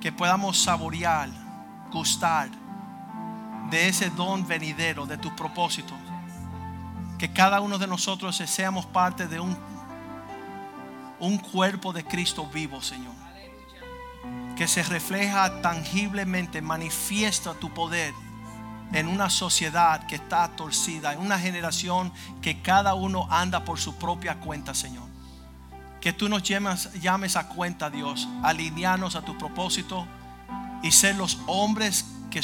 Que 0.00 0.10
podamos 0.10 0.58
saborear, 0.58 1.30
gustar 1.92 2.48
de 3.70 3.86
ese 3.86 4.10
don 4.10 4.44
venidero, 4.44 5.06
de 5.06 5.18
tu 5.18 5.36
propósito. 5.36 5.94
Que 7.18 7.32
cada 7.32 7.60
uno 7.60 7.78
de 7.78 7.86
nosotros 7.86 8.36
seamos 8.36 8.86
parte 8.86 9.26
de 9.28 9.40
un 9.40 9.56
un 11.18 11.38
cuerpo 11.38 11.92
de 11.92 12.04
Cristo 12.04 12.46
vivo, 12.46 12.82
Señor. 12.82 13.14
Que 14.56 14.68
se 14.68 14.82
refleja 14.82 15.62
tangiblemente, 15.62 16.62
manifiesta 16.62 17.54
tu 17.54 17.72
poder 17.72 18.14
en 18.92 19.08
una 19.08 19.30
sociedad 19.30 20.06
que 20.06 20.16
está 20.16 20.48
torcida, 20.48 21.12
en 21.12 21.20
una 21.20 21.38
generación 21.38 22.12
que 22.40 22.60
cada 22.62 22.94
uno 22.94 23.26
anda 23.30 23.64
por 23.64 23.80
su 23.80 23.96
propia 23.96 24.36
cuenta, 24.36 24.74
Señor. 24.74 25.08
Que 26.00 26.12
tú 26.12 26.28
nos 26.28 26.42
llames, 26.42 26.92
llames 27.00 27.36
a 27.36 27.48
cuenta, 27.48 27.90
Dios, 27.90 28.28
alinearnos 28.42 29.16
a 29.16 29.22
tu 29.22 29.36
propósito 29.38 30.06
y 30.82 30.92
ser 30.92 31.16
los 31.16 31.38
hombres 31.46 32.04
que 32.30 32.42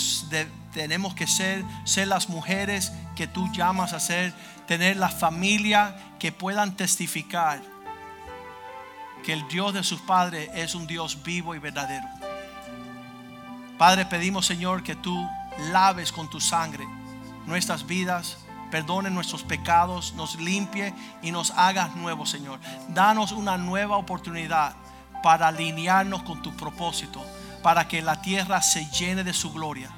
tenemos 0.72 1.14
que 1.14 1.26
ser, 1.26 1.64
ser 1.84 2.08
las 2.08 2.28
mujeres 2.28 2.92
que 3.16 3.26
tú 3.26 3.50
llamas 3.52 3.92
a 3.92 4.00
ser, 4.00 4.32
tener 4.66 4.96
la 4.96 5.08
familia 5.08 5.96
que 6.18 6.32
puedan 6.32 6.76
testificar 6.76 7.60
que 9.24 9.32
el 9.32 9.46
Dios 9.48 9.74
de 9.74 9.82
sus 9.82 10.00
padres 10.00 10.48
es 10.54 10.74
un 10.74 10.86
Dios 10.86 11.22
vivo 11.22 11.54
y 11.54 11.58
verdadero. 11.58 12.06
Padre, 13.78 14.06
pedimos 14.06 14.46
Señor 14.46 14.82
que 14.82 14.94
tú 14.94 15.28
laves 15.72 16.12
con 16.12 16.28
tu 16.30 16.40
sangre 16.40 16.86
nuestras 17.46 17.86
vidas, 17.86 18.38
perdone 18.70 19.10
nuestros 19.10 19.42
pecados, 19.42 20.14
nos 20.14 20.36
limpie 20.36 20.94
y 21.22 21.32
nos 21.32 21.50
hagas 21.52 21.96
nuevos, 21.96 22.30
Señor. 22.30 22.60
Danos 22.88 23.32
una 23.32 23.58
nueva 23.58 23.96
oportunidad 23.96 24.74
para 25.22 25.48
alinearnos 25.48 26.22
con 26.22 26.40
tu 26.42 26.56
propósito, 26.56 27.22
para 27.62 27.88
que 27.88 28.02
la 28.02 28.22
tierra 28.22 28.62
se 28.62 28.86
llene 28.90 29.24
de 29.24 29.32
su 29.32 29.52
gloria. 29.52 29.90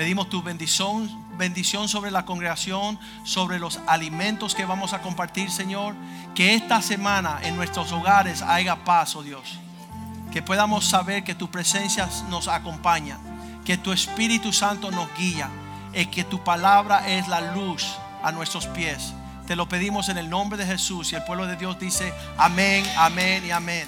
Pedimos 0.00 0.30
tu 0.30 0.42
bendición, 0.42 1.10
bendición 1.36 1.86
sobre 1.86 2.10
la 2.10 2.24
congregación, 2.24 2.98
sobre 3.22 3.58
los 3.58 3.80
alimentos 3.86 4.54
que 4.54 4.64
vamos 4.64 4.94
a 4.94 5.02
compartir, 5.02 5.50
Señor. 5.50 5.94
Que 6.34 6.54
esta 6.54 6.80
semana 6.80 7.38
en 7.42 7.54
nuestros 7.54 7.92
hogares 7.92 8.40
haya 8.40 8.76
paz, 8.76 9.14
oh 9.14 9.22
Dios. 9.22 9.58
Que 10.32 10.40
podamos 10.40 10.86
saber 10.86 11.22
que 11.22 11.34
tu 11.34 11.50
presencia 11.50 12.08
nos 12.30 12.48
acompaña, 12.48 13.18
que 13.66 13.76
tu 13.76 13.92
Espíritu 13.92 14.54
Santo 14.54 14.90
nos 14.90 15.14
guía, 15.18 15.50
y 15.92 16.06
que 16.06 16.24
tu 16.24 16.42
palabra 16.42 17.06
es 17.06 17.28
la 17.28 17.52
luz 17.52 17.86
a 18.22 18.32
nuestros 18.32 18.68
pies. 18.68 19.12
Te 19.46 19.54
lo 19.54 19.68
pedimos 19.68 20.08
en 20.08 20.16
el 20.16 20.30
nombre 20.30 20.56
de 20.56 20.64
Jesús 20.64 21.12
y 21.12 21.16
el 21.16 21.24
pueblo 21.24 21.46
de 21.46 21.56
Dios 21.56 21.78
dice 21.78 22.10
amén, 22.38 22.86
amén 22.96 23.44
y 23.44 23.50
amén. 23.50 23.86